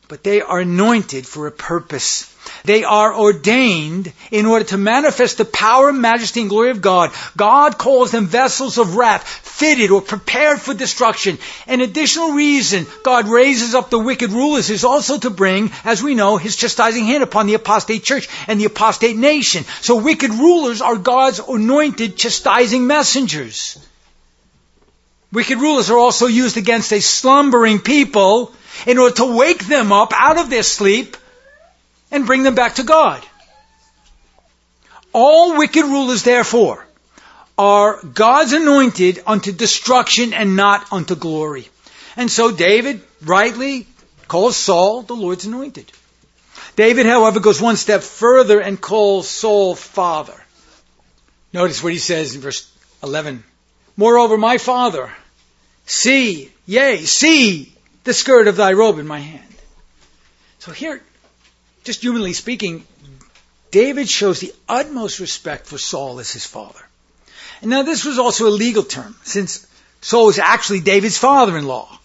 but 0.09 0.23
they 0.23 0.41
are 0.43 0.61
anointed 0.61 1.27
for 1.27 1.47
a 1.47 1.53
purpose. 1.53 2.31
They 2.65 2.85
are 2.85 3.19
ordained 3.19 4.13
in 4.31 4.47
order 4.47 4.67
to 4.67 4.77
manifest 4.77 5.39
the 5.39 5.45
power, 5.45 5.93
majesty, 5.93 6.43
and 6.43 6.51
glory 6.51 6.71
of 6.71 6.83
God. 6.83 7.11
God 7.37 7.79
calls 7.79 8.11
them 8.11 8.27
vessels 8.27 8.77
of 8.77 8.97
wrath, 8.97 9.27
fitted 9.27 9.91
or 9.91 10.03
prepared 10.03 10.61
for 10.61 10.75
destruction. 10.75 11.39
An 11.67 11.81
additional 11.81 12.33
reason 12.33 12.87
God 13.03 13.29
raises 13.29 13.75
up 13.75 13.89
the 13.89 13.99
wicked 13.99 14.31
rulers 14.31 14.69
is 14.69 14.85
also 14.85 15.19
to 15.19 15.31
bring, 15.31 15.73
as 15.85 16.03
we 16.03 16.15
know, 16.15 16.37
his 16.37 16.57
chastising 16.57 17.07
hand 17.07 17.23
upon 17.23 17.47
the 17.47 17.55
apostate 17.55 18.05
church 18.05 18.29
and 18.47 18.61
the 18.61 18.67
apostate 18.67 19.17
nation. 19.17 19.65
So 19.81 19.97
wicked 19.97 20.31
rulers 20.31 20.83
are 20.83 20.97
God's 20.97 21.41
anointed 21.41 22.17
chastising 22.17 22.87
messengers. 22.87 23.79
Wicked 25.35 25.59
rulers 25.59 25.91
are 25.91 25.99
also 25.99 26.27
used 26.27 26.57
against 26.57 26.93
a 26.93 27.01
slumbering 27.01 27.81
people 27.81 28.53
in 28.87 28.99
order 28.99 29.17
to 29.17 29.37
wake 29.37 29.67
them 29.67 29.91
up 29.91 30.13
out 30.15 30.39
of 30.39 30.49
their 30.49 30.63
sleep 30.63 31.17
and 32.13 32.25
bring 32.25 32.45
them 32.45 32.55
back 32.55 32.77
to 32.77 32.85
God. 32.85 33.21
All 35.13 35.59
wicked 35.59 35.85
rulers, 35.85 36.23
therefore, 36.23 36.87
are 37.59 38.01
God's 38.05 38.53
anointed 38.53 39.25
unto 39.27 39.51
destruction 39.51 40.35
and 40.35 40.55
not 40.55 40.93
unto 40.93 41.17
glory. 41.17 41.69
And 42.17 42.31
so 42.31 42.53
David 42.53 43.03
rightly 43.21 43.89
calls 44.29 44.57
Saul 44.57 45.03
the 45.03 45.17
Lord's 45.17 45.47
anointed. 45.47 45.91
David, 46.77 47.07
however, 47.07 47.41
goes 47.41 47.61
one 47.61 47.77
step 47.77 48.03
further 48.03 48.61
and 48.61 48.81
calls 48.81 49.29
Saul 49.29 49.75
father. 49.75 50.41
Notice 51.53 51.83
what 51.83 51.93
he 51.93 51.99
says 51.99 52.37
in 52.37 52.41
verse 52.41 52.71
11. 53.03 53.43
Moreover, 53.97 54.39
my 54.39 54.59
father, 54.59 55.13
see, 55.87 56.51
yea, 56.67 57.05
see 57.05 57.73
the 58.05 58.15
skirt 58.15 58.49
of 58.49 58.57
thy 58.57 58.73
robe 58.73 58.99
in 58.99 59.07
my 59.07 59.19
hand. 59.19 59.43
So 60.59 60.73
here, 60.73 61.03
just 61.83 62.03
humanly 62.03 62.33
speaking, 62.33 62.85
David 63.71 64.09
shows 64.09 64.41
the 64.41 64.55
utmost 64.69 65.21
respect 65.21 65.67
for 65.67 65.79
Saul 65.79 66.21
as 66.21 66.33
his 66.33 66.47
father. 66.47 66.81
And 67.61 67.71
now 67.71 67.83
this 67.83 68.05
was 68.05 68.19
also 68.19 68.47
a 68.47 68.51
legal 68.51 68.83
term, 68.83 69.17
since 69.23 69.67
Saul 70.01 70.27
was 70.27 70.39
actually 70.39 70.81
David's 70.81 71.19
father-in-law. 71.19 71.99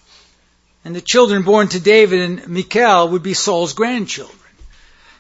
And 0.86 0.96
the 0.96 1.02
children 1.02 1.44
born 1.44 1.68
to 1.70 1.80
David 1.80 2.22
and 2.22 2.48
Michal 2.48 3.10
would 3.10 3.24
be 3.24 3.34
Saul's 3.34 3.74
grandchildren. 3.74 4.39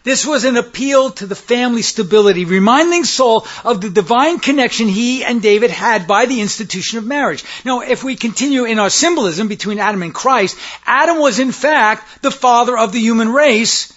This 0.09 0.25
was 0.25 0.43
an 0.43 0.57
appeal 0.57 1.11
to 1.11 1.27
the 1.27 1.35
family 1.35 1.83
stability, 1.83 2.43
reminding 2.43 3.03
Saul 3.03 3.45
of 3.63 3.79
the 3.79 3.91
divine 3.91 4.39
connection 4.39 4.87
he 4.87 5.23
and 5.23 5.39
David 5.39 5.69
had 5.69 6.07
by 6.07 6.25
the 6.25 6.41
institution 6.41 6.97
of 6.97 7.05
marriage. 7.05 7.43
Now, 7.63 7.81
if 7.81 8.03
we 8.03 8.15
continue 8.15 8.65
in 8.65 8.79
our 8.79 8.89
symbolism 8.89 9.47
between 9.47 9.77
Adam 9.77 10.01
and 10.01 10.11
Christ, 10.11 10.57
Adam 10.83 11.19
was 11.19 11.37
in 11.37 11.51
fact 11.51 12.23
the 12.23 12.31
father 12.31 12.75
of 12.75 12.91
the 12.91 12.99
human 12.99 13.31
race, 13.31 13.93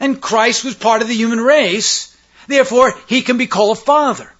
and 0.00 0.18
Christ 0.18 0.64
was 0.64 0.76
part 0.76 1.02
of 1.02 1.08
the 1.08 1.14
human 1.14 1.40
race. 1.40 2.16
Therefore, 2.46 2.94
he 3.06 3.20
can 3.20 3.36
be 3.36 3.46
called 3.46 3.76
a 3.76 3.80
father. 3.82 4.32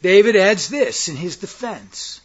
David 0.00 0.34
adds 0.34 0.70
this 0.70 1.10
in 1.10 1.16
his 1.16 1.36
defense. 1.36 2.17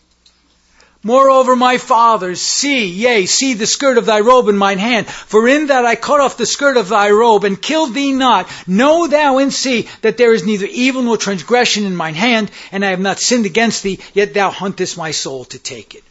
Moreover, 1.05 1.57
my 1.57 1.77
fathers, 1.79 2.41
see, 2.41 2.85
yea, 2.85 3.25
see 3.25 3.55
the 3.55 3.67
skirt 3.67 3.97
of 3.97 4.05
thy 4.05 4.21
robe 4.21 4.47
in 4.47 4.57
mine 4.57 4.77
hand. 4.77 5.07
For 5.07 5.49
in 5.49 5.67
that 5.67 5.85
I 5.85 5.95
cut 5.95 6.21
off 6.21 6.37
the 6.37 6.45
skirt 6.45 6.77
of 6.77 6.87
thy 6.87 7.11
robe 7.11 7.43
and 7.43 7.61
killed 7.61 7.93
thee 7.93 8.13
not, 8.13 8.49
know 8.67 9.07
thou 9.07 9.39
and 9.39 9.53
see 9.53 9.89
that 10.01 10.15
there 10.15 10.33
is 10.33 10.45
neither 10.45 10.65
evil 10.65 11.01
nor 11.01 11.17
transgression 11.17 11.85
in 11.85 11.93
mine 11.93 12.15
hand, 12.15 12.51
and 12.71 12.85
I 12.85 12.91
have 12.91 13.01
not 13.01 13.19
sinned 13.19 13.45
against 13.45 13.83
thee, 13.83 13.99
yet 14.13 14.33
thou 14.33 14.49
huntest 14.49 14.97
my 14.97 15.11
soul 15.11 15.43
to 15.45 15.59
take 15.59 15.93
it. 15.93 16.05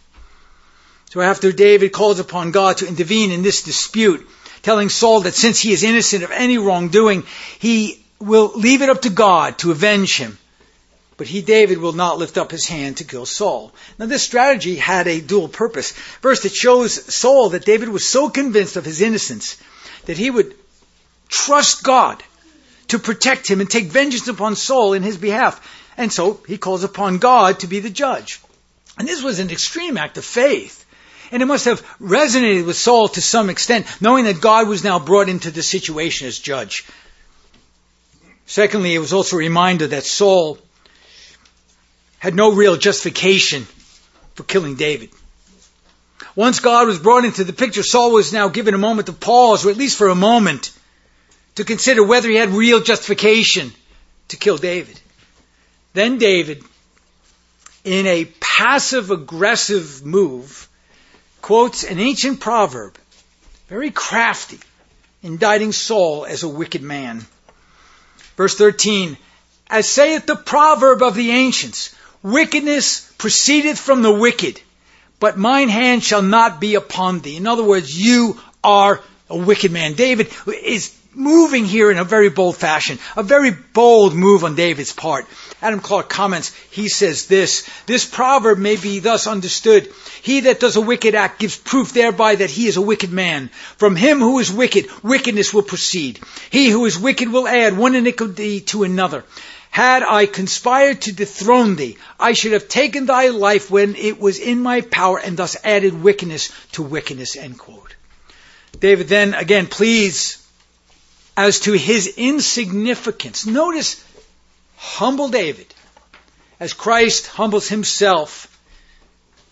So 1.11 1.23
after 1.23 1.53
David 1.53 1.93
calls 1.93 2.21
upon 2.21 2.51
God 2.51 2.79
to 2.79 2.87
intervene 2.87 3.31
in 3.31 3.43
this 3.43 3.63
dispute, 3.63 4.29
telling 4.61 4.91
Saul 4.91 5.23
that 5.23 5.35
since 5.35 5.59
he 5.59 5.73
is 5.73 5.85
innocent 5.85 6.23
of 6.23 6.31
any 6.31 6.59
wrongdoing, 6.59 7.25
he 7.59 8.03
will 8.19 8.53
leave 8.55 8.83
it 8.83 8.91
up 8.91 9.03
to 9.03 9.11
God 9.11 9.57
to 9.59 9.71
avenge 9.71 10.19
him. 10.19 10.39
But 11.17 11.27
he, 11.27 11.43
David, 11.43 11.79
will 11.79 11.93
not 11.93 12.19
lift 12.19 12.39
up 12.39 12.51
his 12.51 12.67
hand 12.67 12.97
to 12.97 13.05
kill 13.05 13.27
Saul. 13.27 13.73
Now 13.99 14.07
this 14.07 14.23
strategy 14.23 14.77
had 14.77 15.07
a 15.07 15.21
dual 15.21 15.49
purpose. 15.49 15.93
First, 15.93 16.45
it 16.45 16.55
shows 16.55 17.15
Saul 17.15 17.51
that 17.51 17.65
David 17.65 17.89
was 17.89 18.05
so 18.05 18.29
convinced 18.29 18.77
of 18.77 18.85
his 18.85 19.03
innocence 19.03 19.59
that 20.07 20.19
he 20.19 20.31
would 20.31 20.55
trust 21.29 21.83
God 21.83 22.23
to 22.89 22.99
protect 22.99 23.49
him 23.49 23.61
and 23.61 23.71
take 23.71 23.87
vengeance 23.87 24.29
upon 24.29 24.57
Saul 24.57 24.95
in 24.95 25.03
his 25.03 25.17
behalf. 25.17 25.61
And 25.97 26.13
so 26.13 26.41
he 26.47 26.59
calls 26.59 26.85
upon 26.85 27.19
God 27.19 27.61
to 27.61 27.67
be 27.67 27.81
the 27.81 27.91
judge. 27.91 28.41
And 28.99 29.07
this 29.07 29.23
was 29.23 29.39
an 29.39 29.51
extreme 29.51 29.97
act 29.97 30.19
of 30.19 30.25
faith. 30.25 30.85
And 31.31 31.43
it 31.43 31.47
must 31.47 31.65
have 31.65 31.83
resonated 31.99 32.67
with 32.67 32.77
Saul 32.77 33.09
to 33.09 33.23
some 33.23 33.49
extent, 33.49 33.87
knowing 34.01 34.27
that 34.27 34.41
God 34.41 34.69
was 34.69 34.85
now 34.85 34.99
brought 34.99 35.31
into 35.31 35.51
the 35.51 35.63
situation 35.63 36.27
as 36.27 36.39
judge. 36.39 36.85
Secondly, 38.45 38.95
it 38.95 38.99
was 38.99 39.15
also 39.15 39.37
a 39.37 39.39
reminder 39.39 39.87
that 39.87 40.05
Saul 40.05 40.59
had 42.23 42.37
no 42.37 42.53
real 42.53 42.77
justification 42.77 43.67
for 44.35 44.45
killing 44.45 44.77
David. 44.77 45.11
Once 46.37 46.61
God 46.61 46.87
was 46.87 47.01
brought 47.01 47.25
into 47.25 47.43
the 47.43 47.53
picture, 47.53 47.83
Saul 47.83 48.13
was 48.13 48.33
now 48.33 48.47
given 48.47 48.75
a 48.75 48.79
moment 48.79 49.09
to 49.09 49.13
pause, 49.13 49.67
or 49.67 49.71
at 49.71 49.77
least 49.77 49.99
for 49.99 50.07
a 50.07 50.15
moment, 50.15 50.71
to 51.57 51.65
consider 51.65 52.05
whether 52.05 52.29
he 52.29 52.37
had 52.37 52.51
real 52.51 52.81
justification 52.81 53.73
to 54.29 54.37
kill 54.37 54.57
David. 54.57 55.01
Then 55.95 56.19
David, 56.19 56.63
in 57.83 58.07
a 58.07 58.27
passive 58.39 59.11
aggressive 59.11 60.07
move, 60.07 60.69
quotes 61.41 61.83
an 61.83 61.99
ancient 61.99 62.39
proverb, 62.39 62.97
very 63.67 63.91
crafty, 63.91 64.61
indicting 65.25 65.73
Saul 65.73 66.25
as 66.25 66.45
a 66.45 66.49
wicked 66.49 66.83
man. 66.83 67.27
Verse 68.37 68.55
13, 68.55 69.19
as 69.69 69.89
saith 69.89 70.25
the 70.25 70.37
proverb 70.37 71.03
of 71.03 71.17
the 71.17 71.33
ancients, 71.33 71.93
Wickedness 72.23 73.13
proceedeth 73.19 73.79
from 73.79 74.03
the 74.03 74.13
wicked, 74.13 74.61
but 75.19 75.39
mine 75.39 75.69
hand 75.69 76.05
shall 76.05 76.23
not 76.23 76.61
be 76.61 76.77
upon 76.77 77.21
thee. 77.21 77.37
In 77.37 77.47
other 77.47 77.65
words, 77.65 77.97
you 77.99 78.39
are 78.63 79.01
a 79.29 79.37
wicked 79.37 79.73
man. 79.73 79.95
David 79.95 80.29
is 80.47 80.97
moving 81.15 81.65
here 81.65 81.91
in 81.91 81.99
a 81.99 82.05
very 82.05 82.31
bold 82.31 82.57
fashion, 82.57 82.99
a 83.17 83.23
very 83.23 83.51
bold 83.51 84.15
move 84.15 84.45
on 84.45 84.55
David's 84.55 84.93
part. 84.93 85.27
Adam 85.61 85.81
Clarke 85.81 86.09
comments, 86.09 86.55
he 86.71 86.89
says 86.89 87.27
this, 87.27 87.69
this 87.87 88.05
proverb 88.05 88.59
may 88.59 88.77
be 88.77 88.99
thus 88.99 89.27
understood. 89.27 89.93
He 90.23 90.41
that 90.41 90.61
does 90.61 90.77
a 90.77 90.81
wicked 90.81 91.15
act 91.15 91.39
gives 91.39 91.57
proof 91.57 91.93
thereby 91.93 92.37
that 92.37 92.51
he 92.51 92.67
is 92.67 92.77
a 92.77 92.83
wicked 92.83 93.13
man. 93.13 93.51
From 93.77 93.97
him 93.97 94.21
who 94.21 94.39
is 94.39 94.53
wicked, 94.53 94.87
wickedness 95.03 95.53
will 95.53 95.63
proceed. 95.63 96.21
He 96.51 96.71
who 96.71 96.85
is 96.87 96.99
wicked 96.99 97.29
will 97.29 97.49
add 97.49 97.77
one 97.77 97.95
iniquity 97.95 98.61
to 98.73 98.85
another. 98.85 99.25
Had 99.73 100.03
I 100.03 100.27
conspired 100.27 101.01
to 101.03 101.13
dethrone 101.13 101.77
thee, 101.77 101.97
I 102.21 102.35
should 102.35 102.53
have 102.53 102.69
taken 102.69 103.07
thy 103.07 103.29
life 103.29 103.71
when 103.71 103.97
it 103.97 104.21
was 104.21 104.39
in 104.39 104.61
my 104.61 104.83
power 104.83 105.19
and 105.19 105.35
thus 105.35 105.57
added 105.65 106.03
wickedness 106.03 106.51
to 106.73 106.83
wickedness. 106.83 107.37
End 107.37 107.59
quote. 107.59 107.95
David 108.79 109.09
then 109.09 109.33
again 109.33 109.67
pleads 109.67 110.37
as 111.39 111.61
to 111.61 111.73
his 111.73 112.07
insignificance. 112.07 113.47
Notice 113.47 114.05
humble 114.77 115.31
David. 115.31 115.73
As 116.61 116.75
Christ 116.75 117.27
humbles 117.29 117.69
himself, 117.69 118.49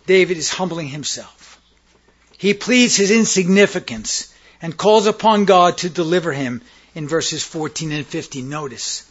David 0.07 0.37
is 0.37 0.51
humbling 0.51 0.89
himself. 0.89 1.59
He 2.37 2.53
pleads 2.53 2.95
his 2.95 3.11
insignificance 3.11 4.31
and 4.61 4.77
calls 4.77 5.07
upon 5.07 5.47
God 5.47 5.79
to 5.79 5.89
deliver 5.89 6.31
him 6.31 6.61
in 6.95 7.09
verses 7.09 7.43
14 7.43 7.91
and 7.91 8.07
15. 8.07 8.47
Notice. 8.47 9.10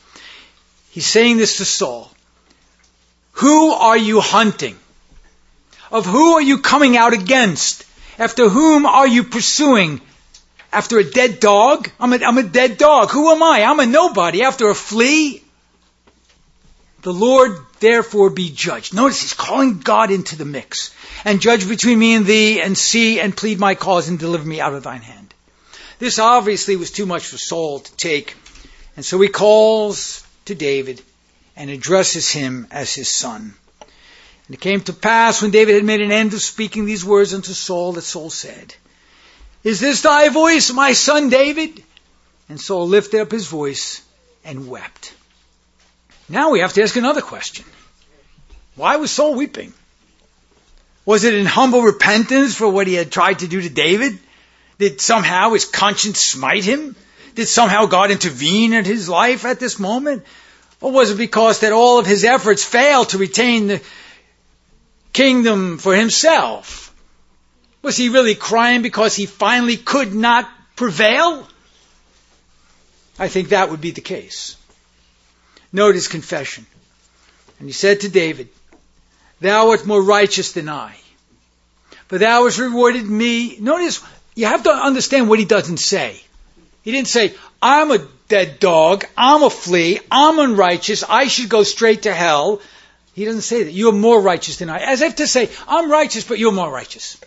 He's 0.91 1.05
saying 1.05 1.37
this 1.37 1.57
to 1.57 1.65
Saul. 1.65 2.11
Who 3.33 3.71
are 3.71 3.97
you 3.97 4.21
hunting? 4.21 4.77
Of 5.91 6.05
who 6.05 6.33
are 6.33 6.41
you 6.41 6.59
coming 6.59 6.97
out 6.97 7.13
against? 7.13 7.85
After 8.17 8.49
whom 8.49 8.85
are 8.85 9.07
you 9.07 9.23
pursuing? 9.23 10.01
After 10.71 10.99
a 10.99 11.03
dead 11.03 11.39
dog? 11.39 11.89
I'm 11.99 12.13
a, 12.13 12.17
I'm 12.17 12.37
a 12.37 12.43
dead 12.43 12.77
dog. 12.77 13.11
Who 13.11 13.31
am 13.31 13.41
I? 13.41 13.63
I'm 13.63 13.79
a 13.79 13.85
nobody. 13.85 14.43
After 14.43 14.69
a 14.69 14.75
flea? 14.75 15.41
The 17.01 17.13
Lord 17.13 17.57
therefore 17.79 18.29
be 18.29 18.49
judged. 18.49 18.93
Notice 18.93 19.21
he's 19.21 19.33
calling 19.33 19.79
God 19.79 20.11
into 20.11 20.35
the 20.35 20.45
mix. 20.45 20.93
And 21.23 21.41
judge 21.41 21.67
between 21.67 21.97
me 21.97 22.13
and 22.15 22.25
thee, 22.25 22.61
and 22.61 22.77
see 22.77 23.19
and 23.19 23.35
plead 23.35 23.57
my 23.57 23.75
cause, 23.75 24.09
and 24.09 24.19
deliver 24.19 24.45
me 24.45 24.59
out 24.59 24.73
of 24.73 24.83
thine 24.83 25.01
hand. 25.01 25.33
This 25.97 26.19
obviously 26.19 26.75
was 26.75 26.91
too 26.91 27.05
much 27.05 27.25
for 27.25 27.37
Saul 27.37 27.79
to 27.79 27.95
take. 27.95 28.35
And 28.95 29.05
so 29.05 29.19
he 29.21 29.29
calls 29.29 30.25
to 30.49 30.55
David 30.55 31.01
and 31.55 31.69
addresses 31.69 32.29
him 32.29 32.67
as 32.71 32.93
his 32.93 33.09
son. 33.09 33.53
And 34.47 34.55
it 34.55 34.61
came 34.61 34.81
to 34.81 34.93
pass 34.93 35.41
when 35.41 35.51
David 35.51 35.75
had 35.75 35.83
made 35.83 36.01
an 36.01 36.11
end 36.11 36.33
of 36.33 36.41
speaking 36.41 36.85
these 36.85 37.05
words 37.05 37.33
unto 37.33 37.53
Saul 37.53 37.93
that 37.93 38.01
Saul 38.01 38.29
said, 38.29 38.75
Is 39.63 39.79
this 39.79 40.01
thy 40.01 40.29
voice, 40.29 40.71
my 40.71 40.93
son 40.93 41.29
David? 41.29 41.83
And 42.49 42.59
Saul 42.59 42.87
lifted 42.87 43.21
up 43.21 43.31
his 43.31 43.47
voice 43.47 44.01
and 44.43 44.67
wept. 44.67 45.13
Now 46.27 46.49
we 46.51 46.61
have 46.61 46.73
to 46.73 46.81
ask 46.81 46.95
another 46.95 47.21
question. 47.21 47.65
Why 48.75 48.95
was 48.95 49.11
Saul 49.11 49.35
weeping? 49.35 49.73
Was 51.05 51.23
it 51.23 51.35
in 51.35 51.45
humble 51.45 51.81
repentance 51.81 52.55
for 52.55 52.67
what 52.67 52.87
he 52.87 52.93
had 52.93 53.11
tried 53.11 53.39
to 53.39 53.47
do 53.47 53.61
to 53.61 53.69
David? 53.69 54.17
Did 54.79 55.01
somehow 55.01 55.51
his 55.53 55.65
conscience 55.65 56.19
smite 56.19 56.63
him? 56.63 56.95
Did 57.39 57.47
somehow 57.47 57.85
God 57.85 58.11
intervene 58.11 58.73
in 58.73 58.83
his 58.83 59.07
life 59.07 59.45
at 59.45 59.61
this 59.61 59.79
moment? 59.79 60.25
Or 60.81 60.91
was 60.91 61.11
it 61.11 61.17
because 61.17 61.61
that 61.61 61.71
all 61.71 61.97
of 61.97 62.05
his 62.05 62.25
efforts 62.25 62.65
failed 62.65 63.07
to 63.09 63.17
retain 63.17 63.67
the 63.67 63.81
kingdom 65.13 65.77
for 65.77 65.95
himself? 65.95 66.93
Was 67.81 67.95
he 67.95 68.09
really 68.09 68.35
crying 68.35 68.81
because 68.81 69.15
he 69.15 69.25
finally 69.25 69.77
could 69.77 70.13
not 70.13 70.49
prevail? 70.75 71.47
I 73.17 73.29
think 73.29 73.49
that 73.49 73.69
would 73.69 73.79
be 73.79 73.91
the 73.91 74.01
case. 74.01 74.57
Note 75.71 75.95
his 75.95 76.09
confession. 76.09 76.65
And 77.59 77.69
he 77.69 77.73
said 77.73 78.01
to 78.01 78.09
David, 78.09 78.49
Thou 79.39 79.69
art 79.69 79.85
more 79.85 80.03
righteous 80.03 80.51
than 80.51 80.67
I. 80.67 80.93
For 82.09 82.17
thou 82.17 82.43
hast 82.43 82.57
rewarded 82.57 83.05
me. 83.05 83.55
Notice, 83.61 84.03
you 84.35 84.47
have 84.47 84.63
to 84.63 84.71
understand 84.71 85.29
what 85.29 85.39
he 85.39 85.45
doesn't 85.45 85.77
say. 85.77 86.21
He 86.89 86.95
didn't 86.95 87.09
say, 87.09 87.35
I'm 87.61 87.91
a 87.91 87.99
dead 88.29 88.59
dog, 88.59 89.05
I'm 89.15 89.43
a 89.43 89.51
flea, 89.51 89.99
I'm 90.09 90.39
unrighteous, 90.39 91.03
I 91.07 91.27
should 91.27 91.47
go 91.47 91.61
straight 91.61 92.01
to 92.03 92.13
hell. 92.15 92.61
He 93.13 93.25
doesn't 93.25 93.43
say 93.43 93.61
that. 93.61 93.73
You're 93.73 93.91
more 93.91 94.19
righteous 94.19 94.57
than 94.57 94.71
I. 94.71 94.79
As 94.79 95.03
if 95.03 95.17
to 95.17 95.27
say, 95.27 95.51
I'm 95.67 95.91
righteous, 95.91 96.23
but 96.23 96.39
you're 96.39 96.51
more 96.51 96.71
righteous. 96.71 97.21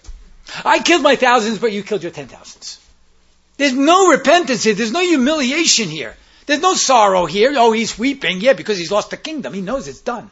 I 0.65 0.81
killed 0.81 1.03
my 1.03 1.15
thousands, 1.15 1.61
but 1.61 1.71
you 1.71 1.85
killed 1.85 2.03
your 2.03 2.11
ten 2.11 2.27
thousands. 2.27 2.81
There's 3.57 3.73
no 3.73 4.09
repentance 4.09 4.65
here. 4.65 4.75
There's 4.75 4.91
no 4.91 4.99
humiliation 4.99 5.89
here. 5.89 6.17
There's 6.47 6.61
no 6.61 6.75
sorrow 6.75 7.27
here. 7.27 7.55
Oh, 7.57 7.71
he's 7.71 7.97
weeping. 7.97 8.41
Yeah, 8.41 8.55
because 8.55 8.79
he's 8.79 8.91
lost 8.91 9.11
the 9.11 9.17
kingdom. 9.17 9.55
He 9.55 9.61
knows 9.61 9.87
it's 9.87 10.01
done. 10.01 10.29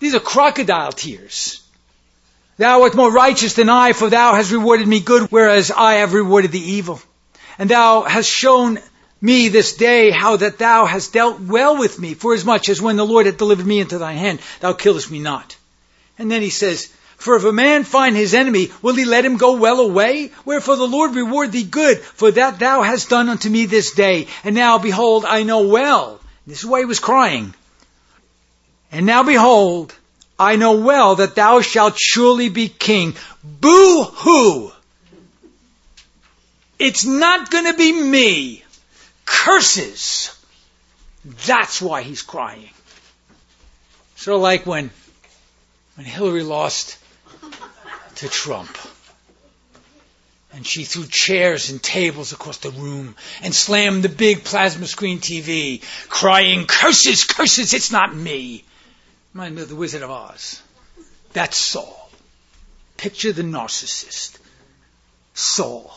These 0.00 0.14
are 0.14 0.20
crocodile 0.20 0.92
tears. 0.92 1.62
Thou 2.58 2.82
art 2.82 2.94
more 2.94 3.10
righteous 3.10 3.54
than 3.54 3.70
I, 3.70 3.94
for 3.94 4.10
thou 4.10 4.34
hast 4.34 4.52
rewarded 4.52 4.86
me 4.86 5.00
good, 5.00 5.30
whereas 5.30 5.70
I 5.70 5.94
have 5.94 6.12
rewarded 6.12 6.52
the 6.52 6.60
evil. 6.60 7.00
And 7.58 7.70
thou 7.70 8.02
hast 8.02 8.28
shown 8.28 8.78
me 9.20 9.48
this 9.48 9.74
day 9.74 10.10
how 10.10 10.36
that 10.36 10.58
thou 10.58 10.84
hast 10.84 11.12
dealt 11.12 11.40
well 11.40 11.78
with 11.78 11.98
me, 11.98 12.14
forasmuch 12.14 12.44
as 12.44 12.44
much 12.44 12.68
as 12.68 12.82
when 12.82 12.96
the 12.96 13.06
Lord 13.06 13.26
hath 13.26 13.38
delivered 13.38 13.66
me 13.66 13.80
into 13.80 13.98
thine 13.98 14.16
hand, 14.16 14.40
thou 14.60 14.72
killest 14.72 15.10
me 15.10 15.18
not. 15.18 15.56
And 16.18 16.30
then 16.30 16.42
he 16.42 16.50
says, 16.50 16.86
For 17.16 17.36
if 17.36 17.44
a 17.44 17.52
man 17.52 17.84
find 17.84 18.14
his 18.14 18.34
enemy, 18.34 18.70
will 18.82 18.94
he 18.94 19.04
let 19.04 19.24
him 19.24 19.36
go 19.36 19.56
well 19.56 19.80
away? 19.80 20.32
Wherefore 20.44 20.76
the 20.76 20.86
Lord 20.86 21.14
reward 21.14 21.52
thee 21.52 21.64
good, 21.64 21.98
for 21.98 22.30
that 22.30 22.58
thou 22.58 22.82
hast 22.82 23.08
done 23.08 23.28
unto 23.28 23.48
me 23.48 23.66
this 23.66 23.92
day. 23.92 24.28
And 24.44 24.54
now 24.54 24.78
behold, 24.78 25.24
I 25.24 25.42
know 25.42 25.66
well. 25.66 26.20
This 26.46 26.60
is 26.60 26.66
why 26.66 26.80
he 26.80 26.84
was 26.84 27.00
crying. 27.00 27.54
And 28.92 29.06
now 29.06 29.22
behold, 29.22 29.94
I 30.38 30.56
know 30.56 30.80
well 30.80 31.16
that 31.16 31.34
thou 31.34 31.60
shalt 31.62 31.98
surely 31.98 32.48
be 32.48 32.68
king. 32.68 33.16
Boo 33.42 34.04
hoo! 34.04 34.72
It's 36.78 37.04
not 37.04 37.50
going 37.50 37.64
to 37.64 37.74
be 37.74 37.92
me. 37.92 38.62
Curses 39.24 40.36
That's 41.46 41.82
why 41.82 42.02
he's 42.02 42.22
crying. 42.22 42.70
Sort 44.16 44.36
of 44.36 44.42
like 44.42 44.66
when, 44.66 44.90
when 45.96 46.06
Hillary 46.06 46.42
lost 46.42 46.98
to 48.16 48.28
Trump. 48.28 48.76
And 50.52 50.66
she 50.66 50.84
threw 50.84 51.06
chairs 51.06 51.70
and 51.70 51.82
tables 51.82 52.32
across 52.32 52.58
the 52.58 52.70
room 52.70 53.14
and 53.42 53.54
slammed 53.54 54.04
the 54.04 54.08
big 54.08 54.44
plasma 54.44 54.86
screen 54.86 55.18
TV, 55.18 55.82
crying, 56.08 56.66
curses, 56.66 57.24
curses, 57.24 57.74
it's 57.74 57.92
not 57.92 58.14
me. 58.14 58.64
Remind 59.34 59.56
me 59.56 59.62
of 59.62 59.68
the 59.68 59.76
Wizard 59.76 60.02
of 60.02 60.10
Oz. 60.10 60.62
That's 61.34 61.58
Saul. 61.58 62.10
Picture 62.96 63.32
the 63.32 63.42
narcissist. 63.42 64.38
Saul. 65.34 65.94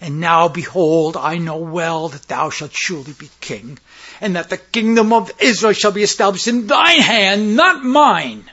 And 0.00 0.20
now 0.20 0.48
behold, 0.48 1.16
I 1.16 1.38
know 1.38 1.56
well 1.56 2.08
that 2.08 2.28
thou 2.28 2.50
shalt 2.50 2.72
surely 2.72 3.14
be 3.14 3.30
king, 3.40 3.78
and 4.20 4.36
that 4.36 4.50
the 4.50 4.58
kingdom 4.58 5.12
of 5.12 5.32
Israel 5.40 5.72
shall 5.72 5.92
be 5.92 6.02
established 6.02 6.48
in 6.48 6.66
thine 6.66 7.00
hand, 7.00 7.56
not 7.56 7.82
mine. 7.82 8.44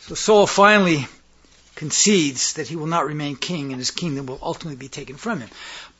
So 0.00 0.14
Saul 0.14 0.46
finally 0.46 1.06
concedes 1.74 2.54
that 2.54 2.68
he 2.68 2.76
will 2.76 2.86
not 2.86 3.06
remain 3.06 3.36
king 3.36 3.72
and 3.72 3.78
his 3.78 3.90
kingdom 3.90 4.26
will 4.26 4.38
ultimately 4.42 4.76
be 4.76 4.88
taken 4.88 5.16
from 5.16 5.40
him. 5.40 5.50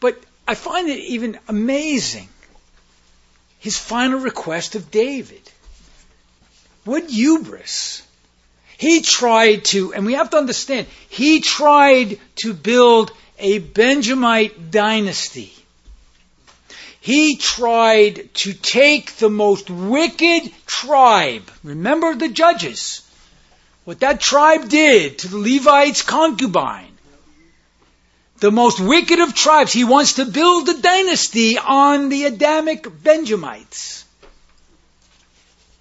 But 0.01 0.19
I 0.49 0.55
find 0.55 0.89
it 0.89 1.01
even 1.01 1.39
amazing 1.49 2.29
his 3.59 3.77
final 3.77 4.21
request 4.21 4.75
of 4.75 4.91
David. 4.91 5.43
What 6.85 7.11
hubris. 7.11 8.03
He 8.79 9.01
tried 9.01 9.65
to, 9.67 9.93
and 9.93 10.07
we 10.07 10.13
have 10.13 10.31
to 10.31 10.37
understand, 10.37 10.87
he 11.09 11.41
tried 11.41 12.21
to 12.37 12.53
build 12.55 13.11
a 13.39 13.59
Benjamite 13.59 14.71
dynasty. 14.71 15.53
He 17.01 17.37
tried 17.37 18.35
to 18.35 18.53
take 18.53 19.17
the 19.17 19.31
most 19.31 19.71
wicked 19.71 20.53
tribe. 20.67 21.49
Remember 21.63 22.15
the 22.15 22.29
judges. 22.29 23.03
What 23.85 24.01
that 24.01 24.21
tribe 24.21 24.69
did 24.69 25.19
to 25.19 25.29
the 25.29 25.39
Levites' 25.39 26.03
concubine. 26.03 26.97
The 28.39 28.51
most 28.51 28.81
wicked 28.81 29.21
of 29.21 29.35
tribes. 29.35 29.73
He 29.73 29.85
wants 29.85 30.15
to 30.15 30.25
build 30.25 30.69
a 30.69 30.81
dynasty 30.81 31.57
on 31.59 32.09
the 32.09 32.25
Adamic 32.25 32.87
Benjamites. 33.03 34.05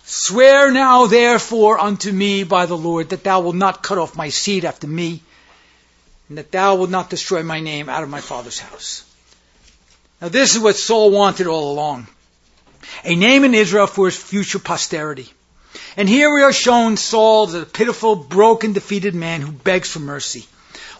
Swear 0.05 0.69
now 0.69 1.07
therefore 1.07 1.81
unto 1.81 2.11
me 2.11 2.43
by 2.43 2.67
the 2.67 2.77
Lord 2.77 3.09
that 3.09 3.23
thou 3.23 3.39
wilt 3.39 3.55
not 3.55 3.81
cut 3.81 3.97
off 3.97 4.15
my 4.15 4.29
seed 4.29 4.63
after 4.63 4.85
me 4.85 5.23
and 6.29 6.37
that 6.37 6.51
thou 6.51 6.75
wilt 6.75 6.89
not 6.89 7.09
destroy 7.09 7.43
my 7.43 7.59
name 7.59 7.89
out 7.89 8.03
of 8.03 8.09
my 8.09 8.21
father's 8.21 8.59
house. 8.59 9.03
Now 10.21 10.29
this 10.29 10.55
is 10.55 10.61
what 10.61 10.75
Saul 10.75 11.11
wanted 11.11 11.47
all 11.47 11.71
along. 11.71 12.07
A 13.03 13.15
name 13.15 13.43
in 13.43 13.53
Israel 13.53 13.87
for 13.87 14.05
his 14.05 14.17
future 14.17 14.59
posterity. 14.59 15.31
And 15.97 16.07
here 16.07 16.33
we 16.33 16.41
are 16.41 16.53
shown 16.53 16.97
Saul 16.97 17.53
a 17.55 17.65
pitiful, 17.65 18.15
broken, 18.15 18.73
defeated 18.73 19.15
man 19.15 19.41
who 19.41 19.51
begs 19.51 19.89
for 19.89 19.99
mercy. 19.99 20.45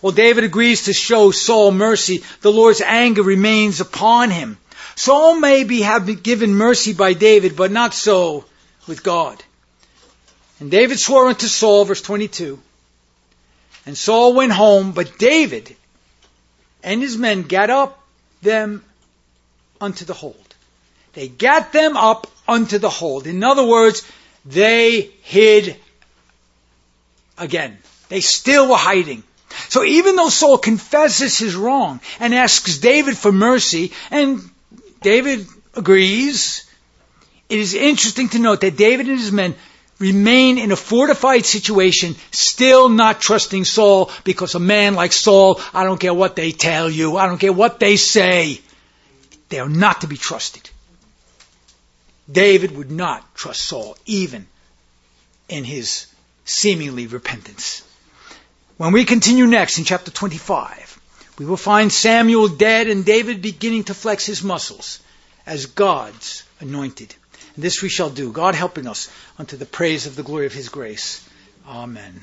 While 0.01 0.13
David 0.13 0.43
agrees 0.43 0.84
to 0.84 0.93
show 0.93 1.32
Saul 1.32 1.71
mercy, 1.71 2.23
the 2.41 2.51
Lord's 2.51 2.82
anger 2.82 3.23
remains 3.23 3.82
upon 3.82 4.30
him. 4.30 4.57
Saul 4.95 5.39
may 5.39 5.63
be 5.63 5.82
have 5.82 6.05
been 6.05 6.19
given 6.19 6.53
mercy 6.53 6.93
by 6.93 7.13
David, 7.13 7.55
but 7.55 7.71
not 7.71 7.93
so 7.93 8.45
with 8.88 9.03
God. 9.03 9.43
And 10.59 10.71
David 10.71 10.99
swore 10.99 11.28
unto 11.28 11.47
Saul, 11.47 11.86
verse 11.86 12.01
22, 12.01 12.59
and 13.86 13.98
Saul 13.98 14.34
went 14.34 14.52
home, 14.52 14.92
but 14.92 15.18
David 15.18 15.76
and 16.84 17.02
his 17.02 17.18
men 17.18 17.44
got 17.44 17.70
up 17.70 18.02
them 18.42 18.84
unto 19.82 20.06
the 20.06 20.14
hold. 20.14 20.56
They 21.14 21.28
got 21.28 21.72
them 21.72 21.98
up 21.98 22.28
unto 22.48 22.78
the 22.78 22.90
hold. 22.90 23.28
In 23.28 23.44
other 23.44 23.66
words, 23.66 24.04
they 24.46 25.02
hid 25.24 25.78
again. 27.38 27.78
They 28.10 28.22
still 28.22 28.70
were 28.70 28.76
hiding. 28.76 29.24
So 29.70 29.84
even 29.84 30.16
though 30.16 30.30
Saul 30.30 30.58
confesses 30.58 31.38
his 31.38 31.56
wrong 31.56 32.02
and 32.20 32.34
asks 32.34 32.78
David 32.78 33.18
for 33.18 33.32
mercy, 33.32 33.94
and 34.12 34.42
David 35.02 35.48
agrees, 35.74 36.70
it 37.50 37.60
is 37.60 37.74
interesting 37.74 38.30
to 38.30 38.40
note 38.40 38.62
that 38.62 38.78
David 38.78 39.08
and 39.08 39.20
his 39.20 39.32
men 39.32 39.56
remain 40.00 40.58
in 40.58 40.72
a 40.72 40.76
fortified 40.76 41.46
situation, 41.46 42.16
still 42.32 42.89
not 42.89 43.22
trusting 43.22 43.64
Saul 43.64 44.12
because 44.24 44.56
a 44.56 44.60
man 44.60 44.96
like 44.96 45.14
Saul, 45.14 45.62
I 45.74 45.84
don't 45.84 46.00
care 46.00 46.14
what 46.14 46.36
they 46.36 46.52
tell 46.52 46.89
you, 46.89 47.18
I 47.18 47.28
don't 47.28 47.38
care 47.38 47.54
what 47.54 47.80
they 47.80 47.96
say, 47.96 48.60
they 49.50 49.60
are 49.60 49.70
not 49.70 50.02
to 50.02 50.08
be 50.08 50.18
trusted. 50.18 50.70
David 52.30 52.76
would 52.76 52.91
not 52.91 53.36
trust 53.36 53.62
Saul, 53.62 53.98
even 54.06 54.48
in 55.48 55.64
his 55.64 56.08
seemingly 56.43 57.08
repentance. 57.08 57.84
When 58.78 58.91
we 58.91 59.06
continue 59.06 59.46
next 59.46 59.78
in 59.78 59.86
chapter 59.86 60.12
25, 60.12 61.00
we 61.38 61.46
will 61.46 61.58
find 61.58 61.91
Samuel 61.91 62.48
dead 62.48 62.88
and 62.88 63.06
David 63.06 63.41
beginning 63.41 63.86
to 63.86 63.93
flex 63.93 64.26
his 64.26 64.43
muscles 64.43 65.00
as 65.46 65.68
God's 65.68 66.43
anointed. 66.60 67.16
And 67.56 67.64
this 67.64 67.82
we 67.82 67.89
shall 67.89 68.10
do, 68.10 68.32
God 68.32 68.56
helping 68.56 68.88
us 68.88 69.10
unto 69.39 69.58
the 69.58 69.66
praise 69.66 70.06
of 70.08 70.16
the 70.16 70.24
glory 70.24 70.45
of 70.45 70.53
his 70.53 70.70
grace. 70.70 71.28
Amen. 71.68 72.22